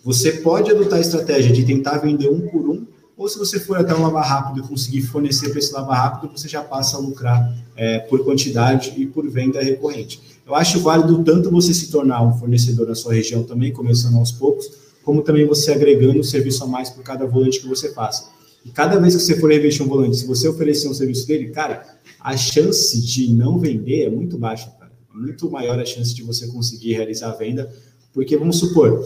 Você 0.04 0.32
pode 0.34 0.72
adotar 0.72 0.98
a 0.98 1.02
estratégia 1.02 1.52
de 1.52 1.64
tentar 1.64 2.00
vender 2.00 2.30
um 2.30 2.42
por 2.48 2.68
um, 2.70 2.86
ou 3.16 3.30
se 3.30 3.38
você 3.38 3.60
for 3.60 3.78
até 3.78 3.94
um 3.94 4.02
lava 4.02 4.22
rápido 4.22 4.66
e 4.66 4.68
conseguir 4.68 5.04
fornecer 5.04 5.50
para 5.50 5.60
esse 5.60 5.72
lava 5.72 5.94
rápido, 5.94 6.32
você 6.36 6.48
já 6.48 6.64
passa 6.64 6.98
a 6.98 7.00
lucrar 7.00 7.56
é, 7.76 8.00
por 8.00 8.24
quantidade 8.24 8.94
e 8.98 9.06
por 9.06 9.30
venda 9.30 9.62
recorrente. 9.62 10.20
Eu 10.46 10.56
acho 10.56 10.80
válido 10.80 11.24
tanto 11.24 11.52
você 11.52 11.72
se 11.72 11.92
tornar 11.92 12.24
um 12.24 12.34
fornecedor 12.34 12.88
na 12.88 12.96
sua 12.96 13.14
região 13.14 13.44
também, 13.44 13.72
começando 13.72 14.16
aos 14.18 14.32
poucos, 14.32 14.72
como 15.04 15.22
também 15.22 15.46
você 15.46 15.72
agregando 15.72 16.20
um 16.20 16.24
serviço 16.24 16.64
a 16.64 16.68
mais 16.68 16.90
por 16.90 17.04
cada 17.04 17.28
volante 17.28 17.60
que 17.60 17.68
você 17.68 17.94
faça. 17.94 18.30
E 18.66 18.70
cada 18.70 19.00
vez 19.00 19.16
que 19.16 19.22
você 19.22 19.40
for 19.40 19.52
investir 19.52 19.86
um 19.86 19.90
volante, 19.90 20.18
se 20.18 20.26
você 20.26 20.48
oferecer 20.48 20.90
um 20.90 20.94
serviço 20.94 21.28
dele, 21.28 21.50
cara, 21.50 21.86
a 22.20 22.36
chance 22.36 23.00
de 23.00 23.32
não 23.32 23.60
vender 23.60 24.04
é 24.04 24.10
muito 24.10 24.36
baixa 24.36 24.68
muito 25.14 25.50
maior 25.50 25.80
a 25.80 25.86
chance 25.86 26.14
de 26.14 26.24
você 26.24 26.48
conseguir 26.48 26.94
realizar 26.94 27.30
a 27.30 27.36
venda, 27.36 27.72
porque 28.14 28.38
vamos 28.38 28.60
supor, 28.60 29.06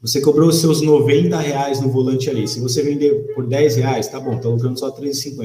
você 0.00 0.20
cobrou 0.20 0.48
os 0.48 0.60
seus 0.60 0.82
90 0.82 1.38
reais 1.38 1.80
no 1.80 1.90
volante 1.90 2.28
ali, 2.30 2.46
se 2.46 2.60
você 2.60 2.82
vender 2.82 3.34
por 3.34 3.46
10 3.46 3.76
reais, 3.76 4.08
tá 4.08 4.20
bom, 4.20 4.38
tá 4.38 4.48
lucrando 4.48 4.78
só 4.78 4.90
3,50. 4.90 5.44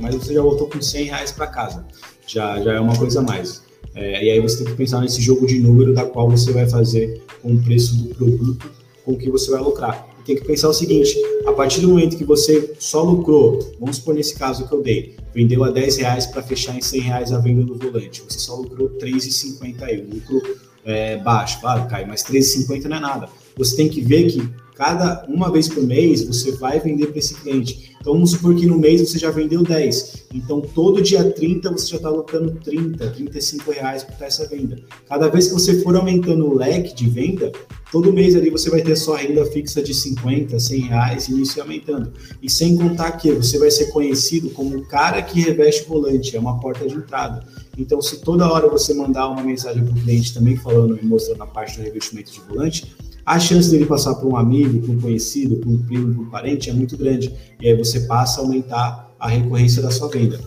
Mas 0.00 0.14
você 0.16 0.34
já 0.34 0.42
voltou 0.42 0.68
com 0.68 0.80
100 0.80 1.04
reais 1.06 1.32
para 1.32 1.46
casa, 1.46 1.86
já, 2.26 2.60
já 2.60 2.74
é 2.74 2.80
uma 2.80 2.96
coisa 2.96 3.20
a 3.20 3.22
mais. 3.22 3.62
É, 3.94 4.24
e 4.24 4.30
aí 4.30 4.40
você 4.40 4.58
tem 4.58 4.66
que 4.66 4.74
pensar 4.74 5.00
nesse 5.00 5.22
jogo 5.22 5.46
de 5.46 5.58
número 5.58 5.94
da 5.94 6.04
qual 6.04 6.28
você 6.28 6.52
vai 6.52 6.68
fazer 6.68 7.22
com 7.40 7.52
o 7.52 7.62
preço 7.62 7.96
do 7.96 8.14
produto, 8.14 8.70
com 9.04 9.12
o 9.12 9.18
que 9.18 9.30
você 9.30 9.50
vai 9.50 9.60
lucrar. 9.60 10.08
Tem 10.24 10.36
que 10.36 10.44
pensar 10.44 10.70
o 10.70 10.72
seguinte, 10.72 11.14
a 11.46 11.52
partir 11.52 11.80
do 11.82 11.88
momento 11.88 12.16
que 12.16 12.24
você 12.24 12.74
só 12.78 13.02
lucrou, 13.02 13.74
vamos 13.78 13.96
supor 13.96 14.14
nesse 14.14 14.34
caso 14.34 14.66
que 14.66 14.72
eu 14.72 14.82
dei, 14.82 15.16
vendeu 15.34 15.62
a 15.62 15.70
10 15.70 15.98
reais 15.98 16.26
para 16.26 16.42
fechar 16.42 16.74
em 16.74 16.80
100 16.80 17.00
reais 17.00 17.32
a 17.32 17.38
venda 17.38 17.62
do 17.62 17.74
volante. 17.74 18.22
Você 18.26 18.38
só 18.38 18.56
lucrou 18.56 18.88
3,50 18.88 19.82
aí, 19.82 20.00
o 20.00 20.14
lucro 20.14 20.40
é, 20.82 21.18
baixo, 21.18 21.60
claro, 21.60 21.86
cai, 21.88 22.06
mas 22.06 22.22
3,50 22.22 22.84
não 22.84 22.96
é 22.96 23.00
nada. 23.00 23.28
Você 23.56 23.76
tem 23.76 23.88
que 23.88 24.00
ver 24.00 24.30
que 24.30 24.50
cada 24.74 25.24
uma 25.28 25.50
vez 25.50 25.68
por 25.68 25.82
mês 25.82 26.24
você 26.24 26.52
vai 26.52 26.80
vender 26.80 27.06
para 27.06 27.18
esse 27.18 27.34
cliente. 27.34 27.94
Então 28.00 28.12
vamos 28.12 28.32
supor 28.32 28.54
que 28.54 28.66
no 28.66 28.78
mês 28.78 29.00
você 29.00 29.18
já 29.18 29.30
vendeu 29.30 29.62
10. 29.62 30.26
Então 30.34 30.60
todo 30.60 31.00
dia 31.00 31.24
30 31.24 31.70
você 31.70 31.86
já 31.86 31.96
está 31.96 32.10
lucrando 32.10 32.52
30, 32.62 33.10
35 33.10 33.70
reais 33.70 34.04
para 34.04 34.26
essa 34.26 34.46
venda. 34.46 34.76
Cada 35.08 35.28
vez 35.28 35.48
que 35.48 35.54
você 35.54 35.80
for 35.80 35.96
aumentando 35.96 36.44
o 36.46 36.54
leque 36.54 36.94
de 36.94 37.08
venda, 37.08 37.50
todo 37.90 38.12
mês 38.12 38.36
ali 38.36 38.50
você 38.50 38.68
vai 38.68 38.82
ter 38.82 38.94
sua 38.96 39.16
renda 39.16 39.46
fixa 39.46 39.82
de 39.82 39.94
50, 39.94 40.58
100 40.58 40.80
reais 40.80 41.28
e 41.28 41.40
isso 41.40 41.58
aumentando. 41.60 42.12
E 42.42 42.50
sem 42.50 42.76
contar 42.76 43.12
que 43.12 43.32
você 43.32 43.58
vai 43.58 43.70
ser 43.70 43.86
conhecido 43.86 44.50
como 44.50 44.76
o 44.76 44.86
cara 44.86 45.22
que 45.22 45.40
reveste 45.40 45.88
volante, 45.88 46.36
é 46.36 46.40
uma 46.40 46.60
porta 46.60 46.86
de 46.86 46.94
entrada. 46.94 47.46
Então, 47.76 48.00
se 48.00 48.20
toda 48.20 48.50
hora 48.50 48.68
você 48.68 48.94
mandar 48.94 49.28
uma 49.28 49.42
mensagem 49.42 49.84
para 49.84 49.92
o 49.92 50.00
cliente 50.00 50.32
também 50.32 50.56
falando 50.56 50.98
e 51.00 51.04
mostrando 51.04 51.42
a 51.42 51.46
parte 51.46 51.78
do 51.78 51.82
revestimento 51.82 52.30
de 52.30 52.40
volante, 52.40 52.94
a 53.24 53.38
chance 53.38 53.70
dele 53.70 53.86
passar 53.86 54.14
para 54.14 54.26
um 54.26 54.36
amigo, 54.36 54.80
para 54.80 54.92
um 54.92 55.00
conhecido, 55.00 55.56
para 55.56 55.70
um 55.70 55.78
primo, 55.78 56.14
para 56.14 56.22
um 56.22 56.30
parente 56.30 56.70
é 56.70 56.72
muito 56.72 56.96
grande. 56.96 57.34
E 57.60 57.68
aí 57.68 57.76
você 57.76 58.00
passa 58.00 58.40
a 58.40 58.44
aumentar 58.44 59.14
a 59.18 59.28
recorrência 59.28 59.82
da 59.82 59.90
sua 59.90 60.08
venda. 60.08 60.38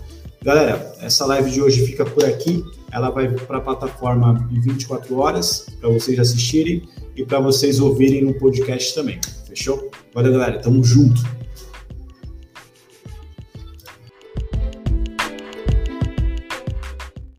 Galera, 0.44 0.94
essa 1.02 1.26
live 1.26 1.50
de 1.50 1.62
hoje 1.62 1.86
fica 1.86 2.06
por 2.06 2.24
aqui. 2.24 2.64
Ela 2.92 3.10
vai 3.10 3.28
para 3.30 3.58
a 3.58 3.62
plataforma 3.62 4.48
em 4.52 4.62
24 4.62 5.18
horas 5.18 5.66
para 5.80 5.90
vocês 5.90 6.20
assistirem 6.20 6.88
e 7.16 7.26
para 7.26 7.40
vocês 7.40 7.80
ouvirem 7.80 8.24
no 8.24 8.34
podcast 8.36 8.94
também. 8.94 9.20
Fechou? 9.48 9.90
Valeu, 10.14 10.32
galera. 10.34 10.60
Tamo 10.60 10.84
junto. 10.84 11.22